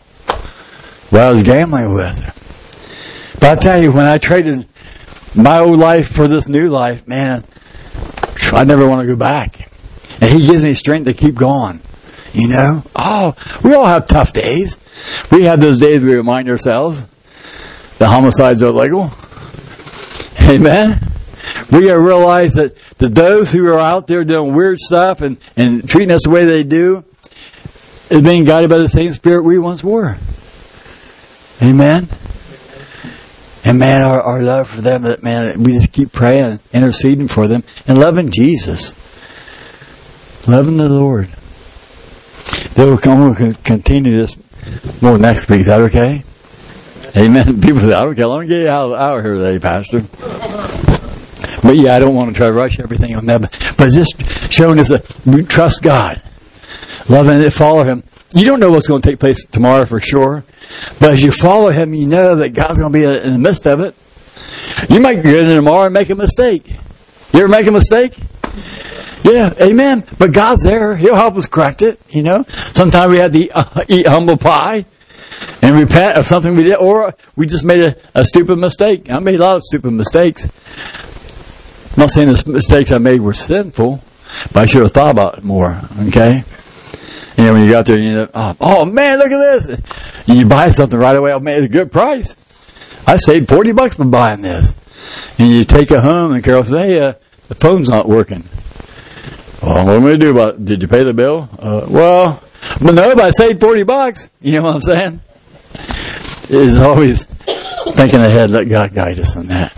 what 1.09 1.21
I 1.21 1.29
was 1.31 1.43
gambling 1.43 1.93
with. 1.93 3.37
But 3.39 3.43
I 3.43 3.55
tell 3.55 3.81
you, 3.81 3.91
when 3.91 4.05
I 4.05 4.17
traded 4.17 4.67
my 5.35 5.59
old 5.59 5.79
life 5.79 6.09
for 6.09 6.27
this 6.27 6.47
new 6.47 6.69
life, 6.69 7.07
man, 7.07 7.43
I 8.53 8.63
never 8.63 8.87
want 8.87 9.01
to 9.01 9.07
go 9.07 9.15
back. 9.15 9.69
And 10.21 10.31
he 10.31 10.47
gives 10.47 10.63
me 10.63 10.73
strength 10.73 11.05
to 11.05 11.13
keep 11.13 11.35
going. 11.35 11.81
You 12.33 12.49
know? 12.49 12.83
Oh, 12.95 13.35
we 13.63 13.73
all 13.73 13.85
have 13.85 14.07
tough 14.07 14.33
days. 14.33 14.77
We 15.31 15.43
have 15.43 15.59
those 15.59 15.79
days 15.79 16.03
we 16.03 16.15
remind 16.15 16.49
ourselves 16.49 17.05
the 17.97 18.07
homicides 18.07 18.61
are 18.63 18.71
legal. 18.71 19.11
Amen. 20.49 20.99
We 21.71 21.87
gotta 21.87 21.99
realize 21.99 22.53
that, 22.53 22.75
that 22.99 23.15
those 23.15 23.51
who 23.51 23.65
are 23.67 23.79
out 23.79 24.05
there 24.05 24.23
doing 24.23 24.53
weird 24.53 24.77
stuff 24.79 25.21
and, 25.21 25.37
and 25.57 25.89
treating 25.89 26.11
us 26.11 26.23
the 26.23 26.29
way 26.29 26.45
they 26.45 26.63
do 26.63 27.03
is 28.11 28.21
being 28.21 28.43
guided 28.43 28.69
by 28.69 28.77
the 28.77 28.87
same 28.87 29.11
spirit 29.13 29.43
we 29.43 29.57
once 29.57 29.83
were. 29.83 30.17
Amen. 31.63 32.07
And 33.63 33.79
man, 33.79 34.03
our, 34.03 34.21
our 34.21 34.43
love 34.43 34.69
for 34.69 34.81
them, 34.81 35.01
that 35.01 35.23
man, 35.23 35.63
we 35.63 35.71
just 35.71 35.91
keep 35.91 36.11
praying, 36.11 36.59
interceding 36.71 37.27
for 37.27 37.47
them, 37.47 37.63
and 37.87 37.99
loving 37.99 38.29
Jesus. 38.29 38.91
Loving 40.47 40.77
the 40.77 40.89
Lord. 40.89 41.27
They 42.75 42.85
will 42.85 42.99
come 42.99 43.35
and 43.35 43.63
continue 43.63 44.15
this 44.15 44.37
more 45.01 45.17
next 45.17 45.49
week. 45.49 45.61
Is 45.61 45.65
that 45.65 45.81
okay? 45.81 46.23
Amen. 47.17 47.61
People 47.61 47.79
say, 47.79 47.95
okay, 47.95 48.25
let 48.25 48.41
me 48.41 48.47
get 48.47 48.61
you 48.63 48.69
out 48.69 48.91
of 48.93 49.23
here 49.23 49.35
today, 49.35 49.57
Pastor. 49.59 50.01
But 51.65 51.77
yeah, 51.77 51.95
I 51.95 51.99
don't 51.99 52.13
want 52.13 52.29
to 52.29 52.37
try 52.37 52.45
to 52.45 52.53
rush 52.53 52.79
everything 52.79 53.15
on 53.15 53.25
them. 53.25 53.41
But 53.41 53.91
just 53.91 54.53
showing 54.53 54.79
us 54.79 54.89
that 54.89 55.47
trust 55.49 55.81
God, 55.81 56.21
loving 57.09 57.41
it, 57.41 57.49
follow 57.49 57.83
Him. 57.83 58.03
You 58.33 58.45
don't 58.45 58.59
know 58.59 58.69
what's 58.69 58.87
going 58.87 59.01
to 59.01 59.09
take 59.09 59.19
place 59.19 59.43
tomorrow 59.45 59.85
for 59.85 59.99
sure. 59.99 60.43
But 60.99 61.13
as 61.13 61.23
you 61.23 61.31
follow 61.31 61.71
Him, 61.71 61.95
you 61.95 62.07
know 62.07 62.35
that 62.35 62.49
God's 62.49 62.77
going 62.77 62.93
to 62.93 62.99
be 62.99 63.03
in 63.03 63.33
the 63.33 63.39
midst 63.39 63.65
of 63.65 63.79
it. 63.79 63.95
You 64.93 64.99
might 64.99 65.23
get 65.23 65.33
in 65.33 65.55
tomorrow 65.55 65.85
and 65.85 65.93
make 65.93 66.11
a 66.11 66.15
mistake. 66.15 66.69
You 67.33 67.39
ever 67.39 67.47
make 67.47 67.65
a 67.65 67.71
mistake? 67.71 68.15
Yeah, 69.23 69.51
amen. 69.59 70.03
But 70.19 70.33
God's 70.33 70.61
there. 70.61 70.95
He'll 70.95 71.15
help 71.15 71.35
us 71.35 71.47
correct 71.47 71.81
it, 71.81 71.99
you 72.09 72.21
know. 72.21 72.43
Sometimes 72.47 73.11
we 73.11 73.17
have 73.17 73.31
to 73.31 73.39
eat, 73.39 73.51
uh, 73.51 73.83
eat 73.87 74.07
humble 74.07 74.37
pie 74.37 74.85
and 75.63 75.75
repent 75.75 76.17
of 76.17 76.27
something 76.27 76.55
we 76.55 76.63
did, 76.63 76.75
or 76.75 77.15
we 77.35 77.47
just 77.47 77.65
made 77.65 77.81
a, 77.81 77.95
a 78.13 78.23
stupid 78.23 78.57
mistake. 78.57 79.09
I 79.09 79.17
made 79.17 79.35
a 79.35 79.43
lot 79.43 79.55
of 79.55 79.63
stupid 79.63 79.91
mistakes. 79.91 80.47
Not 81.97 82.09
saying 82.09 82.27
the 82.27 82.51
mistakes 82.51 82.91
I 82.91 82.97
made 82.97 83.21
were 83.21 83.33
sinful, 83.33 84.01
but 84.53 84.59
I 84.59 84.65
should 84.65 84.81
have 84.81 84.91
thought 84.91 85.11
about 85.11 85.37
it 85.37 85.43
more, 85.43 85.79
okay? 86.07 86.43
Know, 87.37 87.53
when 87.53 87.65
you 87.65 87.69
got 87.69 87.85
there, 87.85 87.97
you 87.97 88.13
know, 88.13 88.29
oh, 88.33 88.55
oh 88.59 88.85
man, 88.85 89.19
look 89.19 89.31
at 89.31 89.67
this. 89.67 89.81
You 90.25 90.45
buy 90.45 90.71
something 90.71 90.97
right 90.97 91.15
away, 91.15 91.33
oh 91.33 91.39
man, 91.39 91.57
it's 91.57 91.65
a 91.65 91.69
good 91.69 91.91
price. 91.91 92.35
I 93.07 93.17
saved 93.17 93.49
40 93.49 93.73
bucks 93.73 93.95
by 93.95 94.05
buying 94.05 94.41
this. 94.41 94.73
And 95.37 95.49
you 95.49 95.65
take 95.65 95.91
it 95.91 95.99
home 95.99 96.33
and 96.33 96.43
Carol 96.43 96.63
says, 96.63 96.71
hey, 96.71 96.99
uh, 96.99 97.13
the 97.47 97.55
phone's 97.55 97.89
not 97.89 98.07
working. 98.07 98.43
Well, 99.61 99.85
what 99.85 99.95
am 99.95 100.03
I 100.03 100.07
going 100.07 100.19
to 100.19 100.25
do 100.25 100.31
about 100.31 100.55
it? 100.55 100.65
Did 100.65 100.81
you 100.81 100.87
pay 100.87 101.03
the 101.03 101.13
bill? 101.13 101.49
Uh, 101.59 101.85
well, 101.87 102.43
but 102.81 102.93
no, 102.93 103.15
but 103.15 103.25
I 103.25 103.29
saved 103.31 103.61
40 103.61 103.83
bucks. 103.83 104.29
You 104.41 104.53
know 104.53 104.63
what 104.63 104.75
I'm 104.75 104.81
saying? 104.81 105.21
It's 106.49 106.77
always 106.77 107.25
thinking 107.25 108.21
ahead, 108.21 108.51
let 108.51 108.69
God 108.69 108.93
guide 108.93 109.19
us 109.19 109.35
on 109.35 109.47
that. 109.47 109.73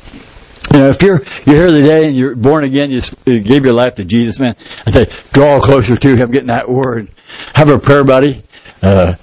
You 0.74 0.80
know, 0.80 0.90
if 0.90 1.02
you're 1.02 1.22
you're 1.46 1.56
here 1.56 1.68
today 1.68 2.08
and 2.08 2.16
you're 2.16 2.36
born 2.36 2.64
again, 2.64 2.92
you, 2.92 3.02
you 3.26 3.40
gave 3.40 3.66
your 3.66 3.74
life 3.74 3.96
to 3.96 4.06
Jesus, 4.06 4.40
man. 4.40 4.56
I 4.86 4.92
say, 4.92 5.10
draw 5.32 5.60
closer 5.60 5.96
to 5.96 6.16
Him, 6.16 6.32
getting 6.32 6.48
that 6.48 6.70
word. 6.70 7.10
Have 7.54 7.70
a 7.70 7.80
prayer 7.80 8.04
buddy, 8.04 8.44
uh, 8.82 9.16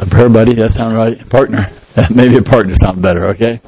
a 0.00 0.06
prayer 0.06 0.28
buddy. 0.28 0.54
That 0.54 0.72
sound 0.72 0.96
right? 0.96 1.28
Partner. 1.28 1.70
Maybe 2.14 2.36
a 2.38 2.42
partner 2.42 2.74
sounds 2.74 3.00
better, 3.00 3.26
okay? 3.28 3.60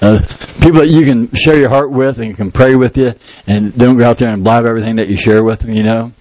Uh, 0.00 0.20
people 0.60 0.80
that 0.80 0.88
you 0.88 1.04
can 1.04 1.30
share 1.34 1.58
your 1.58 1.68
heart 1.68 1.90
with 1.90 2.18
and 2.18 2.34
can 2.34 2.50
pray 2.50 2.74
with 2.74 2.96
you 2.96 3.14
and 3.46 3.76
don't 3.76 3.98
go 3.98 4.08
out 4.08 4.18
there 4.18 4.30
and 4.30 4.42
blab 4.42 4.64
everything 4.64 4.96
that 4.96 5.08
you 5.08 5.16
share 5.16 5.44
with 5.44 5.60
them, 5.60 5.72
you 5.72 5.82
know? 5.82 6.12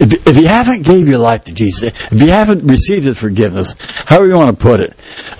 If, 0.00 0.26
if 0.26 0.36
you 0.36 0.46
haven't 0.46 0.82
gave 0.82 1.08
your 1.08 1.18
life 1.18 1.44
to 1.44 1.54
Jesus, 1.54 1.92
if 2.12 2.20
you 2.20 2.30
haven't 2.30 2.66
received 2.66 3.04
His 3.04 3.18
forgiveness, 3.18 3.74
however 4.06 4.26
you 4.26 4.36
want 4.36 4.58
to 4.58 4.62
put 4.62 4.80
it, 4.80 4.90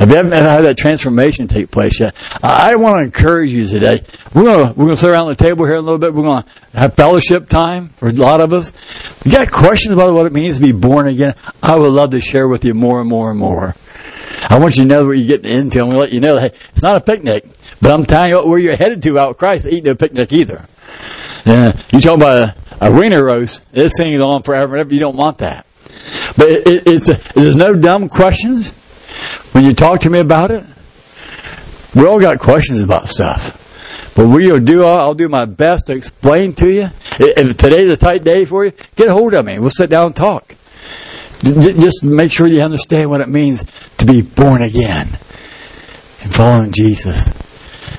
if 0.00 0.08
you 0.08 0.16
haven't 0.16 0.32
had 0.32 0.62
that 0.62 0.76
transformation 0.76 1.48
take 1.48 1.70
place 1.70 2.00
yet, 2.00 2.14
I 2.42 2.76
want 2.76 2.96
to 2.96 3.02
encourage 3.02 3.52
you 3.52 3.64
today. 3.64 4.02
We're 4.34 4.44
going 4.44 4.68
to, 4.68 4.72
we're 4.72 4.86
going 4.86 4.96
to 4.96 5.00
sit 5.00 5.10
around 5.10 5.28
the 5.28 5.36
table 5.36 5.64
here 5.64 5.74
in 5.74 5.80
a 5.80 5.82
little 5.82 5.98
bit. 5.98 6.14
We're 6.14 6.24
going 6.24 6.42
to 6.42 6.78
have 6.78 6.94
fellowship 6.94 7.48
time 7.48 7.88
for 7.88 8.08
a 8.08 8.12
lot 8.12 8.40
of 8.40 8.52
us. 8.52 8.70
If 8.70 9.22
you 9.24 9.32
got 9.32 9.50
questions 9.50 9.94
about 9.94 10.14
what 10.14 10.26
it 10.26 10.32
means 10.32 10.58
to 10.58 10.62
be 10.62 10.72
born 10.72 11.08
again, 11.08 11.34
I 11.62 11.76
would 11.76 11.92
love 11.92 12.10
to 12.10 12.20
share 12.20 12.48
with 12.48 12.64
you 12.64 12.74
more 12.74 13.00
and 13.00 13.08
more 13.08 13.30
and 13.30 13.38
more. 13.38 13.74
I 14.48 14.58
want 14.58 14.76
you 14.76 14.82
to 14.82 14.88
know 14.88 15.06
what 15.06 15.12
you're 15.12 15.26
getting 15.26 15.50
into. 15.50 15.80
I'm 15.80 15.90
going 15.90 15.92
to 15.92 15.98
let 15.98 16.12
you 16.12 16.20
know, 16.20 16.38
hey, 16.38 16.52
it's 16.72 16.82
not 16.82 16.96
a 16.96 17.00
picnic, 17.00 17.46
but 17.80 17.90
I'm 17.90 18.04
telling 18.04 18.30
you 18.30 18.46
where 18.46 18.58
you're 18.58 18.76
headed 18.76 19.02
to 19.02 19.18
out 19.18 19.38
Christ. 19.38 19.66
Ain't 19.66 19.84
no 19.84 19.94
picnic 19.94 20.32
either. 20.32 20.66
Yeah, 21.46 21.76
you 21.90 22.00
talking 22.00 22.22
about 22.22 22.56
a, 22.80 22.90
a 22.90 23.22
roast? 23.22 23.70
This 23.72 23.92
thing 23.96 24.12
is 24.12 24.20
on 24.20 24.42
forever 24.42 24.74
and 24.74 24.80
ever. 24.80 24.94
You 24.94 25.00
don't 25.00 25.16
want 25.16 25.38
that. 25.38 25.66
But 26.36 26.48
it, 26.48 26.66
it, 26.66 26.82
it's 26.86 27.08
a, 27.08 27.20
there's 27.34 27.56
no 27.56 27.74
dumb 27.74 28.08
questions 28.08 28.72
when 29.52 29.64
you 29.64 29.72
talk 29.72 30.00
to 30.00 30.10
me 30.10 30.18
about 30.18 30.50
it. 30.50 30.64
We 31.94 32.06
all 32.06 32.20
got 32.20 32.40
questions 32.40 32.82
about 32.82 33.08
stuff. 33.08 33.60
But 34.16 34.28
we'll 34.28 34.60
do. 34.60 34.84
I'll 34.84 35.14
do 35.14 35.28
my 35.28 35.44
best 35.44 35.88
to 35.88 35.94
explain 35.94 36.52
to 36.54 36.70
you. 36.70 36.90
If 37.18 37.56
today's 37.56 37.90
a 37.90 37.96
tight 37.96 38.24
day 38.24 38.44
for 38.44 38.64
you, 38.64 38.72
get 38.96 39.08
a 39.08 39.12
hold 39.12 39.34
of 39.34 39.44
me. 39.44 39.58
We'll 39.58 39.70
sit 39.70 39.90
down 39.90 40.06
and 40.06 40.16
talk. 40.16 40.54
Just 41.42 42.04
make 42.04 42.32
sure 42.32 42.46
you 42.46 42.62
understand 42.62 43.10
what 43.10 43.20
it 43.20 43.28
means 43.28 43.64
to 43.98 44.06
be 44.06 44.22
born 44.22 44.62
again 44.62 45.08
and 46.22 46.34
following 46.34 46.72
Jesus. 46.72 47.26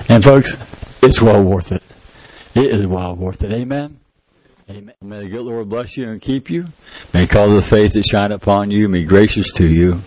And 0.08 0.24
folks, 0.24 0.56
it's 1.02 1.20
well 1.20 1.42
worth 1.42 1.70
it. 1.70 1.82
It 2.54 2.72
is 2.72 2.86
well 2.86 3.14
worth 3.14 3.42
it. 3.42 3.52
Amen. 3.52 4.00
Amen. 4.68 4.94
May 5.00 5.20
the 5.20 5.28
good 5.28 5.42
Lord 5.42 5.68
bless 5.68 5.96
you 5.96 6.08
and 6.08 6.20
keep 6.20 6.50
you. 6.50 6.66
May 7.14 7.20
he 7.22 7.26
cause 7.28 7.52
his 7.52 7.68
face 7.68 7.92
to 7.92 8.02
shine 8.02 8.32
upon 8.32 8.72
you 8.72 8.86
and 8.86 8.94
be 8.94 9.04
gracious 9.04 9.52
to 9.54 9.66
you. 9.66 10.00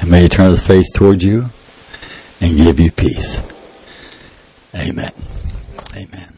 And 0.00 0.10
may 0.10 0.22
he 0.22 0.28
turn 0.28 0.50
his 0.50 0.66
face 0.66 0.90
towards 0.92 1.24
you 1.24 1.46
and 2.40 2.56
give 2.56 2.78
you 2.78 2.90
peace. 2.90 3.40
Amen. 4.74 5.12
Amen. 5.94 6.35